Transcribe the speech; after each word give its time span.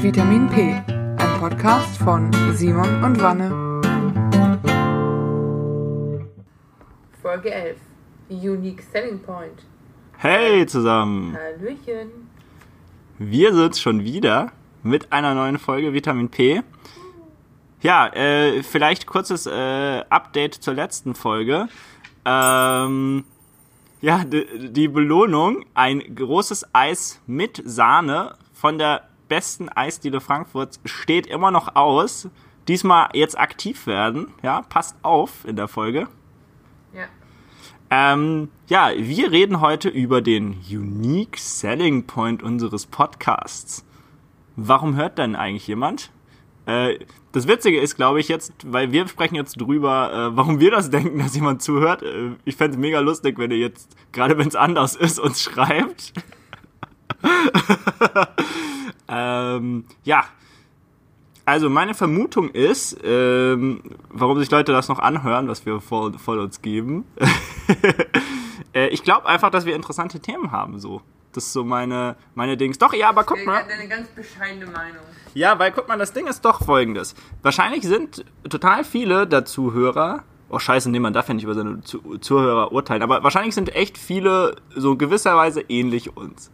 Vitamin 0.00 0.48
P, 0.48 0.80
ein 0.86 1.40
Podcast 1.40 1.96
von 1.98 2.30
Simon 2.54 3.02
und 3.02 3.20
Wanne. 3.20 3.50
Folge 7.20 7.50
11. 7.50 7.76
Unique 8.28 8.80
Selling 8.92 9.18
Point. 9.18 9.66
Hey 10.18 10.64
zusammen! 10.66 11.36
Hallöchen. 11.36 12.10
Wir 13.18 13.52
sind 13.52 13.76
schon 13.76 14.04
wieder 14.04 14.52
mit 14.84 15.12
einer 15.12 15.34
neuen 15.34 15.58
Folge 15.58 15.92
Vitamin 15.92 16.28
P. 16.28 16.62
Ja, 17.82 18.06
äh, 18.14 18.62
vielleicht 18.62 19.04
kurzes 19.04 19.46
äh, 19.46 20.04
Update 20.08 20.54
zur 20.54 20.74
letzten 20.74 21.16
Folge. 21.16 21.66
Ähm, 22.24 23.24
ja, 24.00 24.22
die 24.24 24.86
Belohnung, 24.86 25.64
ein 25.74 26.14
großes 26.14 26.72
Eis 26.72 27.20
mit 27.26 27.60
Sahne 27.64 28.36
von 28.52 28.78
der 28.78 29.08
besten 29.28 29.68
Eisdiele 29.68 30.20
Frankfurts 30.20 30.80
steht 30.84 31.26
immer 31.26 31.50
noch 31.50 31.76
aus. 31.76 32.28
Diesmal 32.66 33.08
jetzt 33.14 33.38
aktiv 33.38 33.86
werden, 33.86 34.28
ja, 34.42 34.62
passt 34.62 34.96
auf 35.02 35.44
in 35.46 35.56
der 35.56 35.68
Folge. 35.68 36.08
Ja. 36.92 37.06
Ähm, 37.90 38.50
ja, 38.66 38.90
wir 38.94 39.30
reden 39.30 39.60
heute 39.60 39.88
über 39.88 40.20
den 40.20 40.58
Unique 40.70 41.38
Selling 41.38 42.06
Point 42.06 42.42
unseres 42.42 42.86
Podcasts. 42.86 43.86
Warum 44.56 44.96
hört 44.96 45.18
denn 45.18 45.36
eigentlich 45.36 45.66
jemand? 45.66 46.10
Äh, 46.66 46.98
das 47.32 47.48
Witzige 47.48 47.80
ist, 47.80 47.96
glaube 47.96 48.20
ich, 48.20 48.28
jetzt, 48.28 48.52
weil 48.66 48.92
wir 48.92 49.08
sprechen 49.08 49.36
jetzt 49.36 49.58
drüber, 49.58 50.12
äh, 50.12 50.36
warum 50.36 50.60
wir 50.60 50.70
das 50.70 50.90
denken, 50.90 51.18
dass 51.18 51.34
jemand 51.34 51.62
zuhört. 51.62 52.02
Äh, 52.02 52.32
ich 52.44 52.56
fände 52.56 52.76
es 52.76 52.78
mega 52.78 53.00
lustig, 53.00 53.38
wenn 53.38 53.50
ihr 53.50 53.58
jetzt, 53.58 53.96
gerade 54.12 54.36
wenn 54.36 54.48
es 54.48 54.56
anders 54.56 54.94
ist, 54.94 55.18
uns 55.18 55.42
schreibt. 55.42 56.12
ähm, 59.08 59.84
ja. 60.04 60.24
Also 61.44 61.70
meine 61.70 61.94
Vermutung 61.94 62.50
ist, 62.50 62.98
ähm, 63.02 63.82
warum 64.10 64.38
sich 64.38 64.50
Leute 64.50 64.72
das 64.72 64.88
noch 64.88 64.98
anhören, 64.98 65.48
was 65.48 65.64
wir 65.64 65.80
vor, 65.80 66.12
vor 66.18 66.36
uns 66.36 66.60
geben. 66.60 67.06
äh, 68.74 68.88
ich 68.88 69.02
glaube 69.02 69.26
einfach, 69.26 69.50
dass 69.50 69.64
wir 69.64 69.74
interessante 69.74 70.20
Themen 70.20 70.52
haben, 70.52 70.78
so. 70.78 71.00
Das 71.32 71.44
ist 71.44 71.52
so 71.52 71.64
meine, 71.64 72.16
meine 72.34 72.56
Dings. 72.56 72.78
Doch, 72.78 72.92
ja, 72.92 73.10
aber 73.10 73.24
guck 73.24 73.44
mal. 73.44 73.64
Deine 73.68 73.88
ganz 73.88 74.08
bescheidene 74.08 74.66
Meinung. 74.66 75.02
Ja, 75.34 75.58
weil 75.58 75.72
guck 75.72 75.88
mal, 75.88 75.98
das 75.98 76.12
Ding 76.12 76.26
ist 76.26 76.44
doch 76.44 76.64
folgendes. 76.64 77.14
Wahrscheinlich 77.42 77.84
sind 77.84 78.24
total 78.48 78.84
viele 78.84 79.26
der 79.26 79.44
Zuhörer, 79.44 80.24
oh 80.48 80.58
scheiße, 80.58 80.90
nee, 80.90 81.00
man 81.00 81.12
darf 81.12 81.28
ja 81.28 81.34
nicht 81.34 81.44
über 81.44 81.54
seine 81.54 81.80
Zuhörer 81.82 82.72
urteilen, 82.72 83.02
aber 83.02 83.22
wahrscheinlich 83.22 83.54
sind 83.54 83.74
echt 83.74 83.98
viele 83.98 84.56
so 84.74 84.96
gewisserweise 84.96 85.60
ähnlich 85.62 86.16
uns. 86.16 86.50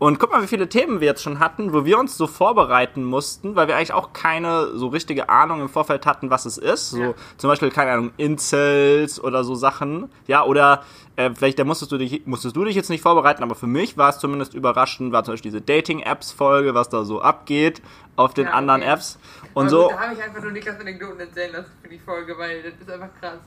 Und 0.00 0.20
guck 0.20 0.30
mal, 0.30 0.40
wie 0.42 0.46
viele 0.46 0.68
Themen 0.68 1.00
wir 1.00 1.08
jetzt 1.08 1.24
schon 1.24 1.40
hatten, 1.40 1.72
wo 1.72 1.84
wir 1.84 1.98
uns 1.98 2.16
so 2.16 2.28
vorbereiten 2.28 3.02
mussten, 3.02 3.56
weil 3.56 3.66
wir 3.66 3.76
eigentlich 3.76 3.92
auch 3.92 4.12
keine 4.12 4.68
so 4.76 4.86
richtige 4.88 5.28
Ahnung 5.28 5.60
im 5.60 5.68
Vorfeld 5.68 6.06
hatten, 6.06 6.30
was 6.30 6.46
es 6.46 6.56
ist. 6.56 6.90
So 6.90 6.98
Ja. 7.02 7.14
zum 7.36 7.48
Beispiel, 7.50 7.70
keine 7.70 7.90
Ahnung, 7.90 8.12
Incels 8.16 9.20
oder 9.22 9.42
so 9.42 9.56
Sachen. 9.56 10.08
Ja, 10.28 10.44
oder 10.44 10.84
äh, 11.16 11.30
vielleicht 11.34 11.58
da 11.58 11.64
musstest 11.64 11.90
du 11.90 11.98
dich, 11.98 12.24
musstest 12.26 12.54
du 12.54 12.64
dich 12.64 12.76
jetzt 12.76 12.90
nicht 12.90 13.02
vorbereiten, 13.02 13.42
aber 13.42 13.56
für 13.56 13.66
mich 13.66 13.96
war 13.98 14.10
es 14.10 14.20
zumindest 14.20 14.54
überraschend, 14.54 15.12
war 15.12 15.24
zum 15.24 15.32
Beispiel 15.34 15.50
diese 15.50 15.62
Dating-Apps-Folge, 15.62 16.74
was 16.74 16.88
da 16.88 17.04
so 17.04 17.20
abgeht 17.20 17.82
auf 18.14 18.34
den 18.34 18.44
Ja, 18.46 18.52
anderen 18.52 18.82
okay. 18.82 18.92
Apps. 18.92 19.18
Und 19.54 19.62
Aber 19.64 19.70
so. 19.70 19.82
gut, 19.88 19.92
Da 19.94 20.00
habe 20.00 20.14
ich 20.14 20.22
einfach 20.22 20.42
nur 20.42 20.52
Niklas 20.52 20.78
Anekdoten 20.80 21.18
erzählen 21.20 21.52
lassen 21.54 21.72
für 21.82 21.88
die 21.88 21.98
Folge, 21.98 22.38
weil 22.38 22.62
das 22.62 22.72
ist 22.80 22.88
einfach 22.88 23.08
krass. 23.20 23.40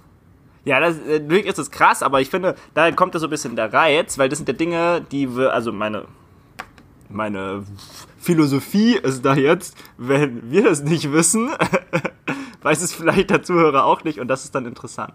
Ja, 0.66 0.82
das, 0.82 0.98
äh, 1.00 1.20
natürlich 1.20 1.46
ist 1.46 1.60
es 1.60 1.72
krass, 1.72 2.04
aber 2.04 2.20
ich 2.20 2.30
finde, 2.30 2.56
da 2.74 2.92
kommt 2.92 3.16
das 3.16 3.22
so 3.22 3.28
ein 3.28 3.32
bisschen 3.32 3.56
der 3.56 3.72
Reiz, 3.72 4.18
weil 4.18 4.28
das 4.28 4.38
sind 4.38 4.50
ja 4.50 4.54
Dinge, 4.54 5.02
die 5.12 5.36
wir, 5.38 5.54
also 5.54 5.72
meine, 5.72 6.06
meine 7.12 7.64
Philosophie 8.17 8.95
ist 8.95 9.23
da 9.26 9.34
jetzt, 9.34 9.78
wenn 9.98 10.52
wir 10.52 10.64
das 10.64 10.84
nicht 10.84 11.12
wissen, 11.12 11.50
weiß 12.62 12.81
es 12.81 12.94
vielleicht 12.94 13.30
der 13.30 13.44
Zuhörer 13.44 13.86
auch 13.86 14.04
nicht 14.04 14.20
und 14.20 14.28
das 14.28 14.44
ist 14.45 14.56
dann 14.56 14.66
interessant. 14.66 15.14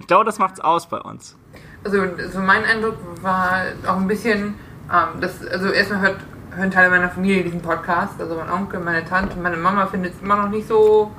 Ich 0.00 0.06
glaube, 0.06 0.24
das 0.24 0.38
macht's 0.38 0.60
aus 0.60 0.88
bei 0.88 1.00
uns. 1.00 1.36
Also, 1.84 1.98
so 2.32 2.40
mein 2.40 2.64
Eindruck 2.64 2.96
war 3.22 3.62
auch 3.86 3.96
ein 3.96 4.06
bisschen, 4.06 4.54
ähm, 4.92 5.20
das, 5.20 5.44
also 5.46 5.68
erstmal 5.68 6.00
hört, 6.00 6.20
hören 6.54 6.70
Teile 6.70 6.90
meiner 6.90 7.10
Familie 7.10 7.44
diesen 7.44 7.62
Podcast, 7.62 8.20
also 8.20 8.36
mein 8.36 8.50
Onkel, 8.50 8.80
meine 8.80 9.04
Tante, 9.04 9.38
meine 9.38 9.56
Mama 9.56 9.86
findet 9.86 10.14
es 10.14 10.22
immer 10.22 10.36
noch 10.36 10.48
nicht 10.48 10.68
so 10.68 11.10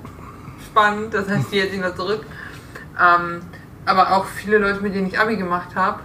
spannend, 0.66 1.14
das 1.14 1.30
heißt, 1.30 1.52
die 1.52 1.58
jetzt 1.58 1.74
wieder 1.74 1.96
zurück. 1.96 2.26
Ähm, 3.00 3.41
aber 3.86 4.16
auch 4.16 4.26
viele 4.26 4.58
Leute, 4.58 4.81
mit 4.81 4.94
denen 4.94 5.08
ich 5.08 5.20
Abi 5.20 5.36
gemacht 5.38 5.76
habe, 5.76 6.02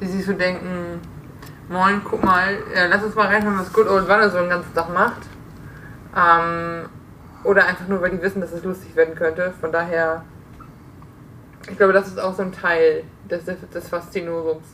die 0.00 0.06
sich 0.06 0.24
so 0.24 0.32
denken, 0.32 1.00
moin, 1.70 2.02
guck 2.04 2.22
mal, 2.22 2.58
äh, 2.74 2.88
lass 2.88 3.02
uns 3.02 3.14
mal 3.14 3.28
reinhören, 3.28 3.58
was 3.58 3.72
Good 3.72 3.86
Old 3.86 4.08
Wanne 4.08 4.28
so 4.28 4.38
den 4.38 4.50
ganzen 4.50 4.74
Tag 4.74 4.92
macht. 4.92 5.22
Ähm, 6.14 6.88
oder 7.44 7.64
einfach 7.66 7.86
nur, 7.86 8.02
weil 8.02 8.10
die 8.10 8.20
wissen, 8.20 8.40
dass 8.40 8.52
es 8.52 8.62
lustig 8.64 8.94
werden 8.96 9.14
könnte. 9.14 9.54
Von 9.60 9.72
daher, 9.72 10.24
ich 11.68 11.76
glaube, 11.76 11.92
das 11.92 12.08
ist 12.08 12.18
auch 12.18 12.34
so 12.34 12.42
ein 12.42 12.52
Teil 12.52 13.04
des, 13.30 13.44
des 13.44 13.88
Faszinosums. 13.88 14.66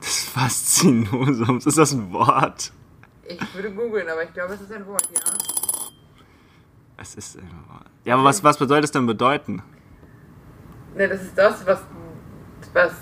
Das 0.00 0.24
Faszinosums, 0.24 1.66
ist 1.66 1.78
das 1.78 1.92
ein 1.92 2.12
Wort? 2.12 2.72
Ich 3.24 3.54
würde 3.54 3.70
googeln, 3.70 4.08
aber 4.08 4.24
ich 4.24 4.32
glaube, 4.32 4.54
es 4.54 4.60
ist 4.62 4.72
ein 4.72 4.86
Wort, 4.86 5.06
ja. 5.12 5.20
Es 6.96 7.14
ist 7.14 7.36
ein 7.36 7.50
Wort. 7.68 7.86
Ja, 8.04 8.14
aber 8.14 8.24
was, 8.24 8.42
was 8.42 8.56
bedeutet 8.56 8.86
es 8.86 8.92
denn 8.92 9.06
bedeuten? 9.06 9.62
Ne, 10.96 11.08
das 11.08 11.20
ist 11.20 11.36
das, 11.36 11.66
was, 11.66 11.80
was 12.72 12.92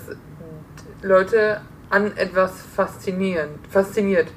Leute 1.01 1.61
an 1.89 2.15
etwas 2.17 2.61
faszinieren, 2.75 3.49
fasziniert. 3.69 4.27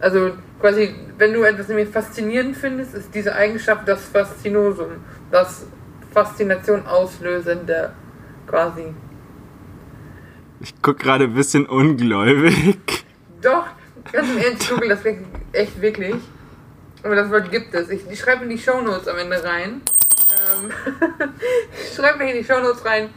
Also 0.00 0.32
quasi, 0.60 0.94
wenn 1.18 1.34
du 1.34 1.42
etwas 1.42 1.68
nämlich 1.68 1.90
faszinierend 1.90 2.56
findest, 2.56 2.94
ist 2.94 3.14
diese 3.14 3.34
Eigenschaft 3.34 3.86
das 3.86 4.04
Faszinosum, 4.06 4.92
das 5.30 5.66
Faszination 6.12 6.86
auslösende 6.86 7.92
quasi. 8.46 8.94
Ich 10.60 10.74
guck 10.82 10.98
gerade 10.98 11.24
ein 11.24 11.34
bisschen 11.34 11.66
ungläubig. 11.66 13.04
Doch, 13.40 13.66
ganz 14.12 14.28
im 14.30 14.38
Ernst, 14.38 14.68
google 14.68 14.88
das 14.90 15.00
echt 15.52 15.80
wirklich. 15.80 16.16
Aber 17.02 17.14
das 17.14 17.30
Wort 17.30 17.50
gibt 17.50 17.74
es. 17.74 17.88
Ich, 17.88 18.02
ich 18.10 18.18
schreibe 18.18 18.44
in 18.44 18.50
die 18.50 18.58
Shownotes 18.58 19.08
am 19.08 19.16
Ende 19.16 19.42
rein. 19.42 19.80
Ähm, 20.30 20.70
ich 21.72 21.94
schreibe 21.94 22.22
in 22.24 22.36
die 22.36 22.44
Shownotes 22.44 22.84
rein, 22.84 23.08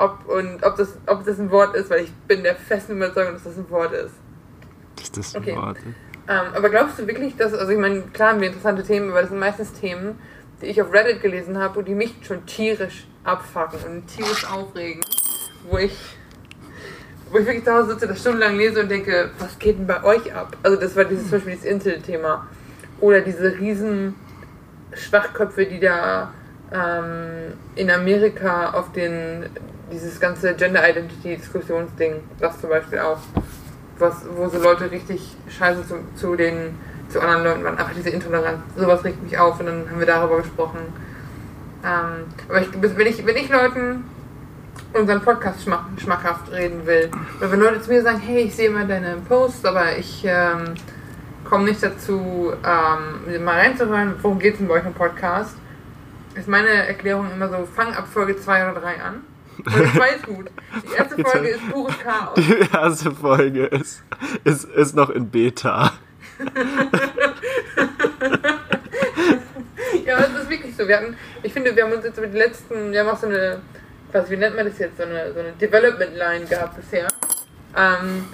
ob, 0.00 0.26
und 0.28 0.64
ob, 0.64 0.76
das, 0.76 0.96
ob 1.06 1.24
das 1.24 1.38
ein 1.38 1.50
Wort 1.50 1.76
ist, 1.76 1.90
weil 1.90 2.04
ich 2.04 2.12
bin 2.26 2.42
der 2.42 2.56
festen 2.56 2.96
Überzeugung, 2.96 3.34
dass 3.34 3.44
das 3.44 3.56
ein 3.58 3.68
Wort 3.70 3.92
ist. 3.92 4.14
Ist 5.00 5.16
das 5.16 5.34
ein 5.34 5.42
Okay. 5.42 5.56
Wort? 5.56 5.76
Ähm, 6.28 6.54
aber 6.54 6.70
glaubst 6.70 6.98
du 6.98 7.06
wirklich, 7.06 7.36
dass, 7.36 7.52
also 7.52 7.70
ich 7.70 7.78
meine, 7.78 8.00
klar 8.12 8.30
haben 8.30 8.40
wir 8.40 8.48
interessante 8.48 8.82
Themen, 8.82 9.10
aber 9.10 9.20
das 9.20 9.30
sind 9.30 9.38
meistens 9.38 9.72
Themen, 9.74 10.18
die 10.62 10.66
ich 10.66 10.80
auf 10.80 10.92
Reddit 10.92 11.20
gelesen 11.20 11.58
habe 11.58 11.78
und 11.80 11.88
die 11.88 11.94
mich 11.94 12.14
schon 12.22 12.46
tierisch 12.46 13.06
abfacken 13.24 13.78
und 13.86 14.06
tierisch 14.06 14.50
aufregen, 14.50 15.02
wo 15.68 15.76
ich, 15.76 15.96
wo 17.30 17.38
ich 17.38 17.46
wirklich 17.46 17.64
zu 17.64 17.72
Hause 17.72 17.92
sitze, 17.92 18.06
das 18.08 18.20
stundenlang 18.20 18.56
lese 18.56 18.80
und 18.80 18.90
denke, 18.90 19.30
was 19.38 19.58
geht 19.58 19.78
denn 19.78 19.86
bei 19.86 20.02
euch 20.02 20.34
ab? 20.34 20.56
Also 20.62 20.78
das 20.80 20.96
war 20.96 21.04
dieses 21.04 21.24
zum 21.24 21.32
Beispiel 21.32 21.54
dieses 21.54 21.66
Intel-Thema 21.66 22.46
oder 23.00 23.20
diese 23.20 23.58
riesen 23.58 24.14
Schwachköpfe, 24.94 25.66
die 25.66 25.80
da 25.80 26.32
ähm, 26.72 27.54
in 27.74 27.90
Amerika 27.90 28.70
auf 28.70 28.92
den 28.92 29.46
dieses 29.92 30.20
ganze 30.20 30.54
Gender 30.54 30.88
Identity 30.88 31.36
Diskussionsding, 31.36 32.22
das 32.38 32.60
zum 32.60 32.70
Beispiel 32.70 32.98
auch, 32.98 33.18
was, 33.98 34.24
wo 34.34 34.48
so 34.48 34.58
Leute 34.58 34.90
richtig 34.90 35.36
scheiße 35.48 35.86
zu, 35.86 35.96
zu 36.14 36.36
den 36.36 36.78
zu 37.08 37.20
anderen 37.20 37.44
Leuten 37.44 37.64
waren, 37.64 37.78
einfach 37.78 37.94
diese 37.94 38.10
Intoleranz, 38.10 38.60
sowas 38.76 39.04
regt 39.04 39.22
mich 39.22 39.36
auf 39.36 39.58
und 39.60 39.66
dann 39.66 39.90
haben 39.90 39.98
wir 39.98 40.06
darüber 40.06 40.38
gesprochen. 40.38 40.78
Ähm, 41.84 42.26
aber 42.48 42.60
ich, 42.60 42.68
wenn 42.72 43.06
ich, 43.06 43.26
wenn 43.26 43.36
ich 43.36 43.48
Leuten 43.48 44.04
unseren 44.92 45.20
Podcast 45.20 45.62
schmack, 45.62 45.84
schmackhaft 45.98 46.50
reden 46.52 46.86
will, 46.86 47.10
oder 47.38 47.50
wenn 47.50 47.60
Leute 47.60 47.80
zu 47.80 47.90
mir 47.90 48.02
sagen, 48.02 48.20
hey, 48.20 48.44
ich 48.44 48.54
sehe 48.54 48.68
immer 48.68 48.84
deine 48.84 49.16
Posts, 49.28 49.64
aber 49.64 49.96
ich 49.96 50.24
ähm, 50.24 50.74
komme 51.48 51.64
nicht 51.64 51.82
dazu, 51.82 52.52
ähm, 52.64 53.44
mal 53.44 53.58
reinzuhören, 53.58 54.14
worum 54.22 54.38
geht 54.38 54.54
es 54.54 54.58
denn 54.58 54.68
bei 54.68 54.74
euch 54.74 54.86
im 54.86 54.94
Podcast, 54.94 55.56
ist 56.34 56.48
meine 56.48 56.68
Erklärung 56.68 57.30
immer 57.32 57.48
so, 57.48 57.66
fang 57.74 57.92
ab 57.94 58.06
Folge 58.12 58.36
2 58.36 58.70
oder 58.70 58.80
3 58.80 59.02
an. 59.02 59.24
2 59.64 60.08
ist 60.16 60.26
gut. 60.26 60.50
Die 60.82 60.94
erste 60.94 61.22
Folge 61.22 61.48
ist 61.48 61.70
pures 61.70 61.98
Chaos. 61.98 62.34
Die 62.36 62.68
erste 62.72 63.10
Folge 63.12 63.66
ist, 63.66 64.02
ist, 64.44 64.64
ist 64.64 64.94
noch 64.94 65.10
in 65.10 65.28
Beta. 65.28 65.92
Ja, 70.06 70.16
aber 70.16 70.26
das 70.26 70.42
ist 70.42 70.50
wirklich 70.50 70.76
so. 70.76 70.88
Wir 70.88 70.96
hatten, 70.96 71.16
ich 71.42 71.52
finde, 71.52 71.74
wir 71.74 71.84
haben 71.84 71.92
uns 71.92 72.04
jetzt 72.04 72.18
über 72.18 72.26
die 72.26 72.36
letzten, 72.36 72.92
wir 72.92 73.00
haben 73.00 73.08
auch 73.08 73.18
so 73.18 73.26
eine, 73.26 73.60
was, 74.12 74.28
wie 74.30 74.36
nennt 74.36 74.56
man 74.56 74.66
das 74.66 74.78
jetzt, 74.78 74.96
so 74.96 75.04
eine, 75.04 75.32
so 75.32 75.40
eine 75.40 75.52
Development 75.52 76.16
Line 76.16 76.46
gehabt 76.46 76.76
bisher. 76.76 77.06
Ähm, 77.76 78.24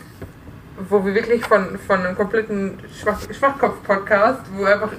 wo 0.88 1.04
wir 1.04 1.14
wirklich 1.14 1.44
von, 1.44 1.78
von 1.78 2.00
einem 2.00 2.16
kompletten 2.16 2.78
Schwach, 3.00 3.20
Schwachkopf-Podcast, 3.30 4.40
wo 4.54 4.64
einfach 4.64 4.90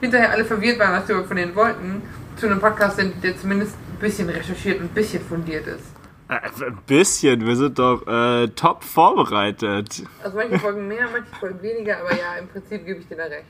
hinterher 0.00 0.30
alle 0.30 0.44
verwirrt 0.44 0.78
waren, 0.78 1.00
was 1.00 1.08
wir 1.08 1.24
von 1.24 1.36
denen 1.36 1.54
wollten, 1.54 2.02
zu 2.36 2.46
einem 2.46 2.60
Podcast 2.60 2.96
sind, 2.96 3.22
der 3.22 3.36
zumindest 3.38 3.74
bisschen 4.04 4.28
recherchiert 4.28 4.80
und 4.80 4.86
ein 4.86 4.94
bisschen 4.94 5.22
fundiert 5.24 5.66
ist. 5.66 5.84
Äh, 6.28 6.64
Ein 6.64 6.78
bisschen, 6.86 7.46
wir 7.46 7.56
sind 7.56 7.78
doch 7.78 8.06
äh, 8.06 8.48
top 8.48 8.84
vorbereitet. 8.84 10.02
Also 10.22 10.36
manche 10.36 10.58
Folgen 10.58 10.88
mehr, 10.88 11.08
manche 11.10 11.34
Folgen 11.38 11.62
weniger, 11.62 12.00
aber 12.00 12.12
ja, 12.12 12.36
im 12.38 12.48
Prinzip 12.48 12.84
gebe 12.84 13.00
ich 13.00 13.08
dir 13.08 13.16
da 13.16 13.24
recht. 13.24 13.44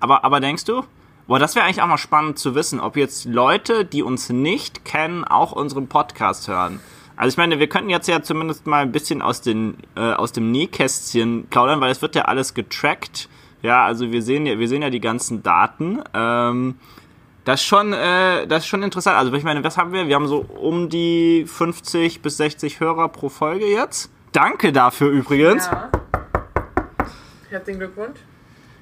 Aber, 0.00 0.24
aber 0.24 0.40
denkst 0.40 0.64
du? 0.64 0.84
Boah, 1.26 1.38
das 1.38 1.54
wäre 1.54 1.64
eigentlich 1.64 1.82
auch 1.82 1.86
mal 1.86 1.98
spannend 1.98 2.38
zu 2.38 2.54
wissen, 2.54 2.80
ob 2.80 2.96
jetzt 2.96 3.24
Leute, 3.24 3.84
die 3.84 4.02
uns 4.02 4.30
nicht 4.30 4.84
kennen, 4.84 5.24
auch 5.24 5.52
unseren 5.52 5.86
Podcast 5.88 6.48
hören. 6.48 6.80
Also 7.16 7.34
ich 7.34 7.36
meine, 7.36 7.58
wir 7.58 7.68
könnten 7.68 7.90
jetzt 7.90 8.08
ja 8.08 8.22
zumindest 8.22 8.66
mal 8.66 8.82
ein 8.82 8.92
bisschen 8.92 9.22
aus, 9.22 9.42
den, 9.42 9.76
äh, 9.94 10.12
aus 10.12 10.32
dem 10.32 10.50
Nähkästchen 10.50 11.46
plaudern, 11.48 11.80
weil 11.80 11.90
es 11.90 12.00
wird 12.02 12.14
ja 12.14 12.22
alles 12.22 12.54
getrackt. 12.54 13.28
Ja, 13.62 13.84
also 13.84 14.10
wir 14.10 14.22
sehen 14.22 14.46
ja, 14.46 14.58
wir 14.58 14.68
sehen 14.68 14.82
ja 14.82 14.90
die 14.90 15.00
ganzen 15.00 15.42
Daten. 15.42 16.02
Ähm, 16.14 16.76
das 17.44 17.60
ist 17.60 17.66
schon, 17.66 17.92
äh, 17.92 18.46
das 18.46 18.64
ist 18.64 18.66
schon 18.66 18.82
interessant. 18.82 19.16
Also 19.16 19.32
ich 19.32 19.44
meine, 19.44 19.64
was 19.64 19.76
haben 19.76 19.92
wir? 19.92 20.06
Wir 20.06 20.14
haben 20.14 20.26
so 20.26 20.38
um 20.40 20.88
die 20.88 21.44
50 21.46 22.22
bis 22.22 22.36
60 22.36 22.80
Hörer 22.80 23.08
pro 23.08 23.28
Folge 23.28 23.66
jetzt. 23.66 24.10
Danke 24.32 24.72
dafür 24.72 25.10
übrigens. 25.10 25.66
Ja. 25.66 25.90
Herzlichen 27.48 27.80
Glückwunsch. 27.80 28.18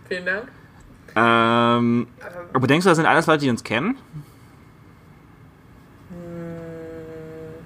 Vielen 0.08 0.26
Dank. 0.26 0.48
Ähm, 1.16 2.06
aber 2.52 2.66
denkst 2.66 2.84
du, 2.84 2.90
das 2.90 2.96
sind 2.96 3.06
alles 3.06 3.26
Leute, 3.26 3.44
die 3.44 3.50
uns 3.50 3.64
kennen? 3.64 3.96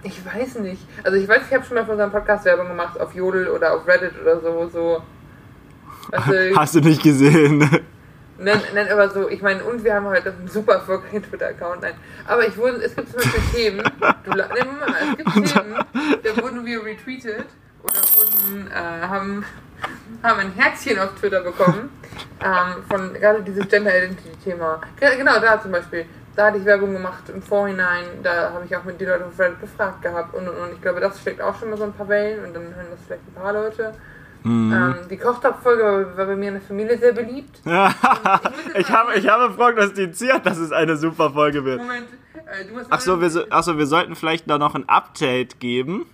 Ich 0.05 0.25
weiß 0.25 0.59
nicht. 0.59 0.83
Also 1.05 1.17
ich 1.17 1.29
weiß, 1.29 1.43
ich 1.49 1.55
habe 1.55 1.65
schon 1.65 1.77
mal 1.77 1.85
für 1.85 1.93
unseren 1.93 2.11
Podcast 2.11 2.45
Werbung 2.45 2.69
gemacht 2.69 2.99
auf 3.01 3.15
Jodel 3.15 3.49
oder 3.49 3.75
auf 3.75 3.87
Reddit 3.87 4.13
oder 4.21 4.41
so. 4.41 4.69
so. 4.69 5.03
Also, 6.11 6.33
Hast 6.57 6.75
du 6.75 6.81
nicht 6.81 7.01
gesehen? 7.03 7.81
Nein, 8.45 8.61
nein, 8.75 8.89
aber 8.91 9.09
so, 9.11 9.29
ich 9.29 9.43
meine, 9.43 9.63
und 9.65 9.83
wir 9.85 9.95
haben 9.95 10.07
halt 10.07 10.27
einen 10.27 10.49
super 10.49 10.75
erfolgreichen 10.75 11.23
Twitter-Account. 11.23 11.83
Nein. 11.83 11.95
Aber 12.27 12.47
ich 12.47 12.57
wurde, 12.57 12.83
es 12.83 12.95
gibt 12.95 13.09
zum 13.11 13.19
Beispiel 13.21 13.41
Themen, 13.55 13.83
du, 14.25 14.31
nein, 14.31 14.49
mal, 14.49 14.95
es 15.11 15.17
gibt 15.35 15.53
Themen, 15.55 15.75
da 16.23 16.43
wurden 16.43 16.65
wir 16.67 16.85
retweetet 16.85 17.47
oder 17.83 18.01
wurden, 18.17 18.71
äh, 18.71 18.75
haben, 19.07 19.45
haben 20.23 20.41
ein 20.41 20.53
Herzchen 20.53 20.99
auf 20.99 21.15
Twitter 21.19 21.41
bekommen. 21.43 21.91
Ähm, 22.45 22.83
von 22.91 23.15
gerade 23.15 23.43
dieses 23.43 23.67
Gender 23.69 23.97
Identity 23.97 24.31
Thema. 24.45 24.81
Ge- 24.99 25.17
Genau, 25.17 25.39
da 25.41 25.61
zum 25.61 25.73
Beispiel. 25.73 26.05
Da 26.35 26.47
hatte 26.47 26.59
ich 26.59 26.65
Werbung 26.65 26.93
gemacht 26.93 27.29
im 27.29 27.43
Vorhinein, 27.43 28.05
da 28.23 28.51
habe 28.53 28.65
ich 28.65 28.75
auch 28.77 28.85
mit 28.85 29.01
die 29.01 29.05
Leute 29.05 29.27
auf 29.27 29.39
Reddit 29.39 29.61
befragt 29.61 30.03
gehabt 30.03 30.35
und 30.35 30.49
und 30.49 30.57
und. 30.57 30.73
Ich 30.73 30.81
glaube, 30.83 30.99
das 31.01 31.21
schlägt 31.21 31.41
auch 31.43 31.59
schon 31.59 31.71
mal 31.71 31.77
so 31.77 31.85
ein 31.85 31.93
paar 31.93 32.09
Wellen 32.09 32.45
und 32.45 32.55
dann 32.55 32.63
hören 32.75 32.87
das 32.91 33.01
vielleicht 33.07 33.23
ein 33.29 33.35
paar 33.35 33.53
Leute. 33.53 33.93
Ähm, 34.45 34.95
die 35.11 35.17
Kochtopf-Folge 35.17 36.13
war, 36.17 36.27
bei 36.27 36.37
mir 36.37 36.49
in 36.49 36.55
der 36.55 36.63
Familie 36.63 36.99
sehr 36.99 37.13
beliebt. 37.13 37.61
ich, 37.65 38.91
habe, 38.91 39.15
ich 39.17 39.29
habe 39.29 39.55
prognostiziert, 39.55 40.45
dass 40.47 40.59
es 40.59 40.73
eine 40.73 40.97
super 40.97 41.31
Folge 41.31 41.65
wird. 41.65 41.81
Moment, 41.81 42.07
äh, 42.35 42.65
du 42.67 42.75
musst 42.75 42.87
Ach 42.91 43.01
so, 43.01 43.21
wir, 43.21 43.31
so- 43.31 43.45
ach 43.51 43.63
so, 43.63 43.79
wir 43.79 43.87
sollten 43.87 44.15
vielleicht 44.17 44.49
da 44.51 44.59
noch 44.59 44.75
ein 44.75 44.89
Update 44.89 45.61
geben. 45.61 46.07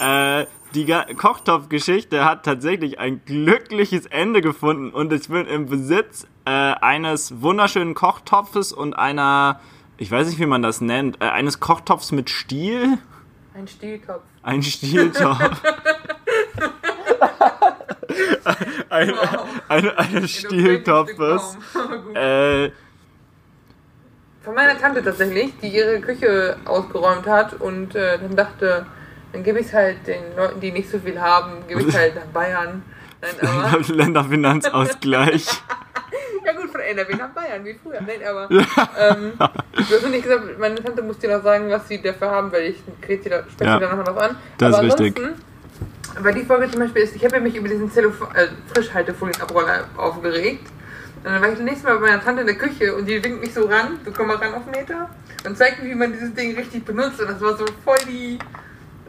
Äh, 0.00 0.46
die 0.74 0.86
Kochtopf-Geschichte 1.16 2.24
hat 2.24 2.44
tatsächlich 2.44 2.98
ein 2.98 3.20
glückliches 3.26 4.06
Ende 4.06 4.40
gefunden 4.40 4.90
und 4.90 5.12
ich 5.12 5.28
bin 5.28 5.46
im 5.46 5.66
Besitz 5.66 6.26
äh, 6.46 6.50
eines 6.50 7.42
wunderschönen 7.42 7.94
Kochtopfes 7.94 8.72
und 8.72 8.94
einer, 8.94 9.60
ich 9.98 10.10
weiß 10.10 10.28
nicht, 10.28 10.38
wie 10.38 10.46
man 10.46 10.62
das 10.62 10.80
nennt, 10.80 11.20
äh, 11.20 11.26
eines 11.26 11.60
Kochtopfs 11.60 12.10
mit 12.12 12.30
Stiel. 12.30 12.98
Ein 13.54 13.68
Stielkopf. 13.68 14.22
Ein 14.42 14.62
Stieltopf. 14.62 15.38
ein, 18.92 19.08
Wow. 19.10 19.46
ein, 19.68 19.90
eines 19.96 20.30
Stieltopfes. 20.30 21.56
Äh, 22.14 22.70
Von 24.44 24.54
meiner 24.54 24.78
Tante 24.78 25.02
tatsächlich, 25.02 25.52
die 25.62 25.68
ihre 25.68 26.00
Küche 26.00 26.56
ausgeräumt 26.64 27.26
hat 27.26 27.54
und 27.54 27.94
äh, 27.94 28.18
dann 28.18 28.36
dachte, 28.36 28.86
dann 29.32 29.42
gebe 29.42 29.60
ich 29.60 29.66
es 29.68 29.72
halt 29.72 30.06
den 30.06 30.36
Leuten, 30.36 30.60
die 30.60 30.72
nicht 30.72 30.90
so 30.90 30.98
viel 30.98 31.18
haben, 31.20 31.66
gebe 31.68 31.82
ich 31.82 31.96
halt 31.96 32.14
nach 32.16 32.26
Bayern. 32.26 32.82
Nein, 33.40 33.84
Länderfinanzausgleich. 33.88 35.46
ja 36.44 36.52
gut, 36.52 36.70
von 36.70 36.80
NRW 36.80 37.14
nach 37.14 37.30
Bayern, 37.30 37.64
wie 37.64 37.74
früher. 37.82 38.00
Nein, 38.00 38.20
aber 38.28 38.50
ähm, 38.50 39.32
du 39.38 39.94
hast 39.96 40.08
nicht 40.10 40.24
gesagt, 40.24 40.58
meine 40.58 40.74
Tante 40.82 41.02
muss 41.02 41.18
dir 41.18 41.34
noch 41.36 41.42
sagen, 41.44 41.70
was 41.70 41.86
sie 41.88 42.02
dafür 42.02 42.30
haben, 42.30 42.52
weil 42.52 42.62
ich 42.62 42.82
kriege 43.00 43.22
sie 43.22 43.30
da, 43.30 43.44
spreche 43.50 43.80
Ja, 43.80 43.94
noch 43.94 44.06
was 44.14 44.30
an. 44.30 44.36
das 44.58 44.74
aber 44.74 44.86
ist 44.88 45.00
richtig. 45.00 45.22
Weil 46.18 46.34
die 46.34 46.44
Folge 46.44 46.70
zum 46.70 46.80
Beispiel 46.80 47.02
ist, 47.02 47.16
ich 47.16 47.24
habe 47.24 47.36
ja 47.36 47.42
mich 47.42 47.56
über 47.56 47.68
diesen 47.68 47.92
Telefon 47.92 48.28
äh, 48.34 48.48
Frischhaltefolienabroller 48.72 49.88
aufgeregt. 49.96 50.66
Und 51.24 51.24
dann 51.24 51.40
war 51.40 51.48
ich 51.48 51.54
das 51.54 51.64
nächste 51.64 51.86
Mal 51.86 51.98
bei 51.98 52.08
meiner 52.08 52.22
Tante 52.22 52.40
in 52.40 52.46
der 52.48 52.56
Küche 52.56 52.94
und 52.94 53.06
die 53.06 53.22
winkt 53.22 53.40
mich 53.40 53.54
so 53.54 53.66
ran, 53.66 53.98
so 54.04 54.10
komm 54.10 54.26
mal 54.26 54.36
ran 54.36 54.54
auf 54.54 54.64
den 54.64 54.72
Meter 54.72 55.08
und 55.46 55.56
zeigt 55.56 55.82
mir, 55.82 55.88
wie 55.88 55.94
man 55.94 56.12
dieses 56.12 56.34
Ding 56.34 56.56
richtig 56.56 56.84
benutzt. 56.84 57.20
Und 57.20 57.30
das 57.30 57.40
war 57.40 57.56
so 57.56 57.64
voll 57.84 57.98
die 58.08 58.38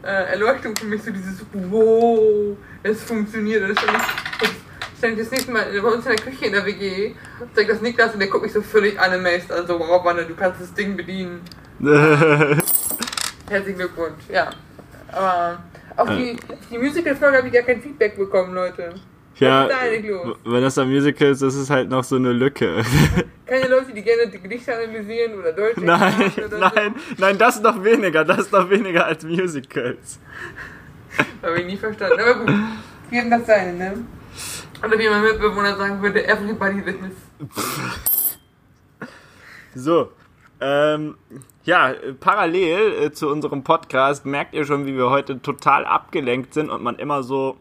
äh, 0.02 0.30
Erleuchtung 0.32 0.76
für 0.76 0.86
mich, 0.86 1.02
so 1.02 1.10
dieses 1.10 1.44
Wow, 1.52 2.56
es 2.82 3.02
funktioniert. 3.02 3.62
Und 3.62 3.76
das 3.76 3.84
stand 4.98 5.14
ich, 5.14 5.18
das 5.18 5.30
nächste 5.32 5.50
Mal 5.50 5.66
bei 5.72 5.88
uns 5.88 6.06
in 6.06 6.16
der 6.16 6.24
Küche 6.24 6.46
in 6.46 6.52
der 6.52 6.64
WG, 6.64 7.14
zeigt 7.54 7.70
das 7.70 7.80
Niklas 7.80 8.12
und 8.12 8.20
der 8.20 8.28
guckt 8.28 8.44
mich 8.44 8.52
so 8.52 8.62
völlig 8.62 8.98
animazed 8.98 9.50
an, 9.50 9.66
so 9.66 9.78
wow, 9.78 10.04
Wanne, 10.04 10.24
du 10.24 10.34
kannst 10.34 10.60
das 10.60 10.72
Ding 10.72 10.96
bedienen. 10.96 11.40
Herzlichen 13.48 13.78
Glückwunsch, 13.78 14.22
ja. 14.28 14.50
Aber 15.10 15.58
auf 15.96 16.08
die, 16.08 16.36
die 16.70 16.78
Musical-Folge 16.78 17.38
habe 17.38 17.46
ich 17.48 17.52
gar 17.52 17.62
kein 17.62 17.80
Feedback 17.80 18.16
bekommen, 18.16 18.54
Leute. 18.54 18.94
ja, 19.36 19.64
ist 19.64 20.04
wenn 20.44 20.62
das 20.62 20.78
ein 20.78 20.88
Musical 20.88 21.28
ist, 21.28 21.42
das 21.42 21.54
ist 21.54 21.70
halt 21.70 21.88
noch 21.88 22.04
so 22.04 22.16
eine 22.16 22.32
Lücke. 22.32 22.82
Keine 23.46 23.68
Leute, 23.68 23.92
die 23.92 24.02
gerne 24.02 24.28
die 24.28 24.38
Gedichte 24.40 24.74
analysieren 24.74 25.38
oder 25.38 25.52
Deutsch 25.52 25.76
nein, 25.76 26.32
oder 26.46 26.58
nein, 26.58 26.94
nein, 27.18 27.36
das 27.36 27.60
noch 27.60 27.82
weniger, 27.84 28.24
das 28.24 28.50
noch 28.50 28.70
weniger 28.70 29.04
als 29.04 29.22
Musicals. 29.22 30.18
So. 31.16 31.46
Habe 31.46 31.60
ich 31.60 31.66
nie 31.66 31.76
verstanden. 31.76 32.20
Aber 32.20 32.34
gut, 32.36 32.54
jedem 33.10 33.30
das 33.30 33.46
seine, 33.46 33.74
ne? 33.74 34.04
Oder 34.82 34.98
wie 34.98 35.08
mein 35.08 35.22
Mitbewohner 35.22 35.76
sagen 35.76 36.00
würde, 36.00 36.26
everybody 36.26 36.82
this. 36.82 37.48
So, 39.74 40.12
ähm, 40.60 41.16
ja, 41.64 41.94
parallel 42.20 43.04
äh, 43.04 43.12
zu 43.12 43.28
unserem 43.28 43.64
Podcast 43.64 44.26
merkt 44.26 44.54
ihr 44.54 44.64
schon, 44.64 44.86
wie 44.86 44.96
wir 44.96 45.10
heute 45.10 45.40
total 45.40 45.84
abgelenkt 45.86 46.54
sind 46.54 46.70
und 46.70 46.82
man 46.82 46.96
immer 46.96 47.22
so 47.22 47.56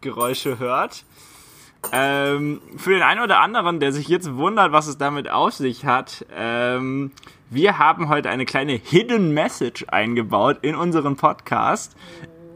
Geräusche 0.00 0.58
hört. 0.58 1.04
Ähm, 1.92 2.60
für 2.76 2.90
den 2.90 3.02
einen 3.02 3.20
oder 3.20 3.40
anderen, 3.40 3.80
der 3.80 3.92
sich 3.92 4.08
jetzt 4.08 4.34
wundert, 4.36 4.72
was 4.72 4.86
es 4.86 4.98
damit 4.98 5.30
auf 5.30 5.52
sich 5.52 5.84
hat, 5.84 6.24
ähm, 6.34 7.10
wir 7.50 7.78
haben 7.78 8.08
heute 8.08 8.30
eine 8.30 8.46
kleine 8.46 8.72
Hidden 8.72 9.32
Message 9.32 9.84
eingebaut 9.88 10.58
in 10.62 10.74
unseren 10.74 11.16
Podcast. 11.16 11.94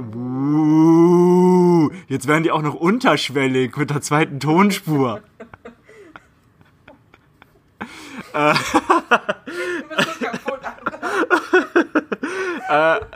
Uh, 0.00 1.90
jetzt 2.06 2.28
werden 2.28 2.44
die 2.44 2.52
auch 2.52 2.62
noch 2.62 2.74
unterschwellig 2.74 3.76
mit 3.76 3.90
der 3.90 4.00
zweiten 4.00 4.40
Tonspur. 4.40 5.20
Du 8.32 9.88
bist 9.88 10.08
so 10.20 10.24
kaputt, 10.26 10.60
Alter. 12.68 13.06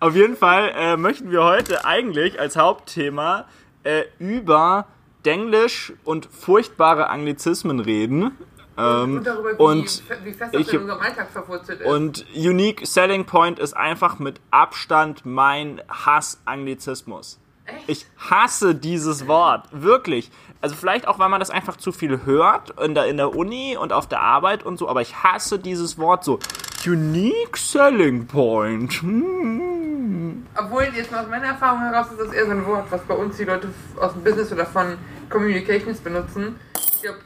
Auf 0.00 0.14
jeden 0.14 0.36
Fall 0.36 0.72
äh, 0.74 0.96
möchten 0.96 1.30
wir 1.30 1.42
heute 1.44 1.84
eigentlich 1.84 2.38
als 2.40 2.56
Hauptthema 2.56 3.46
äh, 3.84 4.04
über 4.18 4.86
Denglisch 5.24 5.92
und 6.04 6.26
furchtbare 6.26 7.08
Anglizismen 7.10 7.80
reden. 7.80 8.30
Ähm, 8.78 9.16
Und 9.16 9.24
darüber, 9.26 9.50
wie, 9.58 9.62
und, 9.62 10.02
wie 10.24 10.32
fest 10.32 10.54
das 10.54 10.60
ich- 10.62 10.72
in 10.72 10.80
unserem 10.82 11.00
Alltag 11.00 11.30
verwurzelt 11.30 11.80
ist. 11.80 11.86
und 11.86 12.24
Unique 12.34 12.86
Selling 12.86 13.24
Point 13.26 13.58
ist 13.58 13.76
einfach 13.76 14.20
mit 14.20 14.40
Abstand 14.52 15.26
mein 15.26 15.82
Hass-Anglizismus. 15.88 17.40
Ich 17.86 18.06
hasse 18.18 18.74
dieses 18.74 19.26
Wort, 19.26 19.66
wirklich. 19.72 20.30
Also 20.60 20.74
vielleicht 20.74 21.06
auch, 21.06 21.18
weil 21.18 21.28
man 21.28 21.40
das 21.40 21.50
einfach 21.50 21.76
zu 21.76 21.92
viel 21.92 22.24
hört 22.24 22.78
in 22.80 22.94
der, 22.94 23.06
in 23.06 23.16
der 23.16 23.34
Uni 23.34 23.76
und 23.76 23.92
auf 23.92 24.08
der 24.08 24.20
Arbeit 24.20 24.64
und 24.64 24.76
so, 24.78 24.88
aber 24.88 25.02
ich 25.02 25.22
hasse 25.22 25.58
dieses 25.58 25.98
Wort 25.98 26.24
so. 26.24 26.38
Unique 26.86 27.56
Selling 27.56 28.26
Point. 28.26 28.94
Hm. 29.02 30.46
Obwohl, 30.56 30.88
jetzt 30.94 31.10
mal 31.10 31.22
aus 31.22 31.28
meiner 31.28 31.48
Erfahrung 31.48 31.80
heraus 31.80 32.06
ist 32.10 32.20
das 32.20 32.32
eher 32.32 32.46
so 32.46 32.52
ein 32.52 32.66
Wort, 32.66 32.86
was 32.90 33.02
bei 33.02 33.14
uns 33.14 33.36
die 33.36 33.44
Leute 33.44 33.68
aus 34.00 34.12
dem 34.12 34.24
Business 34.24 34.52
oder 34.52 34.66
von 34.66 34.96
Communications 35.28 36.00
benutzen. 36.00 36.56
Ich 36.76 37.02
glaube, 37.02 37.18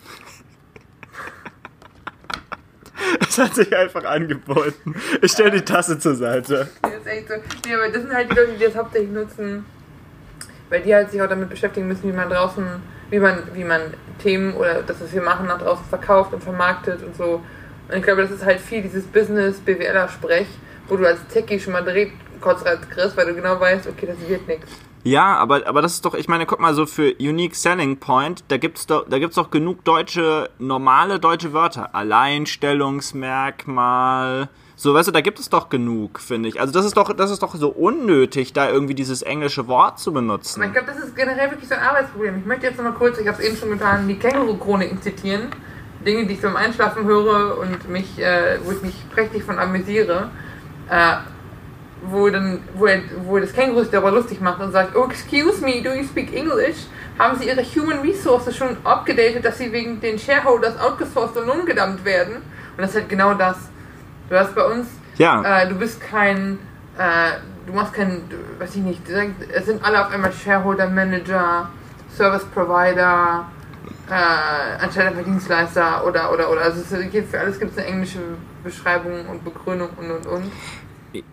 Es 3.21 3.39
hat 3.39 3.55
sich 3.55 3.75
einfach 3.75 4.05
angeboten. 4.05 4.95
Ich 5.21 5.33
stelle 5.33 5.53
die 5.53 5.63
Tasse 5.63 5.99
zur 5.99 6.15
Seite. 6.15 6.69
das 6.83 6.93
ist 6.93 7.07
echt 7.07 7.29
so. 7.29 7.35
Nee, 7.67 7.75
aber 7.75 7.89
das 7.89 8.03
sind 8.03 8.13
halt 8.13 8.31
die 8.31 8.35
Leute, 8.35 8.53
die 8.59 8.65
das 8.65 8.77
hauptsächlich 8.77 9.11
nutzen, 9.11 9.65
weil 10.73 10.81
die 10.81 10.93
halt 10.95 11.11
sich 11.11 11.21
auch 11.21 11.29
damit 11.29 11.51
beschäftigen 11.51 11.87
müssen, 11.87 12.11
wie 12.11 12.17
man 12.17 12.31
draußen, 12.31 12.65
wie 13.11 13.19
man, 13.19 13.43
wie 13.53 13.63
man 13.63 13.83
Themen 14.23 14.55
oder 14.55 14.83
das, 14.83 15.03
was 15.03 15.13
wir 15.13 15.21
machen, 15.21 15.47
nach 15.47 15.61
draußen 15.61 15.85
verkauft 15.85 16.33
und 16.33 16.43
vermarktet 16.43 17.03
und 17.03 17.15
so. 17.15 17.43
Und 17.89 17.97
ich 17.97 18.03
glaube, 18.03 18.23
das 18.23 18.31
ist 18.31 18.43
halt 18.43 18.59
viel 18.59 18.81
dieses 18.81 19.05
Business, 19.05 19.61
BWLer-Sprech, 19.61 20.47
wo 20.89 20.97
du 20.97 21.07
als 21.07 21.21
Techie 21.29 21.61
schon 21.61 21.75
mal 21.75 21.85
direkt 21.85 22.15
kurz 22.41 22.65
kriegst, 22.65 23.19
weil 23.19 23.27
du 23.27 23.35
genau 23.35 23.61
weißt, 23.61 23.87
okay, 23.87 24.07
das 24.07 24.17
wird 24.27 24.49
nichts. 24.49 24.73
Ja, 25.05 25.35
aber, 25.35 25.67
aber 25.67 25.83
das 25.83 25.95
ist 25.95 26.05
doch, 26.07 26.15
ich 26.15 26.29
meine, 26.29 26.47
guck 26.47 26.61
mal, 26.61 26.75
so 26.75 26.87
für 26.87 27.13
Unique 27.19 27.55
Selling 27.55 27.99
Point, 27.99 28.45
da 28.49 28.57
gibt's 28.57 28.87
doch, 28.87 29.07
da 29.07 29.19
gibt's 29.19 29.37
doch 29.37 29.51
genug 29.51 29.85
deutsche, 29.85 30.49
normale 30.59 31.21
deutsche 31.21 31.53
Wörter. 31.53 31.95
Alleinstellungsmerkmal, 31.95 34.49
So, 34.83 34.93
weißt 34.93 35.07
du, 35.07 35.13
da 35.13 35.21
gibt 35.21 35.39
es 35.39 35.49
doch 35.49 35.69
genug, 35.69 36.19
finde 36.19 36.49
ich. 36.49 36.59
Also 36.61 36.73
das 36.73 36.85
ist 36.85 36.97
doch, 36.97 37.13
das 37.13 37.31
ist 37.31 37.41
doch 37.41 37.55
so 37.55 37.69
unnötig, 37.69 38.53
da 38.53 38.69
irgendwie 38.69 38.97
dieses 38.97 39.23
englische 39.23 39.69
Wort 39.69 40.01
zu 40.01 40.13
benutzen. 40.13 40.61
Ich 40.61 40.73
glaube, 40.73 40.89
das 40.89 40.99
ist 41.05 41.15
generell 41.15 41.53
wirklich 41.53 41.69
so 41.69 41.77
ein 41.77 41.83
Arbeitsproblem. 41.83 42.39
Ich 42.39 42.45
möchte 42.45 42.67
jetzt 42.67 42.79
nochmal 42.79 42.95
kurz, 42.95 43.17
ich 43.19 43.29
habe 43.29 43.41
es 43.41 43.49
eben 43.49 43.57
schon 43.57 43.71
getan, 43.71 44.09
die 44.09 44.19
Känguru-Chroniken 44.19 45.01
zitieren. 45.01 45.51
Dinge, 46.05 46.27
die 46.27 46.35
ich 46.35 46.41
beim 46.41 46.57
Einschlafen 46.57 47.05
höre 47.05 47.59
und 47.59 47.89
mich, 47.91 48.19
äh, 48.19 48.59
wo 48.65 48.73
ich 48.73 48.83
mich 48.83 48.97
prächtig 49.15 49.45
von 49.45 49.61
amüsiere. 49.61 50.31
Äh, 50.91 51.13
wo 52.11 52.29
dann, 52.29 52.59
wo, 52.75 52.87
er, 52.87 53.03
wo 53.25 53.39
das 53.39 53.53
Känguru 53.53 53.83
sich 53.83 53.93
darüber 53.93 54.11
lustig 54.11 54.41
macht 54.41 54.61
und 54.61 54.73
sagt, 54.73 54.97
oh, 54.97 55.05
excuse 55.05 55.65
me, 55.65 55.81
do 55.81 55.93
you 55.93 56.03
speak 56.03 56.35
English? 56.35 56.87
Haben 57.21 57.39
Sie 57.39 57.47
Ihre 57.47 57.63
Human 57.63 58.01
Resources 58.01 58.57
schon 58.57 58.77
abgedatet, 58.83 59.45
dass 59.45 59.59
Sie 59.59 59.71
wegen 59.71 60.01
den 60.01 60.19
Shareholders 60.19 60.77
outgesourced 60.81 61.37
und 61.37 61.51
umgedammt 61.51 62.05
werden? 62.05 62.39
Und 62.77 62.79
das 62.79 62.91
ist 62.91 62.97
halt 62.97 63.09
genau 63.09 63.35
das. 63.35 63.71
Du 64.29 64.39
hast 64.39 64.55
bei 64.55 64.65
uns, 64.65 64.89
Ja. 65.19 65.63
äh, 65.63 65.69
du 65.69 65.75
bist 65.75 66.01
kein, 66.01 66.59
äh, 66.99 67.33
du 67.67 67.73
machst 67.73 67.93
kein, 67.95 68.23
weiß 68.59 68.77
ich 68.77 68.83
nicht, 68.83 69.03
es 69.09 69.67
sind 69.67 69.85
alle 69.85 70.05
auf 70.05 70.13
einmal 70.13 70.33
Shareholder 70.33 70.89
Manager, 70.89 71.69
Service 72.17 72.45
Provider, 72.47 73.47
äh, 74.11 74.83
anstelle 74.83 75.09
einfach 75.09 75.25
Dienstleister 75.25 76.05
oder, 76.07 76.33
oder, 76.33 76.51
oder. 76.51 76.63
Also 76.63 76.81
es 76.81 76.93
ist, 76.93 77.29
für 77.31 77.41
alles 77.41 77.59
gibt 77.59 77.73
es 77.73 77.79
eine 77.79 77.87
englische 77.87 78.19
Beschreibung 78.63 79.27
und 79.27 79.45
Begründung 79.45 79.89
und 79.97 80.11
und 80.11 80.27
und. 80.27 80.53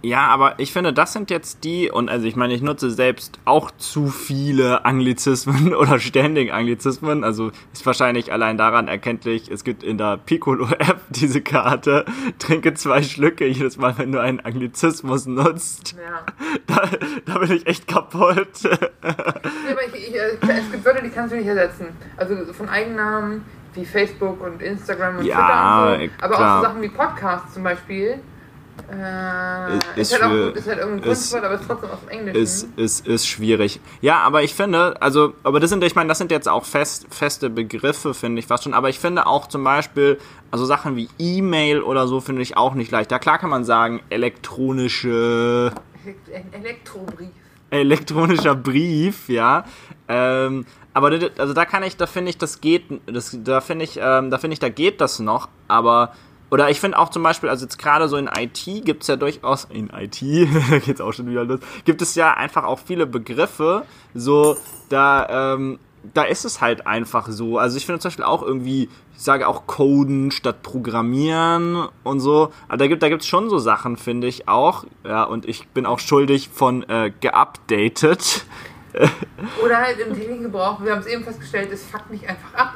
Ja, 0.02 0.28
aber 0.28 0.60
ich 0.60 0.74
finde, 0.74 0.94
das 0.94 1.14
sind 1.14 1.30
jetzt 1.30 1.64
die, 1.64 1.90
und 1.90 2.10
also 2.10 2.26
ich 2.26 2.36
meine, 2.36 2.54
ich 2.54 2.62
nutze 2.62 2.92
selbst 2.92 3.40
auch 3.46 3.72
zu 3.72 4.08
viele 4.08 4.86
Anglizismen 4.86 5.74
oder 5.76 6.00
ständig 6.00 6.54
Anglizismen. 6.54 7.24
Also 7.24 7.52
ist 7.74 7.86
wahrscheinlich 7.86 8.32
allein 8.32 8.58
daran 8.58 8.88
erkenntlich, 8.88 9.50
es 9.50 9.64
gibt 9.64 9.84
in 9.84 9.98
der 9.98 10.18
Piccolo-App 10.18 11.02
diese 11.10 11.42
Karte, 11.42 12.06
trinke 12.40 12.74
zwei 12.74 13.04
Schlücke 13.04 13.46
jedes 13.46 13.78
Mal, 13.78 13.98
wenn 13.98 14.12
du 14.12 14.20
einen 14.20 14.40
Anglizismus 14.40 15.26
nutzt. 15.26 15.96
Ja. 15.98 16.26
Da, 16.68 16.90
da 17.26 17.40
bin 17.40 17.52
ich 17.52 17.68
echt 17.68 17.88
kaputt. 17.88 18.48
Ja, 19.02 19.72
aber 19.72 19.86
ich, 19.88 20.10
ich, 20.10 20.16
äh, 20.16 20.38
es 20.42 20.72
gibt 20.72 20.86
Wörter, 20.86 21.02
die 21.02 21.10
kannst 21.10 21.32
du 21.32 21.38
nicht 21.38 21.48
ersetzen. 21.48 21.88
Also 22.18 22.36
von 22.54 22.70
Eigennamen 22.70 23.44
wie 23.74 23.86
Facebook 23.86 24.42
und 24.42 24.62
Instagram 24.62 25.18
und 25.18 25.26
Ja, 25.26 25.36
Twitter 25.36 26.04
und 26.04 26.10
so. 26.10 26.26
Aber 26.26 26.34
auch 26.34 26.38
klar. 26.38 26.62
so 26.62 26.68
Sachen 26.68 26.82
wie 26.82 26.90
Podcasts 26.90 27.54
zum 27.54 27.64
Beispiel. 27.64 28.20
Äh, 28.92 29.78
Ist- 29.78 30.12
ist, 30.12 30.14
halt 30.14 30.24
auch, 30.24 30.30
für- 30.30 30.50
ist 30.58 30.68
halt 30.68 30.80
irgendein 30.80 31.04
Kunstwort, 31.04 31.44
aber 31.44 31.56
ist 31.56 31.64
trotzdem 31.68 31.90
aus 31.90 32.00
dem 32.02 32.10
Englischen. 32.10 32.42
ist, 32.42 32.68
ist, 32.78 33.08
ist 33.08 33.28
schwierig. 33.28 33.80
Ja, 34.02 34.20
aber 34.20 34.44
ich 34.44 34.54
finde, 34.54 35.02
also, 35.02 35.34
aber 35.44 35.60
das 35.60 35.70
sind, 35.70 35.84
ich 35.84 35.96
meine, 35.96 36.08
das 36.10 36.18
sind 36.18 36.32
jetzt 36.32 36.48
auch 36.50 36.66
fest, 36.66 37.06
feste 37.10 37.50
Begriffe, 37.50 38.14
finde 38.14 38.40
ich 38.40 38.48
fast 38.48 38.64
schon. 38.64 38.74
Aber 38.74 38.90
ich 38.90 39.00
finde 39.00 39.26
auch 39.28 39.48
zum 39.48 39.64
Beispiel, 39.64 40.18
also 40.52 40.66
Sachen 40.66 40.96
wie 40.96 41.10
E-Mail 41.20 41.82
oder 41.82 42.08
so 42.08 42.20
finde 42.22 42.42
ich 42.42 42.58
auch 42.58 42.74
nicht 42.74 42.92
leicht. 42.92 43.12
Da 43.12 43.20
klar 43.20 43.38
kann 43.38 43.50
man 43.50 43.64
sagen, 43.66 44.02
elektronische, 44.10 45.72
Elektrobrief. 46.52 47.30
elektronischer 47.70 48.56
Brief, 48.56 49.30
ja. 49.30 49.66
Ähm, 50.08 50.66
aber 50.94 51.12
also 51.38 51.54
da 51.54 51.66
kann 51.66 51.84
ich, 51.84 51.98
da 51.98 52.08
finde 52.08 52.30
ich, 52.32 52.38
das 52.38 52.62
geht, 52.62 52.84
das, 53.06 53.38
da 53.44 53.62
finde 53.62 53.86
ich, 53.86 54.00
ähm, 54.02 54.32
da 54.32 54.38
finde 54.40 54.54
ich, 54.54 54.60
da 54.60 54.70
geht 54.70 55.02
das 55.02 55.20
noch. 55.20 55.48
Aber 55.68 56.14
oder 56.50 56.70
ich 56.70 56.80
finde 56.80 56.98
auch 56.98 57.10
zum 57.10 57.24
Beispiel, 57.24 57.50
also 57.50 57.66
jetzt 57.66 57.78
gerade 57.78 58.08
so 58.08 58.18
in 58.18 58.28
IT 58.28 58.86
gibt 58.86 59.04
es 59.04 59.08
ja 59.08 59.16
durchaus, 59.16 59.66
in 59.66 59.90
IT, 59.90 60.20
geht's 60.86 61.02
auch 61.02 61.14
schon 61.14 61.30
wieder 61.30 61.44
los, 61.44 61.60
gibt 61.86 62.02
es 62.02 62.16
ja 62.16 62.34
einfach 62.34 62.64
auch 62.64 62.80
viele 62.80 63.06
Begriffe, 63.06 63.86
so, 64.14 64.58
da, 64.90 65.54
ähm, 65.54 65.80
da 66.14 66.24
ist 66.24 66.46
es 66.46 66.62
halt 66.62 66.88
einfach 66.88 67.28
so. 67.30 67.58
Also 67.58 67.78
ich 67.78 67.86
finde 67.86 68.00
zum 68.00 68.10
Beispiel 68.10 68.26
auch 68.26 68.42
irgendwie, 68.42 68.90
ich 69.16 69.22
sage 69.22 69.48
auch 69.48 69.68
Coden 69.68 70.32
statt 70.32 70.62
Programmieren 70.64 71.88
und 72.04 72.20
so. 72.20 72.54
Aber 72.68 72.78
da 72.78 72.88
gibt 72.88 73.04
da 73.04 73.10
gibt's 73.10 73.28
schon 73.28 73.50
so 73.50 73.58
Sachen, 73.58 73.98
finde 73.98 74.28
ich 74.28 74.48
auch. 74.48 74.86
Ja, 75.04 75.24
und 75.24 75.46
ich 75.46 75.68
bin 75.68 75.86
auch 75.86 76.00
schuldig 76.00 76.50
von 76.54 76.88
äh, 76.90 77.12
geupdatet. 77.20 78.46
Oder 79.64 79.78
halt 79.78 80.00
im 80.00 80.14
täglichen 80.14 80.44
Gebrauch, 80.44 80.82
wir 80.82 80.94
haben 80.94 81.00
es 81.00 81.08
eben 81.08 81.24
festgestellt, 81.24 81.70
es 81.72 81.86
fuckt 81.86 82.10
mich 82.10 82.28
einfach 82.28 82.54
ab. 82.56 82.76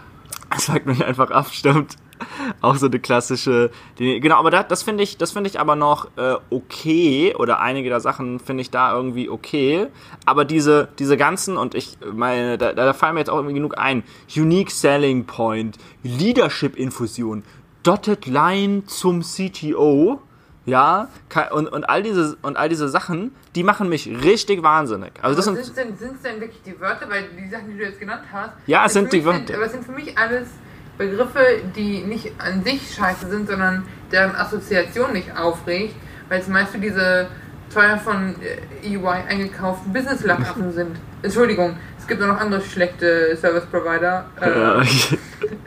Das 0.52 0.66
sagt 0.68 0.86
mich 0.86 1.04
einfach 1.04 1.32
ab, 1.32 1.48
stimmt. 1.52 1.96
Auch 2.62 2.76
so 2.76 2.88
eine 2.88 3.00
klassische. 3.00 3.72
Die, 4.00 4.20
genau, 4.20 4.38
aber 4.38 4.52
das, 4.52 4.68
das 4.68 4.84
finde 4.84 5.04
ich, 5.04 5.18
das 5.18 5.32
finde 5.32 5.50
ich 5.50 5.60
aber 5.60 5.76
noch 5.76 6.08
äh, 6.18 6.36
okay 6.50 7.36
oder 7.38 7.60
einige 7.60 7.90
der 7.90 8.00
Sachen 8.00 8.40
finde 8.40 8.62
ich 8.62 8.72
da 8.72 8.94
irgendwie 8.96 9.30
okay. 9.30 9.88
Aber 10.26 10.46
diese, 10.46 10.90
diese 11.00 11.18
ganzen 11.18 11.58
und 11.58 11.76
ich 11.76 11.98
meine, 12.14 12.58
da, 12.58 12.74
da 12.74 12.94
fallen 12.94 13.16
mir 13.16 13.22
jetzt 13.22 13.30
auch 13.30 13.38
irgendwie 13.38 13.56
genug 13.56 13.78
ein. 13.78 14.04
Unique 14.36 14.72
Selling 14.72 15.26
Point, 15.26 15.78
Leadership 16.04 16.76
Infusion, 16.76 17.44
Dotted 17.84 18.26
Line 18.26 18.86
zum 18.86 19.22
CTO. 19.22 20.22
Ja, 20.66 21.10
und, 21.52 21.68
und 21.68 21.90
all 21.90 22.04
diese 22.04 22.38
und 22.42 22.56
all 22.56 22.70
diese 22.70 22.88
Sachen, 22.88 23.36
die 23.54 23.64
machen 23.64 23.90
mich 23.90 24.08
richtig 24.08 24.64
wahnsinnig. 24.64 25.12
Also 25.22 25.36
das 25.36 25.44
sind 25.44 25.58
sind 25.58 25.76
denn, 25.76 26.18
denn 26.24 26.40
wirklich 26.40 26.62
die 26.66 26.80
Wörter, 26.80 27.10
weil 27.10 27.26
die 27.38 27.50
Sachen, 27.50 27.70
die 27.70 27.78
du 27.78 27.84
jetzt 27.84 28.00
genannt 28.00 28.24
hast, 28.32 28.54
Ja, 28.66 28.86
es 28.86 28.94
sind 28.94 29.12
die 29.12 29.26
Wörter. 29.26 29.56
aber 29.56 29.66
es 29.66 29.74
sind 29.74 29.84
für 29.84 29.92
mich 29.92 30.18
alles 30.18 30.48
Begriffe, 30.98 31.62
die 31.76 32.04
nicht 32.04 32.32
an 32.40 32.64
sich 32.64 32.94
scheiße 32.94 33.28
sind, 33.30 33.48
sondern 33.48 33.84
deren 34.12 34.36
Assoziation 34.36 35.14
nicht 35.14 35.36
aufregt, 35.36 35.96
weil 36.30 36.40
es 36.40 36.48
meist 36.48 36.72
für 36.72 36.78
diese 36.78 37.28
teuer 37.74 37.98
von 37.98 38.36
äh, 38.42 38.88
EY 38.88 39.24
eingekauften 39.28 39.92
Business-Lackaffen 39.92 40.72
sind. 40.74 40.98
Entschuldigung, 41.24 41.78
es 41.98 42.08
gibt 42.08 42.22
auch 42.22 42.28
noch 42.28 42.40
andere 42.40 42.62
schlechte 42.62 43.36
Service 43.38 43.66
Provider. 43.66 44.26
Äh, 44.40 44.82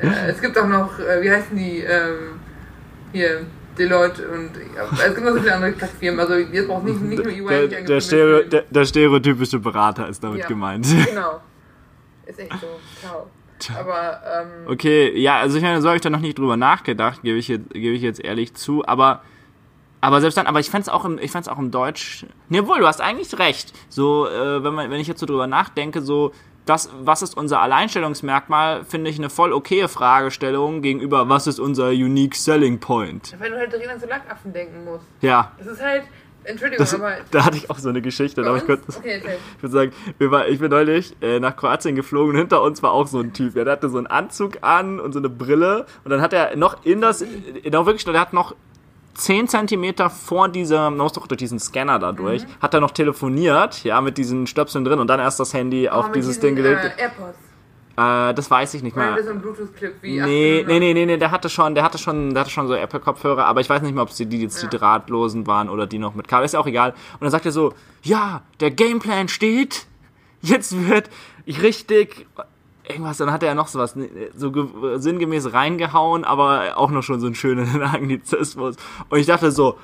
äh, 0.06 0.30
es 0.30 0.40
gibt 0.40 0.56
auch 0.58 0.68
noch, 0.68 0.98
äh, 1.00 1.20
wie 1.22 1.30
heißen 1.30 1.56
die, 1.56 1.80
ähm, 1.80 2.40
hier, 3.12 3.40
Deloitte 3.78 4.26
und 4.28 4.50
es 5.06 5.14
gibt 5.14 5.26
noch 5.26 5.34
so 5.34 5.40
viele 5.40 5.54
andere 5.54 5.72
Kackfirmen. 5.72 6.18
Also 6.20 6.34
jetzt 6.36 6.66
braucht 6.66 6.84
nicht, 6.84 6.98
nicht 7.02 7.22
nur 7.22 7.50
EY. 7.52 7.68
der, 7.68 7.82
der, 7.82 8.00
Stereo, 8.00 8.42
der, 8.44 8.62
der 8.70 8.84
stereotypische 8.86 9.58
Berater 9.58 10.08
ist 10.08 10.24
damit 10.24 10.38
Ja. 10.40 10.46
gemeint. 10.46 10.86
Genau. 11.06 11.40
Ist 12.24 12.38
echt 12.38 12.52
so. 12.52 12.66
Ciao. 13.00 13.26
Aber, 13.78 14.20
ähm, 14.40 14.48
Okay, 14.72 15.18
ja, 15.18 15.38
also 15.38 15.56
ich 15.56 15.62
meine, 15.62 15.80
so 15.82 15.88
habe 15.88 15.96
ich 15.96 16.02
da 16.02 16.10
noch 16.10 16.20
nicht 16.20 16.38
drüber 16.38 16.56
nachgedacht, 16.56 17.22
gebe 17.22 17.38
ich 17.38 17.48
jetzt, 17.48 17.70
gebe 17.70 17.94
ich 17.94 18.02
jetzt 18.02 18.20
ehrlich 18.22 18.54
zu, 18.54 18.86
aber 18.86 19.22
aber 20.02 20.20
selbst 20.20 20.36
dann, 20.36 20.46
aber 20.46 20.60
ich 20.60 20.70
fand's 20.70 20.88
auch 20.88 21.04
im, 21.04 21.18
ich 21.18 21.30
fand's 21.32 21.48
auch 21.48 21.58
im 21.58 21.70
Deutsch. 21.70 22.26
Ne, 22.48 22.66
wohl, 22.68 22.78
du 22.78 22.86
hast 22.86 23.00
eigentlich 23.00 23.36
recht. 23.38 23.72
So, 23.88 24.28
äh, 24.28 24.62
wenn 24.62 24.74
man, 24.74 24.90
wenn 24.90 25.00
ich 25.00 25.08
jetzt 25.08 25.20
so 25.20 25.26
drüber 25.26 25.46
nachdenke, 25.46 26.00
so 26.02 26.32
das, 26.66 26.90
was 27.00 27.22
ist 27.22 27.36
unser 27.36 27.60
Alleinstellungsmerkmal, 27.60 28.84
finde 28.84 29.10
ich 29.10 29.18
eine 29.18 29.30
voll 29.30 29.52
okaye 29.52 29.88
Fragestellung 29.88 30.82
gegenüber, 30.82 31.28
was 31.28 31.46
ist 31.46 31.58
unser 31.58 31.88
unique 31.88 32.34
selling 32.36 32.78
point. 32.78 33.34
wenn 33.38 33.52
du 33.52 33.58
halt 33.58 33.72
direkt 33.72 33.88
an 33.88 34.00
so 34.00 34.06
Lackaffen 34.06 34.52
denken 34.52 34.84
musst. 34.84 35.06
Ja, 35.22 35.52
Das 35.58 35.66
ist 35.68 35.82
halt, 35.82 36.02
Entschuldigung, 36.46 36.78
das, 36.84 36.94
aber. 36.94 37.12
da 37.30 37.44
hatte 37.44 37.56
ich 37.56 37.68
auch 37.70 37.78
so 37.78 37.88
eine 37.88 38.00
Geschichte, 38.02 38.44
habe 38.44 38.58
ich 38.58 38.64
kurz. 38.66 38.82
Okay, 38.98 39.20
erzähl. 39.22 39.38
Ich 39.56 39.62
würde 39.62 39.72
sagen, 39.72 39.92
wir 40.18 40.30
war, 40.30 40.48
ich 40.48 40.58
bin 40.58 40.70
neulich 40.70 41.14
äh, 41.20 41.40
nach 41.40 41.56
Kroatien 41.56 41.94
geflogen 41.96 42.32
und 42.32 42.38
hinter 42.38 42.62
uns 42.62 42.82
war 42.82 42.92
auch 42.92 43.06
so 43.06 43.20
ein 43.20 43.32
Typ. 43.32 43.56
Ja, 43.56 43.64
der 43.64 43.72
hatte 43.74 43.88
so 43.88 43.98
einen 43.98 44.06
Anzug 44.06 44.58
an 44.62 45.00
und 45.00 45.12
so 45.12 45.18
eine 45.18 45.28
Brille 45.28 45.86
und 46.04 46.10
dann 46.10 46.20
hat 46.20 46.32
er 46.32 46.56
noch 46.56 46.84
in 46.84 47.00
das, 47.00 47.24
genau 47.62 47.86
wirklich, 47.86 48.04
der 48.04 48.18
hat 48.20 48.32
noch 48.32 48.54
10 49.14 49.48
Zentimeter 49.48 50.10
vor 50.10 50.48
diesem, 50.48 50.76
man 50.76 50.96
muss 50.98 51.14
doch 51.14 51.26
durch 51.26 51.38
diesen 51.38 51.58
Scanner 51.58 51.98
da 51.98 52.12
durch, 52.12 52.42
Mhm. 52.42 52.48
hat 52.60 52.74
er 52.74 52.80
noch 52.80 52.90
telefoniert, 52.90 53.82
ja, 53.82 54.00
mit 54.02 54.18
diesen 54.18 54.46
Stöpseln 54.46 54.84
drin 54.84 54.98
und 54.98 55.06
dann 55.08 55.20
erst 55.20 55.40
das 55.40 55.54
Handy 55.54 55.88
auf 55.88 56.00
Aber 56.00 56.08
mit 56.08 56.16
dieses 56.16 56.34
diesen, 56.38 56.54
Ding 56.54 56.56
gelegt. 56.56 56.84
Äh, 56.98 57.02
AirPods. 57.02 57.38
Äh, 57.96 58.34
das 58.34 58.50
weiß 58.50 58.74
ich 58.74 58.82
nicht 58.82 58.94
Oder 58.96 59.14
mehr. 59.14 59.24
so 59.24 59.30
ein 59.30 59.40
Bluetooth-Clip 59.40 59.94
wie. 60.02 60.20
Nee, 60.20 60.60
800. 60.60 60.66
nee, 60.68 60.78
nee, 60.80 60.94
nee, 60.94 61.06
nee, 61.06 61.16
der 61.16 61.30
hatte 61.30 61.48
schon, 61.48 61.74
der 61.74 61.82
hatte 61.82 61.96
schon, 61.98 62.34
der 62.34 62.40
hatte 62.42 62.50
schon 62.50 62.68
so 62.68 62.74
Apple-Kopfhörer, 62.74 63.46
aber 63.46 63.60
ich 63.62 63.70
weiß 63.70 63.80
nicht 63.82 63.94
mehr, 63.94 64.02
ob 64.02 64.10
sie 64.10 64.26
die 64.26 64.42
jetzt 64.42 64.60
die 64.60 64.66
Ja. 64.66 64.70
drahtlosen 64.78 65.46
waren 65.46 65.70
oder 65.70 65.86
die 65.86 65.98
noch 65.98 66.14
mit 66.14 66.28
Kabel, 66.28 66.44
ist 66.44 66.52
ja 66.52 66.60
auch 66.60 66.66
egal. 66.66 66.90
Und 67.14 67.22
dann 67.22 67.30
sagt 67.30 67.46
er 67.46 67.52
so, 67.52 67.72
ja, 68.02 68.42
der 68.60 68.70
Gameplan 68.70 69.28
steht, 69.28 69.86
jetzt 70.42 70.88
wird 70.88 71.08
richtig 71.46 72.26
irgendwas, 72.88 73.16
dann 73.16 73.32
hat 73.32 73.42
er 73.42 73.48
ja 73.48 73.54
noch 73.54 73.68
sowas, 73.68 73.96
ne, 73.96 74.08
so 74.36 74.52
ge- 74.52 74.68
sinngemäß 74.98 75.52
reingehauen, 75.54 76.24
aber 76.24 76.76
auch 76.76 76.90
noch 76.90 77.02
schon 77.02 77.18
so 77.18 77.26
einen 77.26 77.34
schönen 77.34 77.82
Anglizismus. 77.82 78.76
Und 79.08 79.18
ich 79.18 79.26
dachte 79.26 79.50
so, 79.50 79.76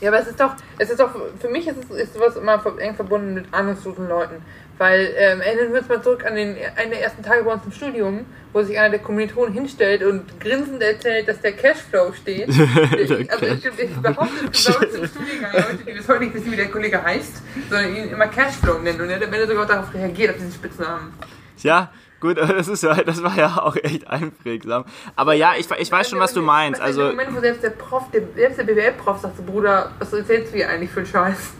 Ja, 0.00 0.10
aber 0.10 0.20
es 0.20 0.28
ist 0.28 0.38
doch, 0.38 0.52
es 0.78 0.90
ist 0.90 1.00
doch, 1.00 1.10
für 1.40 1.48
mich 1.48 1.66
ist 1.66 1.76
es 1.90 1.90
ist 1.90 2.14
sowas 2.14 2.36
immer 2.36 2.64
eng 2.78 2.94
verbunden 2.94 3.34
mit 3.34 3.52
ahnungslosen 3.52 4.08
Leuten. 4.08 4.36
Weil, 4.78 5.12
ähm, 5.16 5.40
erinnern 5.40 5.72
wir 5.72 5.80
uns 5.80 5.88
mal 5.88 6.00
zurück 6.02 6.24
an 6.24 6.36
den 6.36 6.56
einen 6.76 6.90
der 6.92 7.02
ersten 7.02 7.22
Tage 7.24 7.42
bei 7.42 7.52
uns 7.52 7.64
im 7.64 7.72
Studium, 7.72 8.24
wo 8.52 8.62
sich 8.62 8.78
einer 8.78 8.90
der 8.90 9.00
Kommilitonen 9.00 9.52
hinstellt 9.52 10.04
und 10.04 10.38
grinsend 10.40 10.80
erzählt, 10.82 11.26
dass 11.28 11.40
der 11.40 11.52
Cashflow 11.52 12.12
steht. 12.12 12.48
Ich- 12.96 13.32
also 13.32 13.46
ich, 13.46 13.64
ich 13.66 13.96
behaupte, 13.96 14.34
es 14.52 14.64
gibt 14.66 14.94
im 14.94 15.06
Studiengang 15.08 15.52
Leute, 15.52 15.78
die 15.86 15.92
bis 15.92 16.08
heute 16.08 16.20
nicht 16.20 16.34
wissen, 16.34 16.52
wie 16.52 16.56
der 16.56 16.68
Kollege 16.70 17.02
heißt, 17.02 17.42
sondern 17.68 17.96
ihn 17.96 18.08
immer 18.10 18.28
Cashflow 18.28 18.78
nennen. 18.78 19.00
Und 19.00 19.10
er 19.10 19.16
hat 19.16 19.24
am 19.26 19.32
Ende 19.32 19.46
sogar 19.48 19.66
darauf 19.66 19.92
reagiert, 19.92 20.30
auf 20.30 20.36
diesen 20.36 20.52
Spitznamen. 20.52 21.12
ja, 21.58 21.90
gut, 22.20 22.38
aber 22.38 22.52
das 22.58 22.68
ist 22.68 22.84
ja, 22.84 22.94
das 23.02 23.20
war 23.22 23.36
ja 23.36 23.60
auch 23.60 23.74
echt 23.74 24.06
einprägsam. 24.06 24.84
Aber 25.16 25.34
ja, 25.34 25.54
ich, 25.58 25.66
ich 25.78 25.90
weiß 25.90 26.08
schon, 26.08 26.20
was 26.20 26.32
du 26.34 26.40
meinst. 26.42 26.78
In 26.78 26.86
Also, 26.86 27.02
Moment, 27.06 27.34
wo 27.34 27.40
selbst 27.40 27.64
der 27.64 27.70
Prof, 27.70 28.04
der, 28.12 28.22
selbst 28.36 28.58
der 28.58 28.64
BWL-Prof 28.64 29.18
sagt 29.18 29.36
so, 29.38 29.42
Bruder, 29.42 29.90
was 29.98 30.12
erzählst 30.12 30.52
du 30.52 30.56
hier 30.58 30.68
eigentlich 30.68 30.90
für 30.90 31.00
einen 31.00 31.06
Scheiß? 31.08 31.50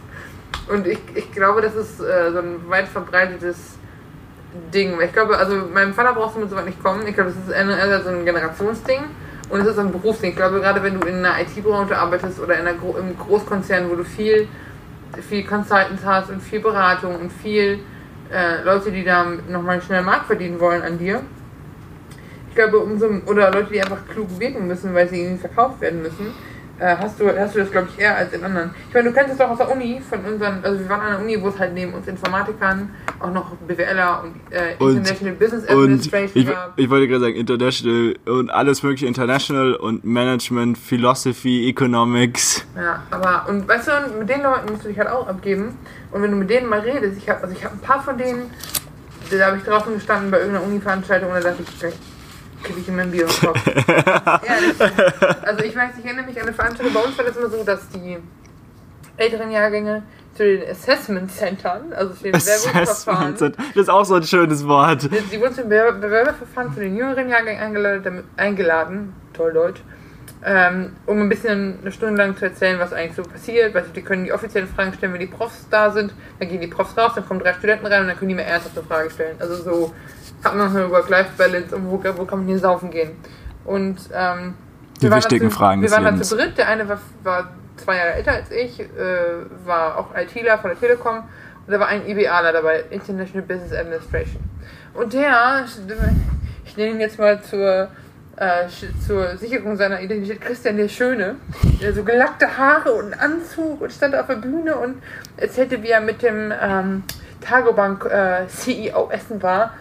Und 0.69 0.87
ich, 0.87 0.99
ich 1.15 1.33
glaube, 1.33 1.63
das 1.63 1.75
ist 1.75 2.01
äh, 2.01 2.33
so 2.33 2.39
ein 2.39 2.69
weit 2.69 2.89
verbreitetes 2.89 3.79
Ding. 4.73 5.01
Ich 5.01 5.13
glaube, 5.13 5.37
also 5.37 5.55
meinem 5.73 5.95
Vater 5.95 6.15
brauchst 6.15 6.37
du 6.37 6.41
mit 6.41 6.51
so 6.51 6.57
weit 6.57 6.67
nicht 6.67 6.83
kommen. 6.83 7.07
Ich 7.07 7.15
glaube, 7.15 7.31
das 7.31 7.49
ist 7.49 7.53
einerseits 7.53 8.05
so 8.05 8.11
ein 8.11 8.25
Generationsding 8.25 9.01
Und 9.51 9.61
es 9.61 9.67
ist 9.67 9.79
ein 9.79 9.93
Berufsding. 9.93 10.31
Ich 10.31 10.37
glaube, 10.37 10.61
gerade 10.61 10.83
wenn 10.83 11.01
du 11.01 11.07
in 11.07 11.25
einer 11.25 11.41
IT-Branche 11.41 11.97
arbeitest 11.97 12.41
oder 12.41 12.55
in 12.55 12.67
einer 12.67 12.75
Gro 12.75 12.97
im 12.99 13.17
Großkonzern, 13.17 13.91
wo 13.91 13.95
du 13.95 14.05
viel, 14.05 14.49
viel 15.29 15.45
Consultants 15.45 16.05
hast 16.05 16.31
und 16.31 16.43
viel 16.43 16.61
Beratung 16.61 17.17
und 17.17 17.33
viel 17.33 17.81
äh, 18.33 18.63
Leute, 18.63 18.91
die 18.91 19.05
da 19.05 19.25
nochmal 19.49 19.81
schnell 19.81 20.03
Markt 20.03 20.27
verdienen 20.27 20.61
wollen 20.61 20.83
an 20.83 20.99
dir. 20.99 21.23
Ich 22.49 22.55
glaube, 22.55 22.79
umso, 22.79 23.07
oder 23.27 23.51
Leute, 23.53 23.73
die 23.73 23.81
einfach 23.81 24.07
klug 24.13 24.39
wirken 24.39 24.67
müssen, 24.67 24.95
weil 24.95 25.09
sie 25.09 25.23
ihnen 25.23 25.39
verkauft 25.39 25.81
werden 25.81 26.03
müssen, 26.03 26.35
äh, 26.81 26.97
hast, 26.97 27.19
du, 27.21 27.29
hast 27.37 27.55
du 27.55 27.59
das, 27.61 27.71
glaube 27.71 27.89
ich, 27.93 28.01
eher 28.01 28.17
als 28.17 28.33
in 28.33 28.45
anderen. 28.45 28.71
Ich 28.89 28.95
meine, 28.95 29.09
du 29.09 29.15
kennst 29.15 29.33
es 29.33 29.39
doch 29.39 29.51
aus 29.51 29.59
der 29.59 29.71
Uni, 29.71 30.01
von 30.09 30.25
unseren, 30.25 30.65
also 30.65 30.79
wir 30.79 30.89
waren 30.89 31.01
an 31.01 31.11
der 31.13 31.21
Uni, 31.21 31.43
wo 31.43 31.49
es 31.49 31.59
halt 31.59 31.75
neben 31.75 31.93
uns 31.95 32.07
Informatikern 32.07 32.91
auch 33.21 33.33
noch 33.33 33.51
BWLer 33.67 34.23
und 34.25 34.35
äh, 34.53 34.75
Und- 34.79 34.97
International 34.99 35.35
Business 35.35 35.65
Und 35.65 35.71
Administration 35.77 36.43
ich, 36.43 36.49
gab. 36.49 36.73
ich 36.79 36.89
wollte 36.91 37.09
gerade 37.09 37.21
sagen, 37.25 37.35
International 37.37 38.15
und 38.27 38.51
alles 38.51 38.83
mögliche 38.83 39.07
International 39.07 39.75
und 39.75 40.05
Management, 40.05 40.79
Philosophy, 40.79 41.69
Economics. 41.69 42.65
Ja, 42.77 43.03
aber 43.11 43.47
und 43.49 43.67
weißt 43.69 43.89
du, 43.89 43.93
und 44.13 44.19
mit 44.21 44.29
den 44.29 44.43
Leuten 44.43 44.73
musst 44.73 44.85
du 44.85 44.89
dich 44.89 44.99
halt 44.99 45.09
auch 45.09 45.27
abgeben. 45.27 45.77
Und 46.11 46.23
wenn 46.23 46.31
du 46.31 46.37
mit 46.37 46.49
denen 46.49 46.69
mal 46.69 46.81
redest, 46.81 47.19
ich 47.19 47.29
habe 47.29 47.43
also 47.43 47.55
ich 47.55 47.65
habe 47.65 47.75
ein 47.75 47.81
paar 47.81 48.03
von 48.03 48.17
denen, 48.17 48.51
da 49.31 49.47
habe 49.47 49.57
ich 49.59 49.65
draußen 49.65 49.93
gestanden 49.95 50.31
bei 50.31 50.39
irgendeiner 50.39 50.65
Uni-Veranstaltung 50.67 51.29
und 51.31 51.35
da 51.37 51.51
dachte 51.51 51.63
ich, 51.63 51.81
kriege 52.62 52.81
ich 52.81 52.88
in 52.88 52.97
mein 52.97 53.11
Bier 53.11 53.23
im 53.23 53.29
Kopf. 53.47 53.67
Ehrlich. 53.67 54.81
Also 55.43 55.65
ich 55.65 55.77
weiß, 55.77 55.91
ich 55.99 56.05
erinnere 56.05 56.27
mich 56.27 56.37
an 56.41 56.43
eine 56.47 56.53
Veranstaltung, 56.53 56.95
bei 56.95 57.00
uns 57.00 57.17
war 57.19 57.25
das 57.25 57.37
immer 57.37 57.49
so, 57.50 57.62
dass 57.65 57.88
die 57.91 58.19
älteren 59.17 59.50
Jahrgänge 59.50 60.03
zu 60.35 60.45
den 60.45 60.71
Assessment 60.71 61.31
Centern, 61.33 61.93
also 61.93 62.15
zu 62.15 62.23
den 62.25 62.33
Bewerbungsverfahren. 62.33 63.35
Das 63.38 63.53
ist 63.75 63.91
auch 63.91 64.05
so 64.05 64.15
ein 64.15 64.23
schönes 64.23 64.67
Wort. 64.67 65.03
Sie 65.31 65.41
wurden 65.41 65.55
zum 65.55 65.69
Bewer- 65.69 65.93
Bewerberverfahren 65.93 66.73
für 66.73 66.81
den 66.81 66.97
jüngeren 66.97 67.29
Jahrgang 67.29 67.59
eingeladen, 67.59 68.25
eingeladen 68.37 69.12
toll 69.33 69.53
Deutsch, 69.53 69.81
ähm, 70.45 70.93
um 71.07 71.21
ein 71.21 71.29
bisschen 71.29 71.79
eine 71.81 71.91
Stunde 71.91 72.17
lang 72.23 72.37
zu 72.37 72.45
erzählen, 72.45 72.79
was 72.79 72.93
eigentlich 72.93 73.17
so 73.17 73.23
passiert. 73.25 73.75
Weil 73.75 73.85
die 73.95 74.03
können 74.03 74.25
die 74.25 74.33
offiziellen 74.33 74.69
Fragen 74.69 74.93
stellen, 74.93 75.12
wenn 75.12 75.21
die 75.21 75.27
Profs 75.27 75.67
da 75.69 75.91
sind. 75.91 76.12
Dann 76.38 76.49
gehen 76.49 76.61
die 76.61 76.69
Profs 76.69 76.97
raus, 76.97 77.12
dann 77.17 77.27
kommen 77.27 77.41
drei 77.41 77.55
Studenten 77.55 77.87
rein 77.87 78.03
und 78.03 78.09
dann 78.09 78.17
können 78.17 78.29
die 78.29 78.35
mir 78.37 78.45
ernsthafte 78.45 78.85
Frage 78.85 79.11
stellen. 79.11 79.35
Also 79.41 79.57
so 79.57 79.95
hat 80.45 80.54
man 80.54 80.66
noch 80.66 80.75
eine 80.75 80.90
Work-Life-Balance 80.90 81.75
und 81.75 81.90
wo, 81.90 82.02
wo 82.16 82.25
kann 82.25 82.38
man 82.40 82.49
hier 82.49 82.59
saufen 82.59 82.90
gehen. 82.90 83.12
Und 83.64 83.99
ähm, 84.12 84.54
Die 85.00 85.11
wichtigen 85.11 85.47
da 85.47 85.50
zu, 85.50 85.57
Fragen 85.57 85.83
Wir 85.83 85.90
waren 85.90 86.04
da 86.04 86.23
zu 86.23 86.37
dritt. 86.37 86.57
Der 86.57 86.68
eine 86.68 86.88
war, 86.88 86.99
war 87.23 87.50
zwei 87.76 87.97
Jahre 87.97 88.14
älter 88.14 88.33
als 88.33 88.50
ich, 88.50 88.80
äh, 88.80 88.87
war 89.64 89.99
auch 89.99 90.14
ITler 90.16 90.59
von 90.59 90.71
der 90.71 90.78
Telekom 90.78 91.18
und 91.68 91.73
da 91.73 91.80
war 91.80 91.88
ein 91.88 92.07
IBAler 92.07 92.52
dabei, 92.52 92.85
International 92.90 93.42
Business 93.42 93.73
Administration. 93.73 94.42
Und 94.95 95.12
der, 95.12 95.66
ich 96.64 96.76
nenne 96.76 96.92
ihn 96.92 97.00
jetzt 97.00 97.18
mal 97.18 97.42
zur, 97.42 97.88
äh, 98.37 98.66
zur 99.07 99.37
Sicherung 99.37 99.76
seiner 99.76 100.00
Identität, 100.00 100.40
Christian 100.40 100.76
der 100.76 100.88
Schöne, 100.88 101.37
der 101.83 101.92
so 101.92 102.04
gelackte 102.04 102.57
Haare 102.57 102.92
und 102.92 103.12
einen 103.12 103.21
Anzug 103.21 103.80
und 103.80 103.92
stand 103.92 104.14
auf 104.14 104.26
der 104.26 104.37
Bühne 104.37 104.76
und 104.76 105.02
erzählte, 105.37 105.83
wie 105.83 105.90
er 105.90 106.00
mit 106.00 106.23
dem 106.23 106.52
ähm, 106.61 107.02
Targobank 107.40 108.07
äh, 108.07 108.47
CEO 108.49 109.11
essen 109.11 109.42
war. 109.42 109.75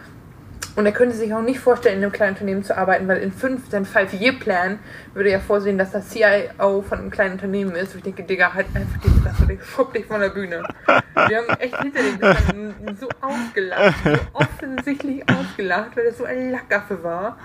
Und 0.77 0.85
er 0.85 0.91
könnte 0.91 1.15
sich 1.15 1.33
auch 1.33 1.41
nicht 1.41 1.59
vorstellen, 1.59 1.97
in 1.97 2.03
einem 2.03 2.11
kleinen 2.11 2.33
Unternehmen 2.35 2.63
zu 2.63 2.77
arbeiten, 2.77 3.07
weil 3.07 3.17
in 3.17 3.31
fünf, 3.31 3.67
sein 3.69 3.83
Five-Year-Plan 3.83 4.77
würde 5.15 5.31
ja 5.31 5.39
vorsehen, 5.39 5.79
dass 5.79 5.89
das 5.91 6.09
CIO 6.09 6.83
von 6.83 6.99
einem 6.99 7.09
kleinen 7.09 7.33
Unternehmen 7.33 7.71
ist. 7.75 7.93
Und 7.93 7.97
ich 7.97 8.03
denke, 8.03 8.21
Digga, 8.21 8.53
halt 8.53 8.67
einfach 8.75 8.99
die 9.01 9.09
Fresse, 9.09 9.51
ich 9.53 9.63
schupp 9.65 9.91
dich 9.93 10.05
von 10.05 10.19
der 10.21 10.29
Bühne. 10.29 10.61
Wir 10.85 11.37
haben 11.37 11.49
echt 11.59 11.81
hinter 11.81 11.99
dem 12.03 12.19
gestanden, 12.19 12.97
so 13.01 13.09
ausgelacht, 13.21 13.95
so 14.03 14.19
offensichtlich 14.33 15.23
ausgelacht, 15.27 15.97
weil 15.97 16.05
das 16.05 16.17
so 16.19 16.25
ein 16.25 16.51
Lackaffe 16.51 17.03
war. 17.03 17.37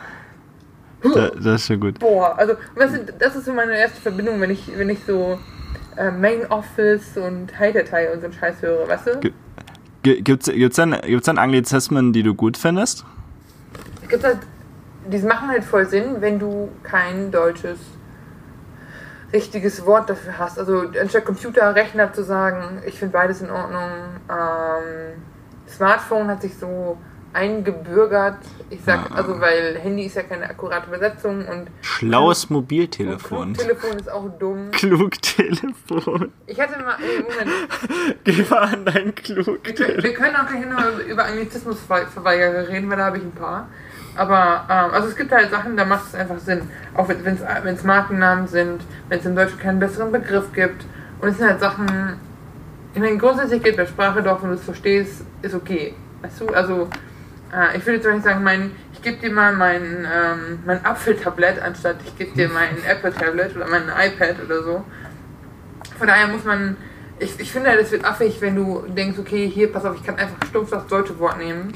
Da, 1.02 1.30
das 1.30 1.46
ist 1.62 1.66
schon 1.68 1.80
gut. 1.80 1.98
Boah, 2.00 2.38
also 2.38 2.52
das 2.76 3.34
ist 3.34 3.46
so 3.46 3.52
meine 3.54 3.76
erste 3.78 3.98
Verbindung, 4.00 4.42
wenn 4.42 4.50
ich, 4.50 4.70
wenn 4.76 4.90
ich 4.90 4.98
so 5.06 5.38
äh, 5.96 6.10
Main 6.10 6.44
Office 6.50 7.16
und 7.16 7.58
High-Datei 7.58 8.12
und 8.12 8.20
so 8.20 8.26
einen 8.26 8.34
Scheiß 8.34 8.60
höre, 8.60 8.86
weißt 8.86 9.06
du? 9.06 9.20
Ge- 10.02 10.20
Gibt's, 10.20 10.50
gibt's, 10.52 10.76
denn, 10.76 10.94
gibt's 11.06 11.26
denn 11.26 11.38
Anglizismen, 11.38 12.12
die 12.12 12.22
du 12.22 12.34
gut 12.34 12.58
findest? 12.58 13.06
Gibt 14.12 14.24
halt, 14.24 14.38
die 15.06 15.18
machen 15.18 15.48
halt 15.48 15.64
voll 15.64 15.86
Sinn, 15.86 16.16
wenn 16.20 16.38
du 16.38 16.68
kein 16.84 17.30
deutsches 17.32 17.78
richtiges 19.32 19.84
Wort 19.86 20.10
dafür 20.10 20.38
hast. 20.38 20.58
Also 20.58 20.84
anstatt 21.00 21.24
Computer, 21.24 21.74
Rechner 21.74 22.12
zu 22.12 22.22
sagen, 22.22 22.82
ich 22.86 22.98
finde 22.98 23.12
beides 23.14 23.40
in 23.40 23.50
Ordnung. 23.50 23.90
Ähm, 24.28 25.22
Smartphone 25.66 26.28
hat 26.28 26.42
sich 26.42 26.56
so 26.58 26.98
eingebürgert. 27.32 28.36
Ich 28.68 28.84
sag, 28.84 29.10
Ah. 29.10 29.14
also 29.14 29.40
weil 29.40 29.78
Handy 29.78 30.04
ist 30.04 30.16
ja 30.16 30.22
keine 30.22 30.44
akkurate 30.50 30.88
Übersetzung 30.88 31.46
und 31.48 31.68
Schlaues 31.80 32.44
und 32.44 32.50
Mobiltelefon. 32.50 33.54
Telefon 33.54 33.96
ist 33.96 34.12
auch 34.12 34.28
dumm. 34.38 34.70
Klugtelefon. 34.72 36.30
Ich 36.46 36.60
hatte 36.60 36.78
mal, 36.82 36.96
äh, 37.00 37.22
Moment, 37.22 38.18
Geh 38.24 38.44
mal 38.50 38.58
an 38.64 38.84
dein 38.84 39.06
wir 39.06 39.12
Klugtelefon. 39.14 40.02
wir 40.04 40.12
können 40.12 40.36
auch 40.36 40.46
gleich 40.46 40.66
noch 40.66 40.98
über 41.08 41.24
Anglizismusverweigerer 41.24 42.68
reden, 42.68 42.90
weil 42.90 42.98
da 42.98 43.06
habe 43.06 43.16
ich 43.16 43.24
ein 43.24 43.32
paar. 43.32 43.68
Aber, 44.16 44.66
ähm, 44.68 44.94
also 44.94 45.08
es 45.08 45.16
gibt 45.16 45.32
halt 45.32 45.50
Sachen, 45.50 45.76
da 45.76 45.84
macht 45.84 46.06
es 46.08 46.14
einfach 46.14 46.38
Sinn. 46.38 46.62
Auch 46.94 47.08
wenn 47.08 47.74
es 47.74 47.84
Markennamen 47.84 48.46
sind, 48.46 48.82
wenn 49.08 49.18
es 49.18 49.26
im 49.26 49.34
Deutschen 49.34 49.58
keinen 49.58 49.78
besseren 49.78 50.12
Begriff 50.12 50.52
gibt. 50.52 50.84
Und 51.20 51.28
es 51.28 51.38
sind 51.38 51.48
halt 51.48 51.60
Sachen, 51.60 51.86
ich 52.94 53.00
meine, 53.00 53.16
grundsätzlich 53.16 53.62
geht 53.62 53.76
bei 53.76 53.86
Sprache 53.86 54.22
doch, 54.22 54.42
wenn 54.42 54.50
du 54.50 54.56
es 54.56 54.64
verstehst, 54.64 55.24
ist 55.40 55.54
okay. 55.54 55.94
Weißt 56.20 56.40
du, 56.40 56.48
also, 56.48 56.90
äh, 57.52 57.76
ich 57.76 57.86
würde 57.86 57.98
jetzt 57.98 58.06
nicht 58.06 58.24
sagen, 58.24 58.44
mein, 58.44 58.72
ich 58.92 59.00
gebe 59.00 59.16
dir 59.16 59.32
mal 59.32 59.54
mein, 59.54 59.82
ähm, 59.82 60.58
mein 60.66 60.84
Apfeltablett, 60.84 61.60
anstatt 61.62 61.96
ich 62.04 62.16
gebe 62.18 62.32
dir 62.36 62.48
mein 62.52 62.84
Apple-Tablet 62.86 63.56
oder 63.56 63.66
mein 63.68 63.84
iPad 63.84 64.36
oder 64.44 64.62
so. 64.62 64.84
Von 65.96 66.06
daher 66.06 66.28
muss 66.28 66.44
man, 66.44 66.76
ich, 67.18 67.38
ich 67.38 67.52
finde 67.52 67.70
halt, 67.70 67.80
es 67.80 67.90
wird 67.90 68.04
affig, 68.04 68.40
wenn 68.40 68.56
du 68.56 68.84
denkst, 68.88 69.18
okay, 69.18 69.48
hier, 69.48 69.72
pass 69.72 69.84
auf, 69.84 69.96
ich 69.96 70.02
kann 70.02 70.16
einfach 70.16 70.46
stumpf 70.46 70.70
das 70.70 70.86
deutsche 70.86 71.18
Wort 71.18 71.38
nehmen. 71.38 71.72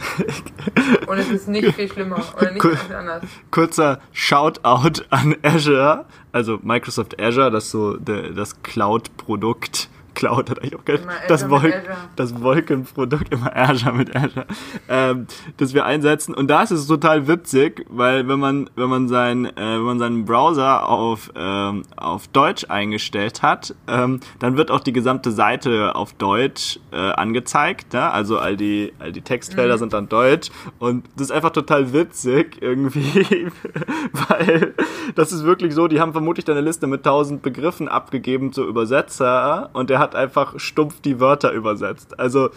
Und 1.07 1.18
es 1.18 1.29
ist 1.29 1.49
nicht 1.49 1.75
viel 1.75 1.90
schlimmer 1.90 2.22
oder 2.37 2.51
nicht 2.51 2.62
viel 2.62 2.96
anders. 2.96 3.22
Kurzer 3.51 4.01
Shoutout 4.12 5.03
an 5.11 5.37
Azure, 5.42 6.07
also 6.33 6.59
Microsoft 6.62 7.20
Azure, 7.20 7.51
das 7.51 7.70
so 7.70 7.96
der, 7.96 8.31
das 8.31 8.62
Cloud-Produkt. 8.62 9.88
Cloud 10.16 10.50
hat 10.50 10.59
eigentlich 10.59 10.74
auch 10.74 10.83
Azure 10.85 11.07
Das, 11.29 11.48
Wolk, 11.48 11.74
das 12.16 12.42
Wolkenprodukt, 12.42 13.33
immer 13.33 13.55
Azure 13.55 13.92
mit 13.94 14.16
Azure, 14.16 14.46
ähm, 14.88 15.26
das 15.59 15.74
wir 15.74 15.85
einsetzen. 15.85 16.35
Und 16.35 16.48
da 16.48 16.62
ist 16.62 16.72
es 16.72 16.87
total 16.88 17.29
witzig, 17.29 17.87
weil 17.88 18.26
wenn 18.26 18.40
man, 18.40 18.68
wenn 18.74 18.88
man 18.88 19.09
sein, 19.09 19.44
äh, 19.44 19.52
wenn 19.57 19.83
man 19.83 19.98
seinen 19.98 20.24
Browser 20.24 20.88
auf, 20.88 21.31
ähm, 21.37 21.83
auf 21.96 22.26
Deutsch 22.29 22.64
eingestellt 22.68 23.42
hat, 23.42 23.74
ähm, 23.87 24.20
dann 24.38 24.57
wird 24.57 24.70
auch 24.70 24.81
die 24.81 24.92
gesamte 24.92 25.31
Seite 25.31 25.94
auf 25.94 26.14
Deutsch 26.14 26.81
äh, 26.92 26.96
angezeigt. 26.96 27.92
Ne? 27.92 28.11
Also 28.11 28.38
all 28.38 28.57
die, 28.57 28.92
all 28.98 29.12
die 29.12 29.20
Textfelder 29.22 29.74
Mhm. 29.74 29.79
sind 29.79 29.92
dann 29.92 30.09
Deutsch. 30.09 30.48
Und 30.79 31.05
das 31.16 31.26
ist 31.29 31.31
einfach 31.31 31.50
total 31.50 31.92
witzig 31.92 32.57
irgendwie, 32.62 33.48
weil 34.12 34.74
das 35.14 35.33
ist 35.33 35.44
wirklich 35.44 35.74
so, 35.74 35.88
die 35.88 36.00
haben 36.00 36.12
vermutlich 36.12 36.48
eine 36.48 36.62
Liste 36.62 36.87
mit 36.87 37.05
tausend 37.05 37.42
Begriffen 37.42 37.88
abgegeben 37.88 38.52
zu 38.52 38.66
Übersetzer 38.66 39.68
und 39.74 39.90
der 39.90 39.98
hat 39.98 40.06
einfach 40.14 40.59
stumpf 40.59 41.01
die 41.01 41.21
Wörter 41.21 41.53
übersetzt. 41.53 42.19
Also, 42.21 42.51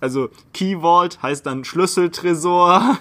also 0.00 0.30
Key 0.54 0.76
Vault 0.80 1.22
heißt 1.22 1.46
dann 1.46 1.64
Schlüsseltresor, 1.64 2.98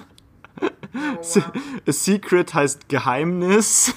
Oh, 0.62 1.18
wow. 1.18 1.52
Secret 1.88 2.54
heißt 2.54 2.88
Geheimnis 2.88 3.94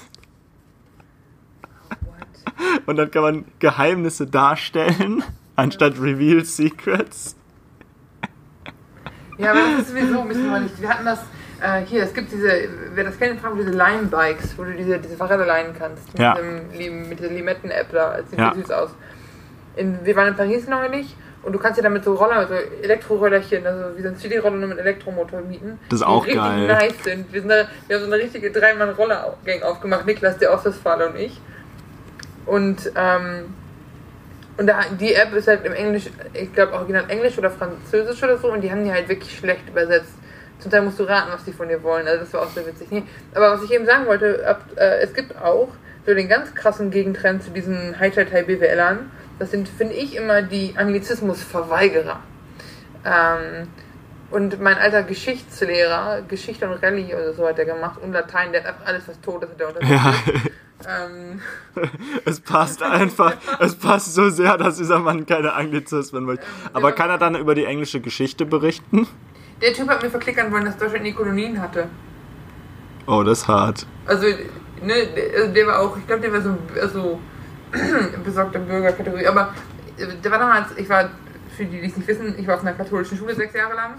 What? 2.01 2.81
und 2.85 2.97
dann 2.97 3.09
kann 3.11 3.21
man 3.21 3.45
Geheimnisse 3.59 4.27
darstellen 4.27 5.23
anstatt 5.55 5.93
Reveal 5.99 6.43
Secrets. 6.43 7.37
Ja, 9.37 9.51
aber 9.51 9.61
das 9.61 9.79
ist 9.81 9.89
sowieso 9.89 10.19
ein 10.19 10.27
bisschen 10.27 10.49
mal 10.49 10.61
nicht. 10.61 10.81
Wir 10.81 10.89
hatten 10.89 11.05
das 11.05 11.19
äh, 11.61 11.85
hier, 11.85 12.03
es 12.03 12.13
gibt 12.13 12.29
diese, 12.33 12.51
wer 12.93 13.05
das 13.05 13.17
kennt, 13.17 13.39
fragt 13.39 13.57
diese 13.57 13.71
Lime-Bikes, 13.71 14.57
wo 14.57 14.65
du 14.65 14.73
diese, 14.75 14.99
diese 14.99 15.15
Fahrräder 15.15 15.45
leihen 15.45 15.73
kannst. 15.77 16.07
Mit, 16.11 16.19
Ja. 16.21 16.35
diesem, 16.35 17.07
mit 17.07 17.19
dieser 17.19 17.31
Limetten-App 17.31 17.89
da. 17.93 18.17
Das 18.17 18.29
sieht 18.29 18.39
Ja. 18.39 18.53
süß 18.53 18.71
aus. 18.71 18.89
In, 19.75 20.05
wir 20.05 20.15
waren 20.15 20.29
in 20.29 20.35
Paris 20.35 20.67
neulich 20.67 21.15
und 21.41 21.53
du 21.53 21.59
kannst 21.59 21.79
dir 21.79 21.83
damit 21.83 22.03
so 22.03 22.13
Roller, 22.15 22.47
so 22.47 22.53
Elektrorollerchen, 22.53 23.65
also 23.65 23.97
wie 23.97 24.01
so 24.01 24.09
ein 24.09 24.17
CD-Roller 24.17 24.57
nur 24.57 24.69
mit 24.69 24.79
Elektromotor 24.79 25.41
mieten. 25.41 25.79
Das 25.89 25.99
ist 25.99 26.05
die 26.05 26.05
auch 26.05 26.25
richtig 26.25 26.41
geil. 26.41 26.67
nice 26.67 27.03
sind. 27.03 27.31
Wir, 27.31 27.41
sind 27.41 27.49
da, 27.49 27.67
wir 27.87 27.95
haben 27.95 28.05
so 28.05 28.11
eine 28.11 28.21
richtige 28.21 28.51
Dreimann-Roller-Gang 28.51 29.63
aufgemacht. 29.63 30.05
Niklas, 30.05 30.37
der 30.37 30.53
Ostwestfale 30.53 31.09
und 31.09 31.15
ich. 31.15 31.39
Und, 32.45 32.91
ähm, 32.95 33.53
und 34.57 34.67
da, 34.67 34.81
die 34.99 35.13
App 35.13 35.33
ist 35.33 35.47
halt 35.47 35.63
im 35.65 35.73
Englisch, 35.73 36.09
ich 36.33 36.53
glaube 36.53 36.73
original 36.73 37.05
Englisch 37.07 37.37
oder 37.37 37.49
Französisch 37.49 38.21
oder 38.21 38.37
so, 38.37 38.51
und 38.51 38.61
die 38.61 38.71
haben 38.71 38.83
die 38.83 38.91
halt 38.91 39.07
wirklich 39.07 39.37
schlecht 39.37 39.69
übersetzt. 39.69 40.13
Zum 40.59 40.71
Teil 40.71 40.81
musst 40.81 40.99
du 40.99 41.03
raten, 41.03 41.31
was 41.31 41.45
die 41.45 41.53
von 41.53 41.69
dir 41.69 41.81
wollen. 41.83 42.05
Also 42.05 42.25
das 42.25 42.33
war 42.33 42.41
auch 42.41 42.49
sehr 42.49 42.65
witzig. 42.65 42.87
Nee, 42.91 43.03
aber 43.33 43.53
was 43.53 43.63
ich 43.63 43.71
eben 43.71 43.85
sagen 43.85 44.07
wollte, 44.07 44.45
ab, 44.45 44.65
äh, 44.75 44.99
es 44.99 45.13
gibt 45.13 45.37
auch 45.37 45.69
so 46.05 46.13
den 46.13 46.27
ganz 46.27 46.53
krassen 46.53 46.91
Gegentrend 46.91 47.43
zu 47.43 47.51
diesen 47.51 47.97
High-Tide-BWLern. 47.97 49.09
Das 49.39 49.51
sind, 49.51 49.67
finde 49.69 49.95
ich, 49.95 50.15
immer 50.15 50.41
die 50.41 50.75
Anglizismusverweigerer. 50.77 52.19
Ähm, 53.05 53.69
Und 54.31 54.61
mein 54.61 54.77
alter 54.77 55.03
Geschichtslehrer, 55.03 56.21
Geschichte 56.27 56.69
und 56.69 56.83
Rallye 56.83 57.15
oder 57.15 57.33
so 57.33 57.47
hat 57.47 57.57
er 57.57 57.65
gemacht 57.65 57.99
und 58.01 58.11
Latein, 58.13 58.51
der 58.51 58.61
hat 58.63 58.69
einfach 58.69 58.85
alles, 58.85 59.07
was 59.07 59.19
tot 59.21 59.43
ist, 59.43 59.51
hat 59.51 59.61
er 59.61 59.67
unterrichtet. 59.69 59.97
Ja, 59.97 60.13
Ähm, 60.87 61.41
es 62.25 62.39
passt 62.39 62.81
einfach. 62.83 63.35
Es 63.59 63.75
passt 63.75 64.13
so 64.13 64.29
sehr, 64.29 64.57
dass 64.57 64.77
dieser 64.77 64.99
Mann 64.99 65.25
keine 65.25 65.53
Anglizismen 65.53 66.23
möchte. 66.25 66.45
Aber 66.73 66.93
kann 66.93 67.09
er 67.09 67.17
dann 67.17 67.35
über 67.35 67.55
die 67.55 67.65
englische 67.65 68.01
Geschichte 68.01 68.45
berichten? 68.45 69.07
der 69.61 69.73
Typ 69.73 69.89
hat 69.89 70.01
mir 70.03 70.09
verklickern 70.09 70.51
wollen, 70.51 70.65
dass 70.65 70.77
Deutschland 70.77 71.03
nie 71.03 71.13
Kolonien 71.13 71.61
hatte. 71.61 71.89
Oh, 73.07 73.23
das 73.23 73.39
ist 73.39 73.47
hart. 73.47 73.87
Also, 74.05 74.27
ne, 74.81 75.07
der, 75.15 75.41
also 75.43 75.67
war 75.67 75.79
auch, 75.79 75.97
ich 75.97 76.07
glaube, 76.07 76.21
der 76.21 76.31
war 76.31 76.41
so, 76.41 76.57
also, 76.81 77.19
besorgter 78.23 78.59
Bürgerkategorie. 78.59 79.27
Aber 79.27 79.53
äh, 79.97 80.07
der 80.23 80.31
war 80.31 80.39
damals, 80.39 80.67
ich 80.77 80.89
war, 80.89 81.09
für 81.55 81.65
die, 81.65 81.81
die 81.81 81.87
es 81.87 81.97
nicht 81.97 82.07
wissen, 82.07 82.35
ich 82.37 82.47
war 82.47 82.55
auf 82.55 82.61
einer 82.61 82.73
katholischen 82.73 83.17
Schule 83.17 83.35
sechs 83.35 83.53
Jahre 83.53 83.75
lang. 83.75 83.93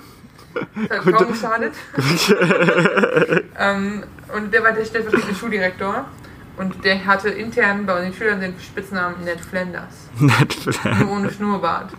Das 0.88 1.06
hat 1.06 1.14
kaum 1.14 1.28
geschadet. 1.28 1.74
ähm, 3.58 4.02
und 4.34 4.52
der 4.52 4.64
war 4.64 4.72
der 4.72 4.84
stellvertretende 4.84 5.34
Schuldirektor. 5.34 6.06
Und 6.56 6.84
der 6.84 7.06
hatte 7.06 7.30
intern 7.30 7.86
bei 7.86 8.02
den 8.02 8.12
Schülern 8.12 8.40
den 8.40 8.54
Spitznamen 8.60 9.24
Ned 9.24 9.40
Flanders. 9.40 10.08
Nett 10.18 10.52
vielleicht. 10.52 11.00
Nur 11.00 11.12
ohne 11.12 11.30
Schnurrbart. 11.30 11.92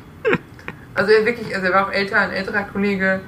Also 0.94 1.12
er 1.12 1.26
wirklich, 1.26 1.56
also 1.56 1.68
er 1.68 1.74
war 1.74 1.88
auch 1.88 1.92
älter, 1.92 2.18
ein 2.20 2.32
älterer 2.32 2.64
Kollege. 2.64 3.22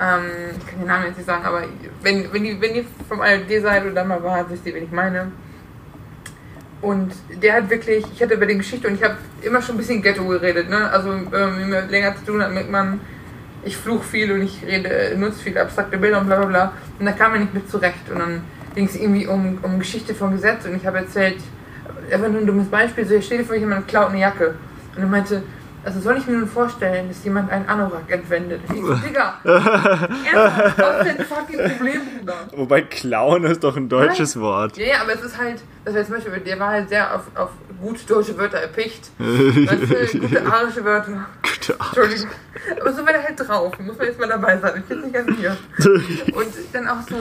Ähm, 0.00 0.22
ich 0.58 0.66
kann 0.66 0.78
den 0.78 0.88
Namen 0.88 1.06
jetzt 1.06 1.18
nicht 1.18 1.26
sagen, 1.26 1.44
aber 1.44 1.62
wenn, 2.02 2.32
wenn, 2.32 2.42
die, 2.42 2.60
wenn 2.60 2.74
ihr 2.74 2.84
vom 3.08 3.20
ARD 3.20 3.60
seid 3.60 3.84
oder 3.84 3.92
da 3.92 4.04
mal 4.04 4.22
war, 4.22 4.48
wisst 4.50 4.66
ihr, 4.66 4.74
wen 4.74 4.84
ich 4.84 4.90
meine. 4.90 5.30
Und 6.82 7.12
der 7.42 7.54
hat 7.54 7.70
wirklich, 7.70 8.04
ich 8.12 8.22
hatte 8.22 8.38
bei 8.38 8.46
der 8.46 8.56
Geschichte 8.56 8.88
und 8.88 8.94
ich 8.94 9.02
habe 9.02 9.16
immer 9.42 9.60
schon 9.60 9.74
ein 9.74 9.78
bisschen 9.78 10.00
Ghetto 10.00 10.26
geredet, 10.26 10.70
ne? 10.70 10.90
Also 10.90 11.12
ähm, 11.12 11.74
länger 11.90 12.16
zu 12.16 12.24
tun 12.24 12.42
hat, 12.42 12.52
merkt 12.52 12.70
man, 12.70 13.00
ich 13.64 13.76
fluch 13.76 14.02
viel 14.02 14.32
und 14.32 14.42
ich 14.42 14.64
rede, 14.64 15.14
nutze 15.18 15.40
viele 15.42 15.60
abstrakte 15.60 15.98
Bilder 15.98 16.20
und 16.20 16.26
bla 16.26 16.36
bla 16.36 16.46
bla. 16.46 16.72
Und 16.98 17.04
da 17.04 17.12
kam 17.12 17.34
er 17.34 17.40
nicht 17.40 17.52
mit 17.52 17.70
zurecht. 17.70 18.10
Und 18.10 18.18
dann 18.18 18.42
ging 18.74 18.86
es 18.86 18.96
irgendwie 18.96 19.26
um, 19.26 19.58
um 19.62 19.78
Geschichte 19.78 20.14
vom 20.14 20.32
Gesetz 20.32 20.64
und 20.64 20.76
ich 20.76 20.86
habe 20.86 20.98
erzählt, 20.98 21.36
einfach 22.10 22.28
nur 22.28 22.40
ein 22.40 22.46
dummes 22.46 22.68
Beispiel, 22.68 23.04
so 23.04 23.14
ich 23.14 23.28
dir 23.28 23.44
vor, 23.44 23.56
jemand 23.56 23.86
klaut 23.88 24.10
eine 24.10 24.20
Jacke. 24.20 24.54
Und 24.96 25.02
er 25.02 25.08
meinte, 25.08 25.42
also 25.84 26.00
soll 26.00 26.18
ich 26.18 26.26
mir 26.26 26.38
nun 26.38 26.48
vorstellen, 26.48 27.08
dass 27.08 27.24
jemand 27.24 27.50
einen 27.50 27.68
Anorak 27.68 28.10
entwendet? 28.10 28.60
Ich 28.72 28.80
so, 28.80 28.94
Digga, 28.94 29.38
ernsthaft, 29.44 30.78
was 30.78 31.06
ist 31.06 31.18
denn 31.18 31.26
fucking 31.26 31.76
Problem, 31.76 32.00
Bruder? 32.18 32.34
Wobei 32.56 32.82
Clown 32.82 33.44
ist 33.44 33.64
doch 33.64 33.76
ein 33.76 33.88
deutsches 33.88 34.38
Wort. 34.38 34.76
Ja, 34.76 34.86
ja, 34.86 35.00
aber 35.02 35.14
es 35.14 35.22
ist 35.22 35.38
halt, 35.38 35.62
das 35.84 35.94
heißt 35.94 36.06
zum 36.06 36.16
Beispiel, 36.16 36.40
der 36.40 36.58
war 36.58 36.70
halt 36.70 36.88
sehr 36.88 37.14
auf, 37.14 37.22
auf 37.34 37.50
gut 37.80 37.98
deutsche 38.08 38.36
Wörter 38.36 38.58
erpicht. 38.58 39.10
Weißt 39.18 40.14
du, 40.14 40.20
gute 40.20 40.46
arische 40.46 40.84
Wörter. 40.84 41.26
Gute 41.42 41.80
Art. 41.80 41.96
Entschuldigung. 41.96 42.30
Aber 42.80 42.92
so 42.92 43.06
war 43.06 43.12
der 43.12 43.22
halt 43.22 43.40
drauf. 43.40 43.72
Muss 43.78 43.96
man 43.96 44.06
jetzt 44.06 44.20
mal 44.20 44.28
dabei 44.28 44.58
sein. 44.58 44.72
Ich 44.76 44.84
bin 44.84 45.00
nicht 45.00 45.14
ganz 45.14 45.30
hier. 45.38 45.56
Und 46.34 46.48
dann 46.72 46.88
auch 46.88 47.00
so 47.08 47.16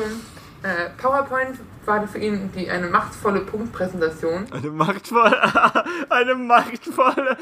äh, 0.63 0.89
PowerPoint 1.01 1.57
war 1.85 2.07
für 2.07 2.17
ihn 2.19 2.51
die, 2.55 2.69
eine 2.69 2.87
machtvolle 2.87 3.41
Punktpräsentation 3.41 4.45
Eine 4.51 4.69
machtvolle, 4.69 5.37
eine 6.09 6.35
machtvolle, 6.35 7.37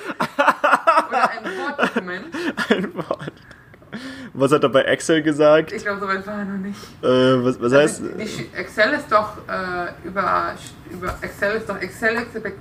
oder 1.10 1.30
ein 1.30 1.44
Wortdokument. 1.58 2.26
ein 2.70 2.96
Wort. 2.96 3.32
Was 4.34 4.52
hat 4.52 4.64
er 4.64 4.70
bei 4.70 4.82
Excel 4.84 5.22
gesagt? 5.24 5.72
Ich 5.72 5.84
glaube, 5.84 6.00
so 6.02 6.08
weit 6.08 6.26
war 6.28 6.38
er 6.40 6.46
noch 6.46 6.58
nicht. 6.60 6.78
Äh, 7.02 7.44
was, 7.44 7.60
was 7.60 7.74
heißt? 7.74 8.02
Also, 8.04 8.14
die 8.18 8.26
Sch- 8.26 8.54
Excel 8.56 8.94
ist 8.94 9.12
doch 9.12 9.38
äh, 9.48 10.08
über, 10.08 10.54
über 10.92 11.16
Excel 11.22 11.54
ist 11.58 11.68
doch 11.70 11.82
Excel, 11.82 12.18
Excel 12.18 12.54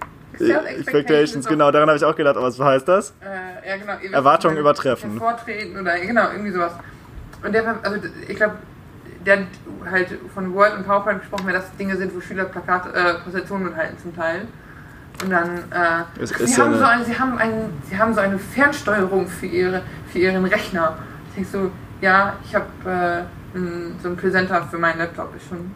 Expectations, 0.67 1.45
doch- 1.45 1.51
genau, 1.51 1.71
daran 1.71 1.89
habe 1.89 1.97
ich 1.99 2.05
auch 2.05 2.17
gedacht, 2.17 2.37
aber 2.37 2.47
was 2.47 2.59
heißt 2.59 2.89
das? 2.89 3.11
Äh, 3.21 3.69
ja, 3.69 3.77
genau. 3.77 4.15
Erwartungen 4.15 4.57
übertreffen. 4.57 5.19
Vortreten 5.19 5.79
oder 5.79 5.99
genau, 5.99 6.31
irgendwie 6.31 6.53
sowas. 6.53 6.73
Und 7.45 7.53
der 7.53 7.67
war, 7.67 7.77
also 7.83 7.99
ich 8.27 8.37
glaube, 8.37 8.55
der 9.27 9.39
hat 9.39 9.47
halt 9.91 10.09
von 10.35 10.55
Word 10.55 10.77
und 10.77 10.87
PowerPoint 10.87 11.21
gesprochen, 11.21 11.47
weil 11.47 11.53
das 11.55 11.75
Dinge 11.77 11.97
sind, 11.97 12.15
wo 12.15 12.21
Schüler 12.21 12.45
Plakate, 12.45 12.89
äh, 12.95 13.15
Präsentationen 13.23 13.75
halten 13.77 13.99
zum 14.01 14.15
Teil. 14.15 14.43
Und 15.23 15.31
dann, 15.31 15.49
äh, 15.71 16.25
sie, 16.47 16.55
ja 16.57 16.65
haben 16.65 16.69
eine- 16.73 16.79
so 16.79 16.85
ein, 16.85 17.05
sie, 17.05 17.19
haben 17.19 17.39
ein, 17.39 17.53
sie 17.89 17.99
haben 17.99 18.15
so 18.15 18.21
eine 18.21 18.39
Fernsteuerung 18.39 19.27
für, 19.27 19.47
ihre, 19.47 19.83
für 20.13 20.19
ihren 20.19 20.45
Rechner. 20.45 20.97
Ich 21.31 21.35
denke 21.37 21.51
so, 21.51 21.71
ja, 22.01 22.35
ich 22.45 22.55
habe 22.55 22.67
äh, 22.85 23.59
so 24.03 24.09
einen 24.09 24.17
Präsenter 24.17 24.63
für 24.71 24.79
meinen 24.79 24.99
Laptop, 24.99 25.35
ist 25.37 25.49
schon. 25.49 25.71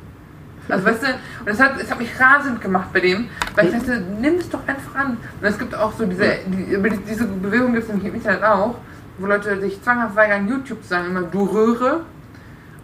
Also 0.69 0.85
weißt 0.85 1.03
du, 1.03 1.07
und 1.41 1.49
das 1.49 1.59
hat, 1.59 1.81
es 1.81 1.91
hat 1.91 1.99
mich 1.99 2.11
rasend 2.21 2.61
gemacht 2.61 2.93
bei 2.93 3.01
dem, 3.01 3.29
weil 3.57 3.67
ich 3.67 3.73
dachte, 3.73 4.01
nimm 4.21 4.35
es 4.35 4.49
doch 4.51 4.61
einfach 4.69 4.95
an. 4.95 5.17
Und 5.41 5.45
es 5.47 5.59
gibt 5.59 5.75
auch 5.75 5.93
so 5.95 6.05
diese, 6.07 6.23
die, 6.47 6.79
diese 7.09 7.25
Bewegung 7.25 7.73
gibt 7.73 7.85
es 7.85 7.89
nämlich 7.89 8.07
im 8.09 8.15
Internet 8.15 8.45
auch, 8.45 8.77
wo 9.19 9.27
Leute 9.27 9.59
sich 9.61 9.83
zwanghaft 9.83 10.15
weigern, 10.15 10.47
YouTube 10.47 10.83
zu 10.83 10.89
sagen, 10.91 11.07
immer 11.07 11.23
du 11.23 11.45
Röhre. 11.45 12.03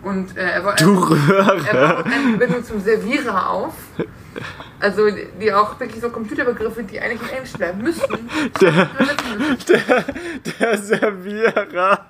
Und 0.06 0.36
äh, 0.36 0.50
er 0.52 0.64
war 0.64 0.76
Du 0.76 0.94
er 0.94 1.10
Röhre. 1.10 1.94
baut 1.96 2.06
eine 2.06 2.36
Verbindung 2.38 2.64
zum 2.64 2.80
Servierer 2.80 3.50
auf. 3.50 3.74
Also 4.78 5.08
die 5.40 5.52
auch 5.52 5.80
wirklich 5.80 6.00
so 6.00 6.10
Computerbegriffe, 6.10 6.84
die 6.84 7.00
eigentlich 7.00 7.22
in 7.22 7.28
Englisch 7.36 7.52
bleiben 7.54 7.82
müssten. 7.82 8.30
Der, 8.60 8.88
müssen. 8.98 9.58
der, 9.68 10.04
der 10.60 10.78
Servierer. 10.78 12.06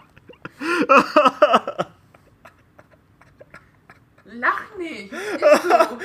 Lach 4.25 4.63
nicht! 4.79 5.13
Ist 5.13 5.63
so. 5.63 5.99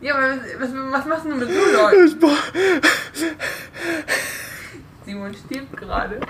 Ja, 0.00 0.14
aber 0.16 0.36
was, 0.58 0.70
was 0.92 1.06
machst 1.06 1.24
du 1.26 1.34
mit 1.34 1.48
so 1.48 1.54
Leuten? 1.76 2.26
Simon 5.04 5.34
stirbt 5.34 5.76
gerade. 5.76 6.20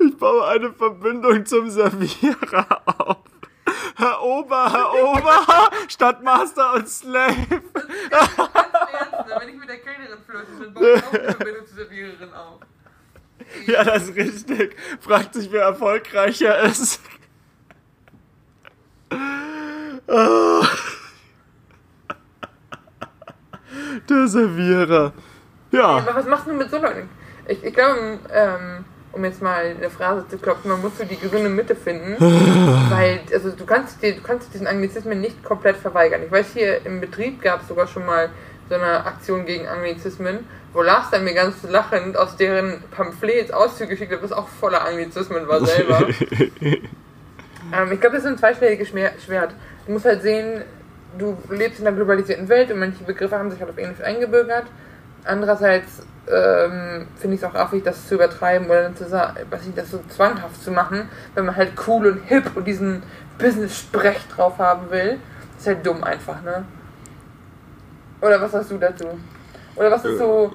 Ich 0.00 0.16
baue 0.16 0.46
eine 0.46 0.72
Verbindung 0.72 1.44
zum 1.46 1.68
Servierer 1.70 2.82
auf. 2.86 3.18
Herr 3.96 4.22
Ober, 4.22 4.72
Herr 4.72 4.94
Ober, 4.94 5.70
statt 5.88 6.22
Master 6.22 6.74
und 6.74 6.88
Slave. 6.88 7.34
Ganz 8.10 8.38
Ernst, 8.38 9.40
wenn 9.40 9.48
ich 9.48 9.56
mit 9.56 9.68
der 9.68 9.78
Kellnerin 9.78 10.18
flirte, 10.24 10.46
dann 10.60 10.74
baue 10.74 10.94
ich 10.94 11.04
auch 11.04 11.12
eine 11.12 11.32
Verbindung 11.32 11.66
zur 11.66 11.76
Serviererin 11.76 12.32
auf. 12.32 12.60
Ja, 13.66 13.84
das 13.84 14.08
ist 14.08 14.16
richtig. 14.16 14.76
Fragt 15.00 15.34
sich, 15.34 15.50
wer 15.50 15.62
erfolgreicher 15.62 16.60
ist. 16.60 17.00
Der 24.08 24.28
Servierer. 24.28 25.12
Ja, 25.70 25.84
Aber 25.84 26.14
was 26.14 26.26
machst 26.26 26.46
du 26.46 26.52
mit 26.54 26.70
so 26.70 26.78
Leuten? 26.78 27.08
Ich, 27.46 27.62
ich 27.62 27.74
glaube, 27.74 28.18
ähm, 28.32 28.84
um 29.12 29.24
jetzt 29.24 29.42
mal 29.42 29.74
eine 29.76 29.90
Phrase 29.90 30.26
zu 30.28 30.38
klopfen, 30.38 30.70
man 30.70 30.80
muss 30.80 30.98
so 30.98 31.04
die 31.04 31.18
gesunde 31.18 31.48
Mitte 31.48 31.74
finden. 31.74 32.16
weil, 32.90 33.20
also 33.32 33.50
du 33.50 33.64
kannst, 33.64 34.02
dir, 34.02 34.14
du 34.14 34.22
kannst 34.22 34.52
diesen 34.52 34.66
Anglizismen 34.66 35.20
nicht 35.20 35.42
komplett 35.42 35.76
verweigern. 35.76 36.22
Ich 36.24 36.30
weiß, 36.30 36.52
hier 36.52 36.84
im 36.84 37.00
Betrieb 37.00 37.42
gab 37.42 37.62
es 37.62 37.68
sogar 37.68 37.86
schon 37.86 38.06
mal 38.06 38.30
so 38.68 38.74
eine 38.74 39.06
Aktion 39.06 39.46
gegen 39.46 39.66
Anglizismen, 39.66 40.40
wo 40.72 40.82
Lars 40.82 41.10
dann 41.10 41.24
mir 41.24 41.34
ganz 41.34 41.62
lachend 41.62 42.16
aus 42.16 42.36
deren 42.36 42.82
Pamphlets 42.90 43.50
Auszüge 43.50 43.90
geschickt 43.90 44.12
hat, 44.12 44.22
was 44.22 44.32
auch 44.32 44.48
voller 44.48 44.84
Anglizismen 44.84 45.48
war 45.48 45.64
selber. 45.64 46.06
ähm, 46.60 47.92
ich 47.92 48.00
glaube, 48.00 48.16
das 48.16 48.24
ist 48.24 48.26
ein 48.26 48.38
zweischneidiges 48.38 48.88
Schwert. 48.88 49.52
Du 49.86 49.92
musst 49.92 50.04
halt 50.04 50.22
sehen, 50.22 50.62
du 51.16 51.36
lebst 51.50 51.80
in 51.80 51.86
einer 51.86 51.96
globalisierten 51.96 52.48
Welt 52.48 52.70
und 52.70 52.78
manche 52.78 53.02
Begriffe 53.04 53.38
haben 53.38 53.50
sich 53.50 53.60
halt 53.60 53.70
auf 53.70 53.78
Englisch 53.78 54.02
eingebürgert. 54.02 54.66
Andererseits 55.24 56.02
ähm, 56.30 57.06
finde 57.16 57.36
ich 57.36 57.42
es 57.42 57.48
auch 57.48 57.54
affig, 57.54 57.82
das 57.84 58.06
zu 58.06 58.14
übertreiben 58.14 58.68
oder 58.68 58.82
dann 58.82 58.96
zu 58.96 59.08
sagen, 59.08 59.38
was 59.50 59.66
ich 59.66 59.74
das 59.74 59.90
so 59.90 60.00
zwanghaft 60.08 60.62
zu 60.62 60.70
machen, 60.70 61.08
wenn 61.34 61.46
man 61.46 61.56
halt 61.56 61.72
cool 61.86 62.06
und 62.06 62.22
hip 62.24 62.50
und 62.54 62.66
diesen 62.66 63.02
Business-Sprech 63.38 64.26
drauf 64.34 64.58
haben 64.58 64.90
will. 64.90 65.18
ist 65.56 65.66
halt 65.66 65.86
dumm 65.86 66.04
einfach, 66.04 66.42
ne? 66.42 66.64
Oder 68.20 68.40
was 68.40 68.52
hast 68.52 68.70
du 68.70 68.78
dazu? 68.78 69.06
Oder 69.76 69.90
was 69.92 70.04
ist 70.04 70.18
so, 70.18 70.52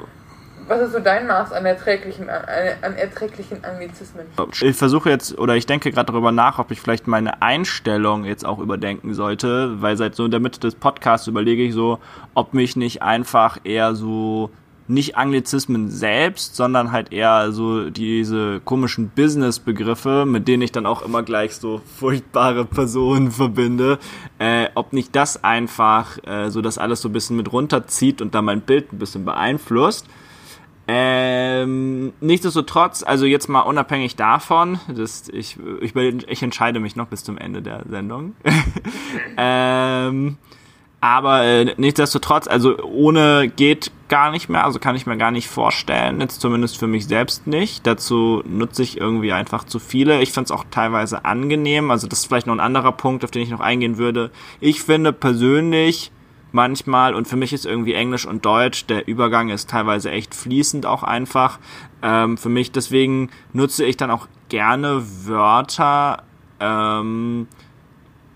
was 0.67 0.81
ist 0.81 0.91
so 0.91 0.99
dein 0.99 1.27
Maß 1.27 1.53
an 1.53 1.65
erträglichen, 1.65 2.29
an, 2.29 2.43
an 2.81 2.95
erträglichen 2.95 3.63
Anglizismen? 3.63 4.25
Ich 4.61 4.75
versuche 4.75 5.09
jetzt, 5.09 5.37
oder 5.37 5.55
ich 5.55 5.65
denke 5.65 5.91
gerade 5.91 6.11
darüber 6.11 6.33
nach, 6.33 6.59
ob 6.59 6.71
ich 6.71 6.81
vielleicht 6.81 7.07
meine 7.07 7.41
Einstellung 7.41 8.25
jetzt 8.25 8.45
auch 8.45 8.59
überdenken 8.59 9.13
sollte, 9.13 9.81
weil 9.81 9.95
seit 9.95 10.15
so 10.15 10.25
in 10.25 10.31
der 10.31 10.41
Mitte 10.41 10.59
des 10.59 10.75
Podcasts 10.75 11.27
überlege 11.27 11.63
ich 11.63 11.73
so, 11.73 11.99
ob 12.33 12.53
mich 12.53 12.75
nicht 12.75 13.01
einfach 13.01 13.59
eher 13.63 13.95
so 13.95 14.49
nicht 14.87 15.17
Anglizismen 15.17 15.89
selbst, 15.89 16.55
sondern 16.55 16.91
halt 16.91 17.11
eher 17.13 17.51
so 17.51 17.89
diese 17.89 18.59
komischen 18.59 19.09
Business-Begriffe, 19.09 20.25
mit 20.25 20.47
denen 20.47 20.63
ich 20.63 20.71
dann 20.71 20.85
auch 20.85 21.01
immer 21.01 21.23
gleich 21.23 21.55
so 21.55 21.81
furchtbare 21.97 22.65
Personen 22.65 23.31
verbinde, 23.31 23.99
äh, 24.39 24.67
ob 24.75 24.93
nicht 24.93 25.15
das 25.15 25.43
einfach 25.43 26.17
äh, 26.25 26.49
so 26.49 26.61
das 26.61 26.77
alles 26.77 27.01
so 27.01 27.09
ein 27.09 27.13
bisschen 27.13 27.37
mit 27.37 27.51
runterzieht 27.51 28.21
und 28.21 28.35
dann 28.35 28.45
mein 28.45 28.61
Bild 28.61 28.91
ein 28.91 28.99
bisschen 28.99 29.25
beeinflusst. 29.25 30.07
Ähm, 30.85 32.11
nichtsdestotrotz, 32.19 33.03
also 33.03 33.25
jetzt 33.25 33.47
mal 33.47 33.61
unabhängig 33.61 34.17
davon, 34.17 34.79
dass 34.93 35.29
ich, 35.29 35.57
ich, 35.79 35.95
ich 35.95 36.43
entscheide 36.43 36.81
mich 36.81 36.97
noch 36.97 37.07
bis 37.07 37.23
zum 37.23 37.37
Ende 37.37 37.61
der 37.61 37.83
Sendung. 37.89 38.35
ähm, 39.37 40.37
Aber 41.03 41.43
äh, 41.43 41.75
nichtsdestotrotz, 41.75 42.47
also 42.47 42.81
ohne 42.81 43.51
geht 43.53 43.91
gar 44.07 44.31
nicht 44.31 44.47
mehr, 44.47 44.63
also 44.63 44.79
kann 44.79 44.95
ich 44.95 45.05
mir 45.05 45.17
gar 45.17 45.31
nicht 45.31 45.49
vorstellen, 45.49 46.21
jetzt 46.21 46.39
zumindest 46.39 46.77
für 46.77 46.87
mich 46.87 47.07
selbst 47.07 47.45
nicht. 47.45 47.85
Dazu 47.85 48.41
nutze 48.45 48.83
ich 48.83 49.01
irgendwie 49.01 49.33
einfach 49.33 49.65
zu 49.65 49.79
viele. 49.79 50.21
Ich 50.21 50.31
finde 50.31 50.45
es 50.45 50.51
auch 50.51 50.63
teilweise 50.71 51.25
angenehm, 51.25 51.91
also 51.91 52.07
das 52.07 52.19
ist 52.19 52.27
vielleicht 52.27 52.47
noch 52.47 52.53
ein 52.53 52.61
anderer 52.61 52.93
Punkt, 52.93 53.25
auf 53.25 53.31
den 53.31 53.41
ich 53.41 53.49
noch 53.49 53.59
eingehen 53.59 53.97
würde. 53.97 54.31
Ich 54.61 54.81
finde 54.81 55.11
persönlich 55.11 56.13
manchmal 56.53 57.15
und 57.15 57.27
für 57.27 57.35
mich 57.35 57.51
ist 57.51 57.65
irgendwie 57.65 57.95
Englisch 57.95 58.25
und 58.25 58.45
Deutsch, 58.45 58.85
der 58.85 59.05
Übergang 59.05 59.49
ist 59.49 59.69
teilweise 59.69 60.09
echt 60.09 60.33
fließend 60.33 60.85
auch 60.85 61.03
einfach. 61.03 61.59
Ähm, 62.01 62.37
für 62.37 62.47
mich 62.47 62.71
deswegen 62.71 63.29
nutze 63.51 63.83
ich 63.83 63.97
dann 63.97 64.09
auch 64.09 64.29
gerne 64.47 65.03
Wörter, 65.25 66.23
ähm, 66.61 67.47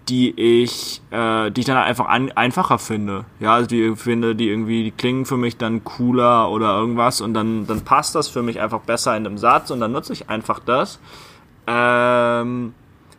die 0.09 0.61
ich, 0.61 1.01
äh, 1.11 1.51
die 1.51 1.61
ich 1.61 1.67
dann 1.67 1.77
einfach 1.77 2.07
an, 2.07 2.31
einfacher 2.31 2.79
finde. 2.79 3.25
Ja, 3.39 3.55
also 3.55 3.67
die 3.67 3.95
finde, 3.95 4.35
die 4.35 4.49
irgendwie, 4.49 4.83
die 4.83 4.91
klingen 4.91 5.25
für 5.25 5.37
mich 5.37 5.57
dann 5.57 5.83
cooler 5.83 6.49
oder 6.49 6.77
irgendwas 6.77 7.19
und 7.19 7.33
dann, 7.33 7.67
dann 7.67 7.81
passt 7.81 8.15
das 8.15 8.27
für 8.27 8.41
mich 8.41 8.59
einfach 8.61 8.81
besser 8.81 9.17
in 9.17 9.23
dem 9.23 9.37
Satz 9.37 9.69
und 9.69 9.79
dann 9.79 9.91
nutze 9.91 10.13
ich 10.13 10.29
einfach 10.29 10.59
das. 10.59 10.99
Ähm, 11.67 12.73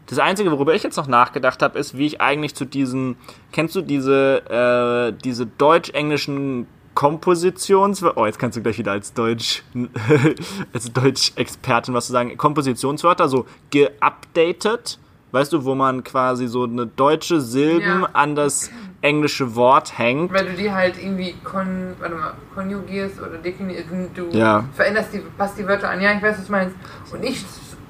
das 0.06 0.18
Einzige, 0.18 0.50
worüber 0.50 0.74
ich 0.74 0.82
jetzt 0.82 0.96
noch 0.96 1.06
nachgedacht 1.06 1.60
habe, 1.62 1.78
ist, 1.78 1.98
wie 1.98 2.06
ich 2.06 2.20
eigentlich 2.22 2.54
zu 2.54 2.64
diesen, 2.64 3.16
kennst 3.52 3.74
du 3.74 3.82
diese, 3.82 4.42
äh, 4.48 5.12
diese 5.22 5.44
deutsch-englischen 5.44 6.66
Kompositions... 6.94 8.02
Oh, 8.02 8.24
jetzt 8.24 8.38
kannst 8.38 8.56
du 8.56 8.62
gleich 8.62 8.78
wieder 8.78 8.92
als 8.92 9.12
Deutsch, 9.12 9.62
als 10.72 10.90
Deutsch-Expertin 10.92 11.92
was 11.92 12.06
zu 12.06 12.12
sagen. 12.12 12.36
Kompositionswörter, 12.38 13.28
so 13.28 13.44
geupdatet 13.70 14.98
weißt 15.32 15.52
du, 15.52 15.64
wo 15.64 15.74
man 15.74 16.02
quasi 16.04 16.46
so 16.48 16.64
eine 16.64 16.86
deutsche 16.86 17.40
Silben 17.40 18.00
Ja. 18.02 18.08
an 18.12 18.34
das 18.34 18.70
englische 19.02 19.54
Wort 19.54 19.98
hängt. 19.98 20.32
Weil 20.32 20.46
du 20.46 20.52
die 20.54 20.72
halt 20.72 20.96
irgendwie 21.02 21.34
kon, 21.44 21.94
warte 22.00 22.14
mal, 22.14 22.32
konjugierst 22.54 23.20
oder 23.20 23.38
definierst, 23.38 23.86
du 24.14 24.28
Ja. 24.36 24.64
veränderst 24.74 25.12
die, 25.12 25.18
passt 25.36 25.58
die 25.58 25.66
Wörter 25.66 25.90
an. 25.90 26.00
Ja, 26.00 26.12
ich 26.12 26.22
weiß, 26.22 26.38
was 26.38 26.46
du 26.46 26.52
meinst. 26.52 26.76
Und 27.12 27.22
ich, 27.22 27.44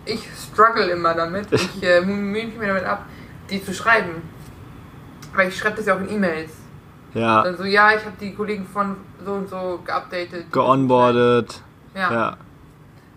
ich 0.04 0.28
struggle 0.36 0.86
immer 0.90 1.14
damit. 1.14 1.46
Ich 1.52 1.82
äh, 1.82 2.00
mühe 2.00 2.16
mich 2.46 2.54
damit 2.60 2.84
ab, 2.84 3.06
die 3.50 3.62
zu 3.64 3.72
schreiben. 3.72 4.22
Weil 5.34 5.48
ich 5.48 5.56
schreibe 5.56 5.76
das 5.76 5.86
ja 5.86 5.94
auch 5.96 6.00
in 6.00 6.10
E-Mails. 6.10 6.50
Ja, 7.14 7.42
Dann 7.42 7.56
so, 7.56 7.64
ja, 7.64 7.90
ich 7.92 8.04
habe 8.04 8.16
die 8.20 8.34
Kollegen 8.34 8.66
von 8.66 8.96
so 9.24 9.32
und 9.32 9.48
so 9.48 9.80
geupdatet. 9.84 10.52
geonboardet. 10.52 11.62
Ja. 11.94 12.12
Ja, 12.12 12.36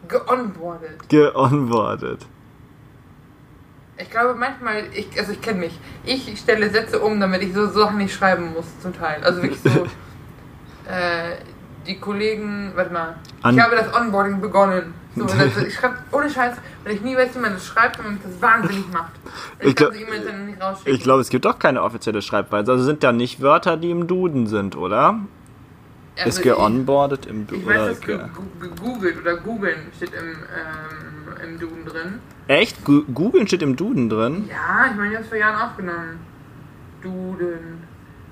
Geonboardet. 0.07 1.10
geonboardet. 1.10 2.25
Ich 4.01 4.09
glaube 4.09 4.33
manchmal, 4.35 4.83
ich, 4.93 5.07
also 5.19 5.31
ich 5.33 5.41
kenne 5.41 5.59
mich, 5.59 5.79
ich 6.05 6.37
stelle 6.39 6.69
Sätze 6.69 6.99
um, 6.99 7.19
damit 7.19 7.41
ich 7.43 7.53
so 7.53 7.67
Sachen 7.67 7.97
nicht 7.97 8.13
schreiben 8.13 8.53
muss, 8.53 8.65
zum 8.81 8.93
Teil. 8.97 9.23
Also 9.23 9.41
wirklich 9.43 9.61
so, 9.61 9.69
äh, 10.89 11.35
die 11.87 11.99
Kollegen, 11.99 12.71
warte 12.75 12.93
mal, 12.93 13.15
An- 13.41 13.55
ich 13.55 13.61
habe 13.61 13.75
das 13.75 13.93
Onboarding 13.93 14.39
begonnen. 14.41 14.93
So, 15.15 15.25
das, 15.25 15.57
ich 15.67 15.73
schreibe 15.75 15.97
ohne 16.11 16.29
Scheiß, 16.29 16.55
weil 16.83 16.93
ich 16.93 17.01
nie 17.01 17.15
weiß, 17.17 17.35
wie 17.35 17.39
man 17.39 17.53
das 17.53 17.65
schreibt 17.65 17.99
und 17.99 18.11
mich 18.13 18.21
das 18.23 18.41
wahnsinnig 18.41 18.85
macht. 18.93 19.11
Ich, 19.59 19.69
Ich 19.69 19.75
kann 19.75 19.89
glaub- 19.91 19.93
so 19.99 20.05
E-Mails 20.07 20.25
dann 20.25 20.45
nicht 20.45 20.61
rausschicken. 20.61 20.93
Ich 20.93 21.03
glaube, 21.03 21.21
es 21.21 21.29
gibt 21.29 21.45
doch 21.45 21.59
keine 21.59 21.83
offizielle 21.83 22.21
Schreibweise. 22.21 22.71
Also 22.71 22.83
sind 22.85 23.03
da 23.03 23.11
nicht 23.11 23.41
Wörter, 23.41 23.77
die 23.77 23.91
im 23.91 24.07
Duden 24.07 24.47
sind, 24.47 24.75
oder? 24.75 25.19
Also 26.17 26.29
ist 26.29 26.37
ich- 26.39 26.43
geonboardet 26.43 27.25
im 27.25 27.41
Ich 27.41 27.47
Duden? 27.47 27.65
weiß, 27.67 27.75
Oder 27.79 27.87
dass 27.89 28.01
ge- 28.01 28.17
ge 28.17 28.25
ge- 28.59 28.69
gegoogelt 28.69 29.17
oder 29.21 29.35
googeln 29.37 29.79
steht 29.95 30.11
im, 30.13 30.29
ähm, 30.29 31.49
im 31.53 31.59
Duden 31.59 31.85
drin. 31.85 32.19
Echt? 32.51 32.83
Googeln 32.83 33.47
steht 33.47 33.61
im 33.61 33.77
Duden 33.77 34.09
drin? 34.09 34.49
Ja, 34.49 34.91
ich 34.91 34.97
meine, 34.97 35.11
ich 35.11 35.15
habe 35.15 35.23
es 35.23 35.29
vor 35.29 35.37
Jahren 35.37 35.69
aufgenommen. 35.69 36.19
Duden. 37.01 37.83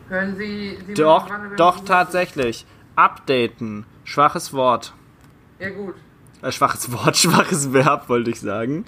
Hören 0.10 0.36
Sie... 0.36 0.77
Sie 0.86 0.93
Doch, 0.93 1.29
doch, 1.55 1.86
tatsächlich. 1.86 2.65
Updaten. 2.97 3.86
Schwaches 4.03 4.51
Wort. 4.51 4.93
Ja 5.60 5.69
gut, 5.69 5.95
Äh, 6.41 6.51
schwaches 6.51 6.91
Wort, 6.91 7.15
schwaches 7.17 7.71
Verb, 7.71 8.10
wollte 8.10 8.32
ich 8.32 8.41
sagen. 8.41 8.84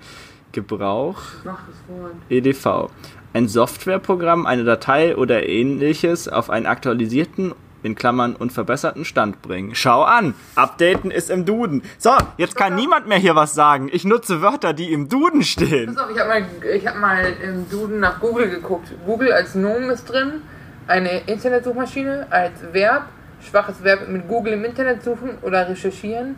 Gebrauch. 0.51 1.21
das 1.45 1.55
Wort. 1.87 2.15
EDV. 2.27 2.89
Ein 3.31 3.47
Softwareprogramm, 3.47 4.45
eine 4.45 4.65
Datei 4.65 5.15
oder 5.15 5.47
ähnliches 5.47 6.27
auf 6.27 6.49
einen 6.49 6.65
aktualisierten, 6.65 7.53
in 7.83 7.95
Klammern 7.95 8.35
unverbesserten 8.35 9.05
Stand 9.05 9.41
bringen. 9.41 9.75
Schau 9.75 10.03
an! 10.03 10.33
Updaten 10.55 11.11
ist 11.11 11.29
im 11.29 11.45
Duden. 11.45 11.83
So, 11.97 12.11
jetzt 12.37 12.55
kann 12.55 12.75
niemand 12.75 13.07
mehr 13.07 13.17
hier 13.17 13.35
was 13.35 13.53
sagen. 13.53 13.89
Ich 13.91 14.05
nutze 14.05 14.41
Wörter, 14.41 14.73
die 14.73 14.91
im 14.91 15.09
Duden 15.09 15.43
stehen. 15.43 15.95
Pass 15.95 16.05
auf, 16.05 16.11
ich 16.11 16.19
habe 16.19 16.29
mal, 16.29 16.45
ich 16.75 16.87
hab 16.87 16.97
mal 16.97 17.33
im 17.43 17.69
Duden 17.69 17.99
nach 17.99 18.19
Google 18.19 18.49
geguckt. 18.49 18.93
Google 19.05 19.31
als 19.31 19.55
Nomen 19.55 19.89
ist 19.89 20.05
drin, 20.05 20.41
eine 20.87 21.21
Internetsuchmaschine 21.27 22.27
als 22.29 22.53
Verb, 22.71 23.07
schwaches 23.41 23.83
Verb 23.83 24.07
mit 24.07 24.27
Google 24.27 24.53
im 24.53 24.65
Internet 24.65 25.03
suchen 25.03 25.37
oder 25.41 25.67
recherchieren 25.69 26.35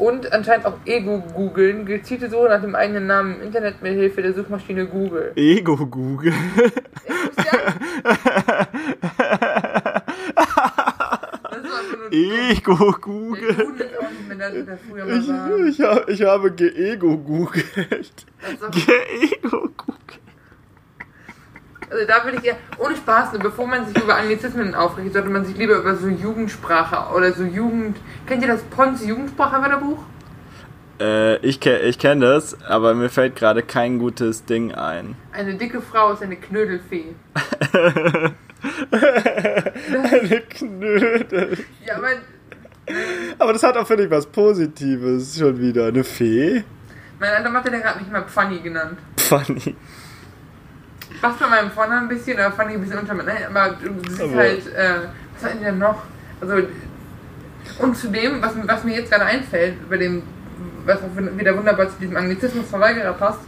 und 0.00 0.32
anscheinend 0.32 0.66
auch 0.66 0.78
Ego-Googeln, 0.86 1.84
gezielte 1.84 2.30
Suche 2.30 2.48
nach 2.48 2.62
dem 2.62 2.74
eigenen 2.74 3.06
Namen 3.06 3.36
im 3.36 3.42
Internet 3.42 3.82
mit 3.82 3.92
Hilfe 3.92 4.22
der 4.22 4.32
Suchmaschine 4.32 4.86
Google. 4.86 5.32
Ego-Google. 5.36 6.32
Das 11.50 11.58
ist 11.58 11.64
einfach 11.64 11.68
nur 11.68 11.68
Der 11.68 11.68
Ego-Google. 11.68 11.68
Duden 11.68 11.68
ist 11.68 11.72
auch 11.72 11.82
nicht 11.82 11.90
mehr 11.90 11.90
das, 11.90 11.90
was 11.90 11.90
er 11.90 11.90
früher 11.90 11.99
mal 14.88 15.08
war. 15.28 15.58
Ich, 15.66 15.78
ich, 15.78 15.84
hab- 15.86 16.08
ich 16.08 16.22
habe 16.22 16.50
geego-googelt. 16.52 17.66
Das 18.40 18.52
ist 18.52 18.64
auch- 18.64 18.70
Geego-googelt. 18.70 20.20
Also 21.90 22.06
da 22.06 22.24
würde 22.24 22.38
ich 22.38 22.44
ja, 22.44 22.52
ohne 22.78 22.94
Spaß, 22.96 23.30
bevor 23.40 23.66
man 23.66 23.84
sich 23.86 24.00
über 24.00 24.14
Anglizismen 24.14 24.76
aufregt, 24.76 25.12
sollte 25.12 25.28
man 25.28 25.44
sich 25.44 25.56
lieber 25.56 25.74
über 25.78 25.96
so 25.96 26.06
Jugendsprache 26.06 27.12
oder 27.16 27.32
so 27.32 27.42
Jugend... 27.42 27.96
Kennt 28.26 28.42
ihr 28.42 28.48
das 28.48 28.62
Pons 28.62 29.04
Jugendsprache-Wörterbuch? 29.04 29.98
Äh, 31.00 31.38
ich, 31.38 31.64
ich 31.66 31.98
kenne 31.98 32.26
das, 32.26 32.62
aber 32.62 32.94
mir 32.94 33.08
fällt 33.08 33.34
gerade 33.34 33.62
kein 33.64 33.98
gutes 33.98 34.44
Ding 34.44 34.72
ein. 34.72 35.16
Eine 35.32 35.54
dicke 35.56 35.80
Frau 35.80 36.12
ist 36.12 36.22
eine 36.22 36.36
Knödelfee. 36.36 37.06
Eine 38.92 40.40
Knödel. 40.42 41.56
Aber 42.04 42.08
Aber 43.38 43.52
das 43.52 43.62
hat 43.62 43.76
auch, 43.76 43.86
finde 43.86 44.04
ich, 44.04 44.10
was 44.10 44.26
Positives 44.26 45.38
schon 45.38 45.58
wieder. 45.60 45.86
Eine 45.86 46.04
Fee? 46.04 46.64
mein 47.18 47.30
alter 47.34 47.50
Mathe, 47.50 47.70
der 47.70 47.84
hat 47.84 48.00
mich 48.00 48.10
mal 48.10 48.22
Pfanny 48.24 48.60
genannt. 48.60 48.98
Funny. 49.18 49.76
Was 51.20 51.36
bei 51.36 51.46
meinem 51.48 51.70
Vornamen 51.70 52.04
ein 52.04 52.08
bisschen, 52.08 52.38
aber 52.40 52.54
Pfanny 52.54 52.74
ein 52.74 52.80
bisschen 52.80 52.98
unter 52.98 53.12
mir. 53.14 53.24
Nein, 53.24 53.44
aber 53.54 53.74
du 53.76 53.92
siehst 54.08 54.22
Aber- 54.22 54.36
halt, 54.36 54.66
äh, 54.74 54.94
was 55.34 55.50
hat 55.50 55.62
denn 55.62 55.78
noch? 55.78 56.02
Also, 56.40 56.62
und 57.78 57.96
zudem, 57.96 58.40
was, 58.40 58.52
was 58.66 58.84
mir 58.84 58.94
jetzt 58.96 59.10
gerade 59.10 59.26
einfällt, 59.26 59.88
bei 59.90 59.98
dem, 59.98 60.22
was 60.86 60.98
auch 61.02 61.10
wieder 61.36 61.54
wunderbar 61.56 61.88
zu 61.90 61.96
diesem 62.00 62.16
Anglizismusverweigerer 62.16 63.12
passt, 63.12 63.40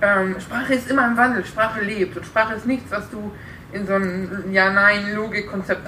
ähm, 0.00 0.36
Sprache 0.38 0.74
ist 0.74 0.88
immer 0.90 1.06
im 1.08 1.16
Wandel, 1.16 1.44
Sprache 1.44 1.80
lebt 1.80 2.16
und 2.16 2.24
Sprache 2.24 2.54
ist 2.54 2.66
nichts, 2.66 2.90
was 2.92 3.10
du 3.10 3.32
in 3.72 3.84
so 3.86 3.94
ein 3.94 4.44
Ja-Nein-Logik-Konzept 4.52 5.86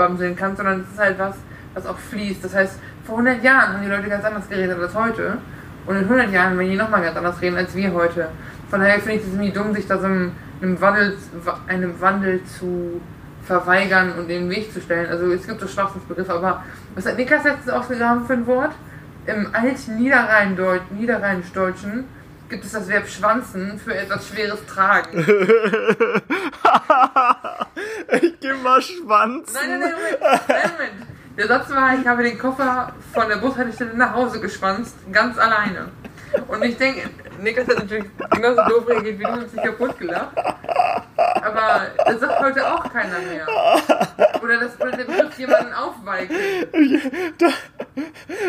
einbamseln 0.00 0.36
kannst, 0.36 0.56
sondern 0.58 0.80
es 0.80 0.92
ist 0.92 0.98
halt 0.98 1.18
was, 1.18 1.36
was 1.74 1.86
auch 1.86 1.98
fließt. 1.98 2.44
Das 2.44 2.54
heißt, 2.54 2.78
vor 3.04 3.18
100 3.18 3.42
Jahren 3.42 3.74
haben 3.74 3.82
die 3.82 3.88
Leute 3.88 4.08
ganz 4.08 4.24
anders 4.24 4.48
geredet 4.48 4.78
als 4.80 4.94
heute 4.94 5.38
und 5.86 5.96
in 5.96 6.04
100 6.04 6.32
Jahren 6.32 6.58
werden 6.58 6.70
die 6.70 6.76
nochmal 6.76 7.02
ganz 7.02 7.16
anders 7.16 7.40
reden 7.40 7.56
als 7.56 7.74
wir 7.74 7.92
heute. 7.92 8.28
Von 8.68 8.80
daher 8.80 9.00
finde 9.00 9.16
ich 9.16 9.22
es 9.22 9.28
irgendwie 9.28 9.50
dumm, 9.50 9.74
sich 9.74 9.86
da 9.86 9.98
so 9.98 10.06
einem, 10.06 10.32
einem, 10.62 10.80
Wandel, 10.80 11.16
einem 11.66 12.00
Wandel 12.00 12.40
zu 12.44 13.00
verweigern 13.44 14.12
und 14.18 14.28
den 14.28 14.48
Weg 14.50 14.72
zu 14.72 14.80
stellen. 14.80 15.10
Also 15.10 15.30
es 15.32 15.46
gibt 15.46 15.60
so 15.60 15.66
Schwachsinnsbegriffe, 15.66 16.32
aber 16.32 16.62
was 16.94 17.06
hat 17.06 17.16
Niklas 17.16 17.44
letztens 17.44 17.70
ausgegraben 17.70 18.26
für 18.26 18.34
ein 18.34 18.46
Wort? 18.46 18.72
Im 19.26 19.48
Alt-Niederrhein-Deut- 19.52 20.92
Niederrheinisch-Deutschen 20.92 22.04
gibt 22.50 22.64
es 22.64 22.72
das 22.72 22.88
Verb 22.88 23.08
schwanzen 23.08 23.78
für 23.78 23.94
etwas 23.94 24.28
schweres 24.28 24.64
Tragen. 24.66 25.24
Ich 28.22 28.40
geh 28.40 28.52
mal 28.52 28.82
Schwanz. 28.82 29.54
Nein, 29.54 29.70
nein, 29.70 29.80
nein, 29.80 29.92
Moment, 29.92 30.48
nein, 30.48 30.70
Moment. 30.72 31.06
Der 31.38 31.46
Satz 31.46 31.70
war, 31.70 31.98
ich 31.98 32.06
habe 32.06 32.22
den 32.22 32.38
Koffer 32.38 32.92
von 33.14 33.28
der 33.28 33.36
Bushaltestelle 33.36 33.94
nach 33.94 34.12
Hause 34.14 34.40
geschwanzt, 34.40 34.96
ganz 35.12 35.38
alleine. 35.38 35.88
Und 36.48 36.62
ich 36.62 36.76
denke, 36.76 37.08
Niklas 37.40 37.68
hat 37.68 37.78
natürlich 37.78 38.04
genauso 38.30 38.62
doof 38.68 38.88
reagiert 38.88 39.18
wie 39.18 39.24
du 39.24 39.32
und 39.32 39.50
sich 39.50 39.62
kaputt 39.62 39.98
gelacht. 39.98 40.36
Aber 41.16 41.86
das 42.04 42.20
sagt 42.20 42.40
heute 42.40 42.72
auch 42.72 42.92
keiner 42.92 43.18
mehr. 43.20 43.46
Oder 44.42 44.58
das 44.58 44.76
der 44.76 45.04
Begriff 45.04 45.38
jemanden 45.38 45.72
aufweichen. 45.72 46.36
Da, 47.38 47.48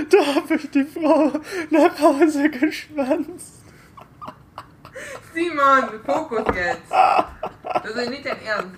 da 0.09 0.35
habe 0.35 0.55
ich 0.55 0.69
die 0.71 0.85
Frau 0.85 1.31
nach 1.69 1.99
Hause 1.99 2.49
geschwanzt. 2.49 3.60
Simon, 5.33 5.99
Fokus 6.05 6.43
jetzt. 6.55 6.91
Das 6.91 7.95
ist 7.95 8.09
nicht 8.09 8.25
dein 8.25 8.41
Ernst. 8.41 8.75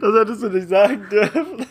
Das 0.00 0.14
hättest 0.14 0.42
du 0.42 0.48
nicht 0.50 0.68
sagen 0.68 1.08
dürfen. 1.08 1.66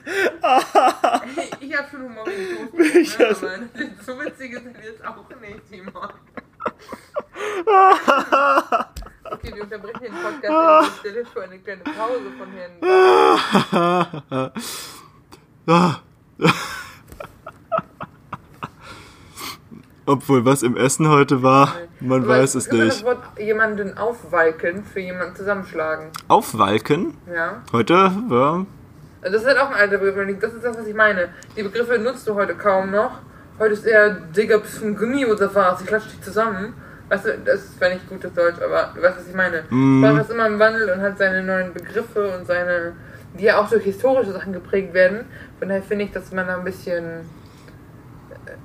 Ich 1.59 1.77
habe 1.77 1.87
schon 1.89 2.01
Humor 2.03 2.25
wegen 2.25 2.71
Toast. 2.71 2.95
Ich 2.95 3.19
Ne, 3.19 3.27
aber 3.27 3.35
so 4.05 4.19
witzig 4.19 4.53
ist 4.53 4.65
das 4.65 4.73
jetzt 4.83 5.05
auch 5.05 5.17
nicht, 5.39 5.67
Simon. 5.69 5.93
Okay, 9.23 9.53
wir 9.55 9.63
unterbrechen 9.63 10.01
den 10.01 10.13
Podcast 10.13 10.51
an 10.51 10.83
dieser 10.83 10.95
Stelle 10.99 11.25
für 11.25 11.43
eine 11.43 11.59
kleine 11.59 11.83
Pause 11.83 12.31
von 12.37 12.51
Herrn. 12.51 12.73
Obwohl, 20.11 20.43
was 20.43 20.61
im 20.61 20.75
Essen 20.75 21.07
heute 21.07 21.41
war, 21.41 21.73
man 22.01 22.23
Aber 22.23 22.33
weiß 22.39 22.55
es 22.55 22.69
nicht. 22.69 22.85
das 22.85 23.03
Wort 23.05 23.19
jemanden 23.39 23.97
aufwalken 23.97 24.83
für 24.83 24.99
jemanden 24.99 25.37
zusammenschlagen. 25.37 26.07
Aufwalken? 26.27 27.15
Ja. 27.33 27.61
Heute. 27.71 27.95
Also 27.95 28.65
das 29.21 29.35
ist 29.35 29.47
halt 29.47 29.57
auch 29.59 29.69
ein 29.69 29.75
alter 29.75 29.99
Begriff. 29.99 30.37
Das 30.41 30.53
ist 30.53 30.65
das, 30.65 30.77
was 30.77 30.85
ich 30.85 30.93
meine. 30.95 31.29
Die 31.55 31.63
Begriffe 31.63 31.97
nutzt 31.97 32.27
du 32.27 32.35
heute 32.35 32.55
kaum 32.55 32.91
noch. 32.91 33.19
Heute 33.57 33.73
ist 33.73 33.85
eher 33.85 34.09
Digga, 34.09 34.57
bist 34.57 34.81
du 34.81 34.87
ein 34.87 34.97
Gummi 34.97 35.25
oder 35.25 35.53
was? 35.55 35.79
Ich 35.79 35.87
klatsche 35.87 36.09
dich 36.09 36.21
zusammen. 36.21 36.73
Weißt 37.07 37.25
du, 37.27 37.37
das 37.45 37.61
ist 37.61 37.77
zwar 37.77 37.89
nicht 37.89 38.09
gutes 38.09 38.33
Deutsch, 38.33 38.61
aber 38.61 38.91
du 38.93 39.01
weißt, 39.01 39.17
was 39.17 39.27
ich 39.29 39.35
meine. 39.35 39.63
Mhm. 39.69 40.03
Sprache 40.03 40.21
ist 40.21 40.31
immer 40.31 40.47
im 40.47 40.59
Wandel 40.59 40.89
und 40.89 41.01
hat 41.01 41.17
seine 41.17 41.41
neuen 41.41 41.73
Begriffe 41.73 42.37
und 42.37 42.45
seine, 42.47 42.93
die 43.39 43.45
ja 43.45 43.61
auch 43.61 43.69
durch 43.69 43.83
historische 43.85 44.33
Sachen 44.33 44.51
geprägt 44.51 44.93
werden. 44.93 45.25
Von 45.59 45.69
daher 45.69 45.83
finde 45.83 46.03
ich, 46.03 46.11
dass 46.11 46.33
man 46.33 46.47
da 46.47 46.57
ein 46.57 46.65
bisschen 46.65 47.21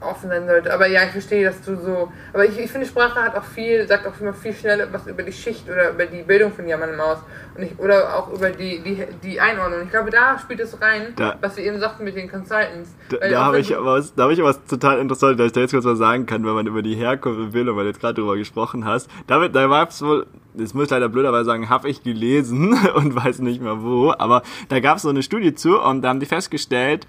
offen 0.01 0.29
sein 0.29 0.47
sollte. 0.47 0.73
Aber 0.73 0.87
ja, 0.87 1.05
ich 1.05 1.11
verstehe, 1.11 1.45
dass 1.45 1.61
du 1.63 1.77
so. 1.77 2.13
Aber 2.33 2.45
ich, 2.45 2.59
ich 2.59 2.71
finde, 2.71 2.87
Sprache 2.87 3.21
hat 3.23 3.37
auch 3.37 3.45
viel, 3.45 3.87
sagt 3.87 4.07
auch 4.07 4.21
immer 4.21 4.33
viel 4.33 4.53
schneller 4.55 4.87
was 4.93 5.07
über 5.07 5.23
die 5.23 5.33
Schicht 5.33 5.69
oder 5.69 5.91
über 5.91 6.07
die 6.07 6.23
Bildung 6.23 6.53
von 6.53 6.67
jemandem 6.67 6.99
aus. 7.01 7.19
Und 7.57 7.63
ich, 7.65 7.79
oder 7.79 8.17
auch 8.17 8.33
über 8.33 8.51
die, 8.51 8.81
die, 8.81 9.05
die 9.23 9.41
Einordnung. 9.41 9.83
Ich 9.85 9.91
glaube, 9.91 10.11
da 10.11 10.39
spielt 10.39 10.61
es 10.61 10.81
rein, 10.81 11.13
Da- 11.17 11.37
was 11.41 11.57
wir 11.57 11.65
eben 11.65 11.79
sagten 11.81 12.05
mit 12.05 12.17
den 12.17 12.31
Consultants. 12.31 12.95
Da, 13.09 13.17
da 13.29 13.45
habe 13.45 13.59
ich, 13.61 13.77
aber 13.77 13.95
was, 13.95 14.15
da 14.15 14.25
hab 14.25 14.31
ich 14.31 14.43
was 14.43 14.65
total 14.65 14.99
interessant, 14.99 15.39
dass 15.41 15.47
ich 15.47 15.53
da 15.53 15.61
jetzt 15.61 15.71
kurz 15.73 15.85
was 15.85 15.99
sagen 15.99 16.27
kann, 16.27 16.45
wenn 16.45 16.55
man 16.55 16.67
über 16.67 16.83
die 16.83 16.95
Herkunft 16.95 17.39
und 17.41 17.51
Bildung, 17.53 17.77
weil 17.77 17.85
du 17.85 17.91
jetzt 17.91 18.01
gerade 18.01 18.15
drüber 18.15 18.37
gesprochen 18.37 18.85
hast. 18.85 19.09
Damit, 19.27 19.55
da 19.55 19.69
war 19.71 19.89
es 19.89 20.03
wohl, 20.03 20.27
das 20.55 20.75
muss 20.75 20.85
ich 20.85 20.91
leider 20.91 21.09
blöderweise 21.09 21.45
sagen, 21.47 21.69
habe 21.69 21.89
ich 21.89 22.03
gelesen 22.03 22.79
und 22.95 23.15
weiß 23.15 23.39
nicht 23.41 23.61
mehr 23.63 23.83
wo, 23.83 24.13
aber 24.17 24.43
da 24.69 24.81
gab 24.81 24.97
es 24.97 25.03
so 25.03 25.09
eine 25.11 25.23
Studie 25.23 25.55
zu 25.55 25.81
und 25.81 26.03
da 26.03 26.09
haben 26.09 26.21
die 26.21 26.27
festgestellt, 26.27 27.07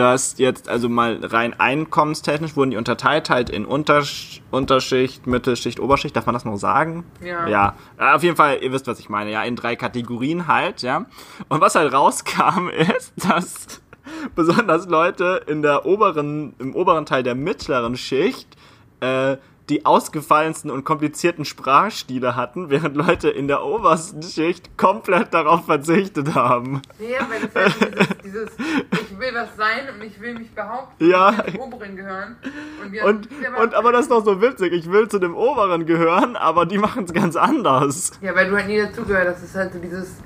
dass 0.00 0.38
jetzt 0.38 0.66
also 0.70 0.88
mal 0.88 1.20
rein 1.22 1.52
einkommenstechnisch 1.60 2.56
wurden 2.56 2.70
die 2.70 2.78
unterteilt 2.78 3.28
halt 3.28 3.50
in 3.50 3.66
Untersch 3.66 4.40
Unterschicht, 4.50 5.26
Mittelschicht, 5.26 5.78
Oberschicht, 5.78 6.16
darf 6.16 6.24
man 6.24 6.32
das 6.32 6.46
noch 6.46 6.56
sagen? 6.56 7.04
Ja. 7.22 7.46
Ja, 7.46 7.76
Äh, 7.98 8.14
auf 8.14 8.22
jeden 8.22 8.34
Fall, 8.34 8.62
ihr 8.62 8.72
wisst, 8.72 8.86
was 8.86 8.98
ich 8.98 9.10
meine, 9.10 9.30
ja, 9.30 9.42
in 9.42 9.56
drei 9.56 9.76
Kategorien 9.76 10.46
halt, 10.46 10.80
ja. 10.80 11.04
Und 11.50 11.60
was 11.60 11.74
halt 11.74 11.92
rauskam 11.92 12.70
ist, 12.70 13.12
dass 13.16 13.82
besonders 14.34 14.88
Leute 14.88 15.42
in 15.46 15.60
der 15.60 15.84
oberen, 15.84 16.54
im 16.58 16.74
oberen 16.74 17.04
Teil 17.04 17.22
der 17.22 17.34
mittleren 17.34 17.94
Schicht 17.98 18.56
äh, 19.00 19.36
die 19.70 19.86
ausgefallensten 19.86 20.70
und 20.70 20.84
komplizierten 20.84 21.44
Sprachstile 21.44 22.36
hatten, 22.36 22.68
während 22.70 22.96
Leute 22.96 23.30
in 23.30 23.48
der 23.48 23.64
obersten 23.64 24.22
Schicht 24.22 24.76
komplett 24.76 25.32
darauf 25.32 25.64
verzichtet 25.64 26.34
haben. 26.34 26.82
Ja, 26.98 27.20
weil 27.30 27.48
das 27.48 27.54
halt 27.54 28.24
dieses, 28.24 28.56
dieses, 28.56 29.00
ich 29.10 29.18
will 29.18 29.30
was 29.32 29.48
sein 29.56 29.88
und 29.94 30.04
ich 30.04 30.20
will 30.20 30.38
mich 30.38 30.50
behaupten, 30.54 31.08
Ja. 31.08 31.30
ich 31.30 31.38
will 31.38 31.52
zum 31.54 31.60
Oberen 31.72 31.96
gehören. 31.96 32.36
Und, 32.84 32.92
wir, 32.92 33.04
Und, 33.04 33.28
ja, 33.42 33.62
und 33.62 33.74
aber 33.74 33.92
das 33.92 34.02
ist 34.02 34.10
doch 34.10 34.24
so 34.24 34.42
witzig, 34.42 34.72
ich 34.72 34.90
will 34.90 35.08
zu 35.08 35.18
dem 35.18 35.34
oberen 35.34 35.86
gehören, 35.86 36.36
aber 36.36 36.66
die 36.66 36.78
machen 36.78 37.04
es 37.04 37.12
ganz 37.12 37.36
anders. 37.36 38.10
Ja, 38.20 38.34
weil 38.34 38.50
du 38.50 38.56
halt 38.56 38.66
nie 38.66 38.78
dazugehört. 38.82 39.28
Das 39.28 39.42
ist 39.42 39.54
halt 39.54 39.72
so 39.72 39.78
dieses 39.78 40.16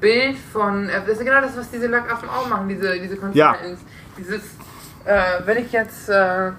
Bild 0.00 0.36
von. 0.52 0.88
äh, 0.88 1.00
Das 1.06 1.18
ist 1.18 1.24
genau 1.24 1.40
das, 1.40 1.56
was 1.56 1.70
diese 1.70 1.86
Lackaffen 1.86 2.28
auch 2.28 2.48
machen, 2.48 2.68
diese, 2.68 2.98
diese 2.98 3.14
Ja. 3.32 3.52
Consultants. 3.52 3.82
Dieses, 4.18 4.42
äh, 5.04 5.22
wenn 5.46 5.58
ich 5.58 5.70
jetzt. 5.72 6.08
Äh, 6.08 6.50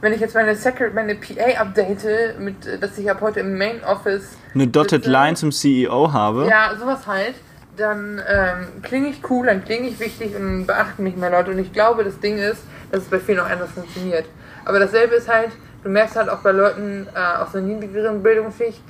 wenn 0.00 0.12
ich 0.12 0.20
jetzt 0.20 0.34
meine, 0.34 0.54
Secret, 0.54 0.94
meine 0.94 1.14
PA 1.14 1.60
update, 1.60 2.38
mit, 2.38 2.82
dass 2.82 2.96
ich 2.98 3.10
ab 3.10 3.20
heute 3.20 3.40
im 3.40 3.58
Main 3.58 3.82
Office 3.84 4.36
Eine 4.54 4.68
Dotted 4.68 5.02
sitze, 5.02 5.10
Line 5.10 5.36
zum 5.36 5.52
CEO 5.52 6.12
habe. 6.12 6.46
Ja, 6.48 6.74
sowas 6.78 7.06
halt. 7.06 7.34
Dann 7.76 8.20
ähm, 8.28 8.82
klinge 8.82 9.08
ich 9.08 9.28
cool, 9.30 9.46
dann 9.46 9.64
klinge 9.64 9.88
ich 9.88 10.00
wichtig 10.00 10.34
und 10.34 10.66
beachten 10.66 11.04
mich 11.04 11.16
mehr 11.16 11.30
Leute. 11.30 11.52
Und 11.52 11.58
ich 11.58 11.72
glaube, 11.72 12.04
das 12.04 12.18
Ding 12.18 12.38
ist, 12.38 12.62
dass 12.90 13.02
es 13.02 13.08
bei 13.08 13.20
vielen 13.20 13.40
auch 13.40 13.48
anders 13.48 13.70
funktioniert. 13.70 14.24
Aber 14.64 14.78
dasselbe 14.80 15.14
ist 15.14 15.28
halt, 15.28 15.50
du 15.82 15.88
merkst 15.88 16.16
halt 16.16 16.28
auch 16.28 16.40
bei 16.40 16.52
Leuten 16.52 17.06
äh, 17.14 17.40
aus 17.40 17.54
einer 17.54 17.66
niedrigeren 17.66 18.22
Bildungsschicht 18.22 18.82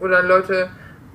oder 0.00 0.22
Leute, 0.22 0.68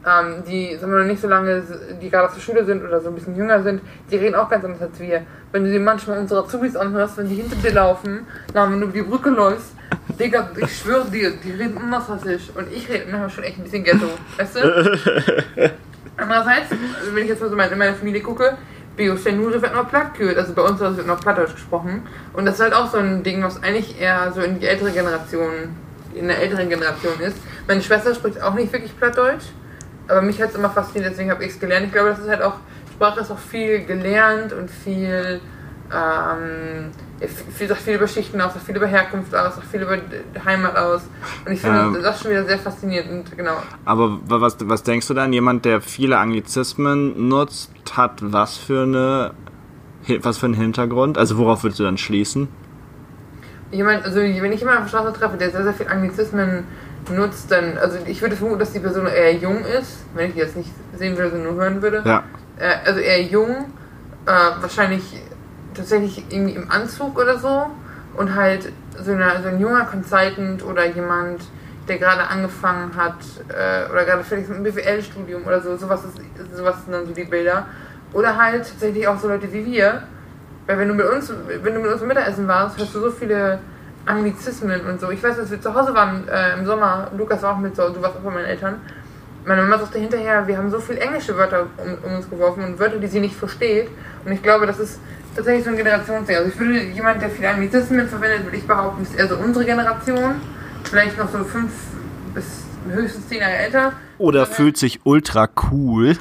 ähm, 0.05 0.43
die 0.47 0.75
sagen 0.75 0.91
wir 0.91 0.99
noch 0.99 1.07
nicht 1.07 1.21
so 1.21 1.27
lange, 1.27 1.63
die 2.01 2.09
gerade 2.09 2.27
aus 2.27 2.33
der 2.35 2.41
Schule 2.41 2.65
sind 2.65 2.83
oder 2.83 2.99
so 2.99 3.09
ein 3.09 3.15
bisschen 3.15 3.35
jünger 3.35 3.63
sind, 3.63 3.81
die 4.11 4.17
reden 4.17 4.35
auch 4.35 4.49
ganz 4.49 4.65
anders 4.65 4.81
als 4.81 4.99
wir. 4.99 5.21
Wenn 5.51 5.63
du 5.63 5.71
dir 5.71 5.79
manchmal 5.79 6.19
unsere 6.19 6.43
Azubis 6.43 6.75
anhörst, 6.75 7.17
wenn 7.17 7.29
die 7.29 7.35
hinter 7.35 7.55
dir 7.55 7.73
laufen, 7.73 8.27
na, 8.53 8.69
wenn 8.69 8.79
du 8.79 8.87
über 8.87 8.93
die 8.93 9.01
Brücke 9.03 9.29
läufst, 9.29 9.73
Digga, 10.19 10.49
ich 10.57 10.77
schwöre 10.77 11.05
dir, 11.05 11.31
die 11.31 11.51
reden 11.51 11.77
anders 11.77 12.09
als 12.09 12.25
ich. 12.25 12.55
Und 12.55 12.71
ich 12.71 12.87
rede 12.89 13.05
manchmal 13.09 13.29
schon 13.29 13.43
echt 13.43 13.57
ein 13.57 13.63
bisschen 13.63 13.83
Ghetto. 13.83 14.07
Weißt 14.37 14.55
du? 14.55 14.61
Andererseits, 16.17 16.69
wenn 17.13 17.23
ich 17.23 17.29
jetzt 17.29 17.41
mal 17.41 17.49
so 17.49 17.55
in 17.55 17.77
meine 17.77 17.95
Familie 17.95 18.21
gucke, 18.21 18.57
Bio 18.95 19.17
Stenure 19.17 19.59
wird 19.59 19.73
noch 19.73 19.89
platt 19.89 20.13
gehört. 20.13 20.37
Also 20.37 20.53
bei 20.53 20.61
uns 20.61 20.79
wird 20.79 21.07
noch 21.07 21.19
Plattdeutsch 21.19 21.53
gesprochen. 21.53 22.03
Und 22.33 22.45
das 22.45 22.55
ist 22.55 22.61
halt 22.61 22.73
auch 22.73 22.91
so 22.91 22.97
ein 22.97 23.23
Ding, 23.23 23.41
was 23.43 23.61
eigentlich 23.63 23.99
eher 23.99 24.31
so 24.31 24.41
in 24.41 24.59
die 24.59 24.67
ältere 24.67 24.91
Generation, 24.91 25.75
in 26.13 26.27
der 26.27 26.39
älteren 26.39 26.69
Generation 26.69 27.19
ist. 27.19 27.37
Meine 27.67 27.81
Schwester 27.81 28.13
spricht 28.13 28.41
auch 28.41 28.53
nicht 28.53 28.71
wirklich 28.71 28.95
Plattdeutsch, 28.95 29.45
aber 30.07 30.21
mich 30.21 30.41
hat 30.41 30.49
es 30.49 30.55
immer 30.55 30.69
fasziniert, 30.69 31.11
deswegen 31.11 31.31
habe 31.31 31.43
ich 31.43 31.51
es 31.51 31.59
gelernt. 31.59 31.85
Ich 31.87 31.91
glaube, 31.93 32.09
das 32.09 32.19
ist 32.19 32.29
halt 32.29 32.41
auch, 32.41 32.55
Sprache 32.93 33.21
ist 33.21 33.31
auch 33.31 33.37
viel 33.39 33.85
gelernt 33.85 34.53
und 34.53 34.69
viel, 34.69 35.39
ähm, 35.93 36.91
viel, 37.55 37.67
sagt 37.67 37.81
viel 37.81 37.95
über 37.95 38.07
Schichten 38.07 38.39
aus, 38.41 38.53
sagt 38.53 38.65
viel 38.65 38.75
über 38.75 38.87
Herkunft 38.87 39.33
aus, 39.35 39.55
sagt 39.55 39.67
viel 39.67 39.81
über 39.81 39.97
Heimat 40.45 40.75
aus. 40.75 41.01
Und 41.45 41.51
ich 41.53 41.61
finde 41.61 41.79
Ähm. 41.79 41.97
das 42.01 42.21
schon 42.21 42.31
wieder 42.31 42.45
sehr 42.45 42.59
faszinierend, 42.59 43.35
genau. 43.37 43.57
Aber 43.85 44.19
wa- 44.27 44.41
was, 44.41 44.57
was 44.61 44.83
denkst 44.83 45.07
du 45.07 45.13
dann? 45.13 45.31
Jemand, 45.33 45.65
der 45.65 45.81
viele 45.81 46.17
Anglizismen 46.17 47.27
nutzt, 47.29 47.71
hat 47.95 48.19
was 48.21 48.57
für 48.57 48.83
eine 48.83 49.31
was 50.21 50.37
für 50.37 50.47
einen 50.47 50.55
Hintergrund? 50.55 51.17
Also 51.17 51.37
worauf 51.37 51.63
würdest 51.63 51.79
du 51.79 51.85
dann 51.85 51.97
schließen? 51.97 52.49
Jemand, 53.71 54.03
also 54.03 54.17
wenn 54.19 54.51
ich 54.51 54.59
jemanden 54.59 54.83
auf 54.83 54.91
der 54.91 54.97
Straße 54.97 55.17
treffe, 55.17 55.37
der 55.37 55.49
sehr, 55.49 55.63
sehr 55.63 55.73
viel 55.73 55.87
Anglizismen 55.87 56.65
nutzt, 57.09 57.51
dann, 57.51 57.77
also 57.77 57.97
ich 58.05 58.21
würde 58.21 58.35
vermuten, 58.35 58.59
dass 58.59 58.73
die 58.73 58.79
Person 58.79 59.07
eher 59.07 59.33
jung 59.33 59.63
ist, 59.65 60.05
wenn 60.13 60.27
ich 60.27 60.33
die 60.33 60.39
jetzt 60.39 60.55
nicht 60.55 60.69
sehen 60.95 61.17
würde, 61.17 61.31
sondern 61.31 61.55
nur 61.55 61.63
hören 61.63 61.81
würde. 61.81 62.01
Ja. 62.05 62.23
Äh, 62.57 62.75
also 62.85 62.99
eher 62.99 63.21
jung, 63.23 63.49
äh, 64.25 64.61
wahrscheinlich 64.61 65.03
tatsächlich 65.73 66.23
irgendwie 66.29 66.53
im 66.53 66.69
Anzug 66.69 67.17
oder 67.19 67.37
so 67.39 67.67
und 68.15 68.35
halt 68.35 68.71
so, 69.03 69.11
eine, 69.11 69.41
so 69.41 69.49
ein 69.49 69.59
junger 69.59 69.85
Consultant 69.85 70.63
oder 70.63 70.85
jemand, 70.85 71.41
der 71.87 71.97
gerade 71.97 72.27
angefangen 72.27 72.91
hat 72.95 73.17
äh, 73.49 73.91
oder 73.91 74.05
gerade 74.05 74.23
mit 74.35 74.49
einem 74.49 74.63
BWL-Studium 74.63 75.45
oder 75.45 75.61
so, 75.61 75.75
sowas, 75.75 76.01
ist, 76.05 76.17
sowas 76.55 76.75
sind 76.83 76.93
dann 76.93 77.05
so 77.05 77.13
die 77.13 77.25
Bilder. 77.25 77.65
Oder 78.13 78.37
halt 78.37 78.69
tatsächlich 78.69 79.07
auch 79.07 79.19
so 79.19 79.27
Leute 79.27 79.51
wie 79.51 79.65
wir, 79.65 80.03
weil 80.67 80.77
wenn 80.77 80.87
du 80.87 80.93
mit 80.93 81.05
uns, 81.07 81.33
wenn 81.47 81.73
du 81.73 81.79
mit 81.79 81.91
uns 81.91 81.99
zum 81.99 82.07
Mittagessen 82.07 82.47
warst, 82.47 82.79
hast 82.79 82.93
du 82.93 82.99
so 82.99 83.11
viele 83.11 83.59
Anglizismen 84.05 84.81
und 84.85 84.99
so. 84.99 85.09
Ich 85.11 85.23
weiß, 85.23 85.39
als 85.39 85.51
wir 85.51 85.61
zu 85.61 85.73
Hause 85.73 85.93
waren 85.93 86.27
äh, 86.27 86.57
im 86.57 86.65
Sommer, 86.65 87.11
Lukas 87.17 87.41
war 87.41 87.53
auch 87.53 87.59
mit 87.59 87.75
so, 87.75 87.89
du 87.89 88.01
warst 88.01 88.17
auch 88.17 88.21
bei 88.21 88.31
meinen 88.31 88.45
Eltern. 88.45 88.81
Meine 89.45 89.61
Mama 89.61 89.77
sagte 89.77 89.99
hinterher, 89.99 90.47
wir 90.47 90.57
haben 90.57 90.69
so 90.71 90.79
viel 90.79 90.97
englische 90.97 91.35
Wörter 91.37 91.67
um, 91.77 92.09
um 92.09 92.17
uns 92.17 92.29
geworfen 92.29 92.63
und 92.63 92.79
Wörter, 92.79 92.97
die 92.97 93.07
sie 93.07 93.19
nicht 93.19 93.35
versteht. 93.35 93.89
Und 94.25 94.31
ich 94.31 94.41
glaube, 94.41 94.65
das 94.65 94.79
ist 94.79 94.99
tatsächlich 95.35 95.65
so 95.65 95.71
ein 95.71 95.77
Generationsding. 95.77 96.35
Also 96.35 96.49
ich 96.49 96.59
würde 96.59 96.79
jemand, 96.79 97.21
der 97.21 97.29
viele 97.29 97.49
Anglizismen 97.49 98.07
verwendet, 98.07 98.43
würde 98.43 98.57
ich 98.57 98.67
behaupten, 98.67 99.03
ist 99.03 99.15
eher 99.15 99.27
so 99.27 99.35
unsere 99.35 99.65
Generation. 99.65 100.35
Vielleicht 100.83 101.17
noch 101.17 101.29
so 101.29 101.43
fünf 101.43 101.71
bis 102.33 102.63
höchstens 102.89 103.27
zehn 103.27 103.39
Jahre 103.39 103.53
älter. 103.53 103.93
Oder 104.17 104.45
fühlt 104.45 104.77
sich 104.77 105.01
ultra 105.03 105.49
cool. 105.71 106.17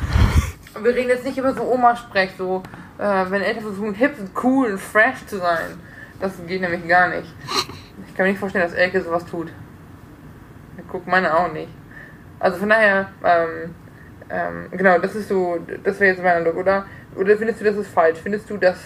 Und 0.74 0.84
wir 0.84 0.94
reden 0.94 1.10
jetzt 1.10 1.24
nicht 1.24 1.38
über 1.38 1.52
so 1.54 1.62
Oma-Sprech, 1.62 2.30
so, 2.38 2.62
äh, 2.98 3.24
wenn 3.28 3.42
Eltern 3.42 3.62
versuchen, 3.64 3.94
hip 3.94 4.14
und 4.18 4.30
cool 4.42 4.72
und 4.72 4.80
fresh 4.80 5.26
zu 5.26 5.38
sein. 5.38 5.78
Das 6.20 6.32
geht 6.46 6.60
nämlich 6.60 6.86
gar 6.86 7.08
nicht. 7.08 7.26
Ich 8.12 8.16
kann 8.18 8.26
mir 8.26 8.32
nicht 8.32 8.40
vorstellen, 8.40 8.64
dass 8.68 8.74
Elke 8.74 9.00
sowas 9.02 9.24
tut. 9.24 9.48
Ja, 10.76 10.82
guck, 10.86 11.06
meine 11.06 11.34
auch 11.34 11.50
nicht. 11.50 11.70
Also 12.38 12.58
von 12.58 12.68
daher, 12.68 13.08
ähm, 13.24 13.74
ähm, 14.28 14.68
genau, 14.70 14.98
das 14.98 15.14
ist 15.14 15.28
so, 15.28 15.58
das 15.82 15.98
wäre 15.98 16.12
jetzt 16.12 16.22
mein 16.22 16.36
Eindruck, 16.36 16.56
oder? 16.56 16.84
Oder 17.16 17.38
findest 17.38 17.60
du, 17.60 17.64
das 17.64 17.76
ist 17.76 17.88
falsch? 17.88 18.18
Findest 18.22 18.50
du, 18.50 18.58
dass, 18.58 18.76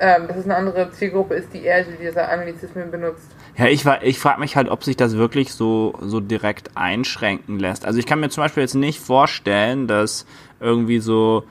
ähm, 0.00 0.26
dass 0.26 0.38
es 0.38 0.44
eine 0.46 0.56
andere 0.56 0.90
Zielgruppe 0.90 1.34
ist, 1.34 1.52
die 1.52 1.62
eher 1.62 1.84
diese 1.84 2.28
Anglizismen 2.28 2.90
benutzt? 2.90 3.30
Ja, 3.56 3.66
ich, 3.66 3.86
war- 3.86 4.02
ich 4.02 4.18
frage 4.18 4.40
mich 4.40 4.56
halt, 4.56 4.68
ob 4.68 4.82
sich 4.82 4.96
das 4.96 5.16
wirklich 5.16 5.52
so, 5.54 5.94
so 6.00 6.18
direkt 6.18 6.76
einschränken 6.76 7.60
lässt. 7.60 7.86
Also 7.86 8.00
ich 8.00 8.06
kann 8.06 8.18
mir 8.18 8.30
zum 8.30 8.42
Beispiel 8.42 8.62
jetzt 8.64 8.74
nicht 8.74 8.98
vorstellen, 9.00 9.86
dass 9.86 10.26
irgendwie 10.58 10.98
so, 10.98 11.44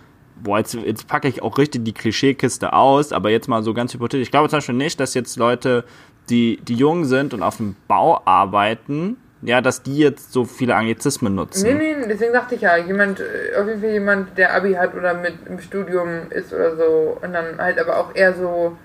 boah, 0.44 0.58
jetzt, 0.58 0.74
jetzt 0.74 1.08
packe 1.08 1.30
ich 1.30 1.42
auch 1.42 1.58
richtig 1.58 1.86
die 1.86 1.94
Klischeekiste 1.94 2.74
aus, 2.74 3.14
aber 3.14 3.30
jetzt 3.30 3.48
mal 3.48 3.64
so 3.64 3.74
ganz 3.74 3.94
hypothetisch. 3.94 4.24
Ich 4.26 4.32
glaube 4.32 4.50
zum 4.50 4.58
Beispiel 4.58 4.76
nicht, 4.76 5.00
dass 5.00 5.14
jetzt 5.14 5.38
Leute, 5.38 5.86
die, 6.30 6.58
die 6.58 6.76
jung 6.76 7.06
sind 7.06 7.34
und 7.34 7.44
auf 7.44 7.58
dem 7.58 7.76
Bau 7.88 8.22
arbeiten, 8.26 9.18
ja, 9.42 9.62
dass 9.62 9.84
die 9.84 9.98
jetzt 9.98 10.34
so 10.34 10.46
viele 10.46 10.76
Anglizismen 10.76 11.36
nutzen. 11.36 11.78
Nee, 11.78 11.96
nee, 11.96 12.08
deswegen 12.08 12.32
sagte 12.32 12.56
ich 12.56 12.62
ja, 12.62 12.78
jemand, 12.78 13.20
äh, 13.20 13.56
auf 13.60 13.68
jeden 13.68 13.82
Fall 13.82 13.92
jemand, 13.92 14.38
der 14.38 14.56
Abi 14.56 14.74
hat 14.74 14.96
oder 14.96 15.14
mit 15.14 15.36
im 15.46 15.60
Studium 15.60 16.32
ist 16.32 16.52
oder 16.54 16.76
so 16.76 17.18
und 17.22 17.34
dann 17.34 17.58
halt 17.60 17.80
aber 17.80 18.00
auch 18.00 18.16
eher 18.16 18.34
so 18.34 18.76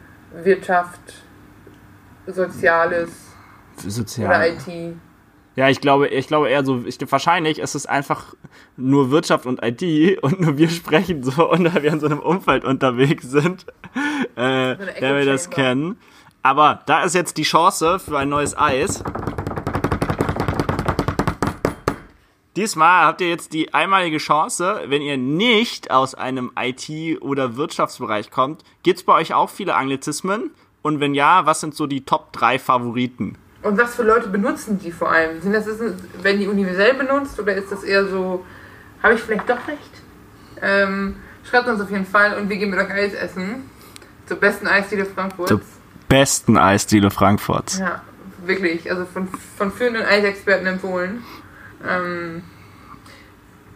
Wirtschaft, 0.43 1.01
Soziales 2.27 3.11
oder 3.83 3.91
Sozial. 3.91 4.49
IT. 4.49 4.97
Ja, 5.57 5.69
ich 5.69 5.81
glaube, 5.81 6.09
ich 6.09 6.29
glaube 6.29 6.49
eher 6.49 6.65
so, 6.65 6.85
ich, 6.87 6.99
wahrscheinlich 7.11 7.59
ist 7.59 7.75
es 7.75 7.87
einfach 7.87 8.35
nur 8.77 9.11
Wirtschaft 9.11 9.47
und 9.47 9.61
IT 9.63 9.83
und 10.23 10.41
nur 10.41 10.59
wir 10.59 10.69
sprechen 10.69 11.23
so 11.23 11.51
und 11.51 11.65
da 11.65 11.83
wir 11.83 11.93
in 11.93 12.01
so 12.01 12.07
einem 12.07 12.21
Umfeld 12.21 12.65
unterwegs 12.65 13.31
sind, 13.31 13.67
äh, 14.37 14.77
So 14.77 14.85
der 15.01 15.17
wir 15.17 15.25
das 15.25 15.51
kennen. 15.51 15.97
Aber 16.43 16.81
da 16.87 17.03
ist 17.03 17.15
jetzt 17.15 17.37
die 17.37 17.43
Chance 17.43 17.99
für 17.99 18.19
ein 18.19 18.29
neues 18.29 18.57
Eis. 18.57 19.03
Diesmal 22.57 23.05
habt 23.05 23.21
ihr 23.21 23.29
jetzt 23.29 23.53
die 23.53 23.73
einmalige 23.75 24.19
Chance, 24.19 24.83
wenn 24.87 25.03
ihr 25.03 25.17
nicht 25.17 25.91
aus 25.91 26.15
einem 26.15 26.51
IT- 26.59 27.23
oder 27.23 27.57
Wirtschaftsbereich 27.57 28.31
kommt, 28.31 28.65
gibt's 28.83 29.03
bei 29.03 29.13
euch 29.15 29.35
auch 29.35 29.51
viele 29.51 29.75
Anglizismen? 29.75 30.51
Und 30.83 30.99
wenn 30.99 31.15
ja, 31.15 31.47
was 31.47 31.61
sind 31.61 31.75
so 31.75 31.87
die 31.87 32.05
Top 32.05 32.33
3 32.33 32.59
Favoriten? 32.59 33.37
Und 33.63 33.79
was 33.79 33.95
für 33.95 34.03
Leute 34.03 34.29
benutzen 34.29 34.79
die 34.79 34.91
vor 34.91 35.13
allem? 35.13 35.41
Sind 35.43 35.53
das, 35.53 35.67
werden 35.69 36.41
die 36.41 36.49
universell 36.49 36.95
benutzt 36.95 37.39
oder 37.39 37.55
ist 37.55 37.71
das 37.71 37.85
eher 37.85 38.07
so, 38.07 38.45
habe 39.03 39.15
ich 39.15 39.21
vielleicht 39.21 39.49
doch 39.49 39.69
recht? 39.69 40.03
Ähm, 40.63 41.17
schreibt 41.45 41.69
uns 41.69 41.81
auf 41.81 41.91
jeden 41.91 42.07
Fall 42.07 42.39
und 42.39 42.49
wir 42.49 42.57
gehen 42.57 42.71
mit 42.71 42.79
euch 42.79 42.91
Eis 42.91 43.13
essen. 43.13 43.71
Zur 44.27 44.39
besten 44.39 44.67
Eisdiele 44.67 45.05
Frankfurts. 45.05 45.80
Besten 46.11 46.59
Eisdiele 46.59 47.11
Frankfurts. 47.11 47.79
Ja, 47.79 48.03
wirklich. 48.45 48.91
Also 48.91 49.07
von, 49.07 49.29
von 49.57 49.73
führenden 49.73 50.05
Eisexperten 50.05 50.67
empfohlen. 50.67 51.23
Ähm, 51.89 52.43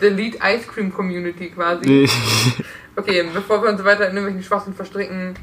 the 0.00 0.08
Lead 0.08 0.34
Ice 0.42 0.66
Cream 0.66 0.92
Community 0.92 1.50
quasi. 1.50 2.10
Okay, 2.96 3.28
bevor 3.34 3.60
wir 3.60 3.70
uns 3.70 3.82
weiter 3.82 4.08
in 4.08 4.14
irgendwelchen 4.14 4.44
Schwachsinn 4.44 4.72
verstricken, 4.72 5.34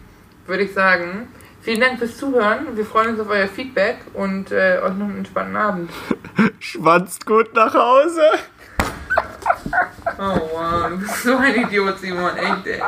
würde 0.47 0.63
ich 0.63 0.73
sagen, 0.73 1.27
vielen 1.61 1.81
Dank 1.81 1.99
fürs 1.99 2.15
Zuhören. 2.15 2.77
Wir 2.77 2.85
freuen 2.85 3.09
uns 3.09 3.19
auf 3.19 3.29
euer 3.29 3.49
Feedback 3.49 3.97
und 4.13 4.53
äh, 4.53 4.79
euch 4.81 4.93
noch 4.93 5.07
einen 5.07 5.17
entspannten 5.17 5.57
Abend. 5.57 5.91
Schwanzt 6.59 7.25
gut 7.25 7.53
nach 7.53 7.73
Hause. 7.73 8.21
Oh 10.17 10.49
wow, 10.53 10.89
du 10.91 10.97
bist 10.99 11.23
so 11.23 11.35
ein 11.35 11.55
Idiot, 11.55 11.99
Simon, 11.99 12.37
echt 12.37 12.67
ey. 12.67 12.81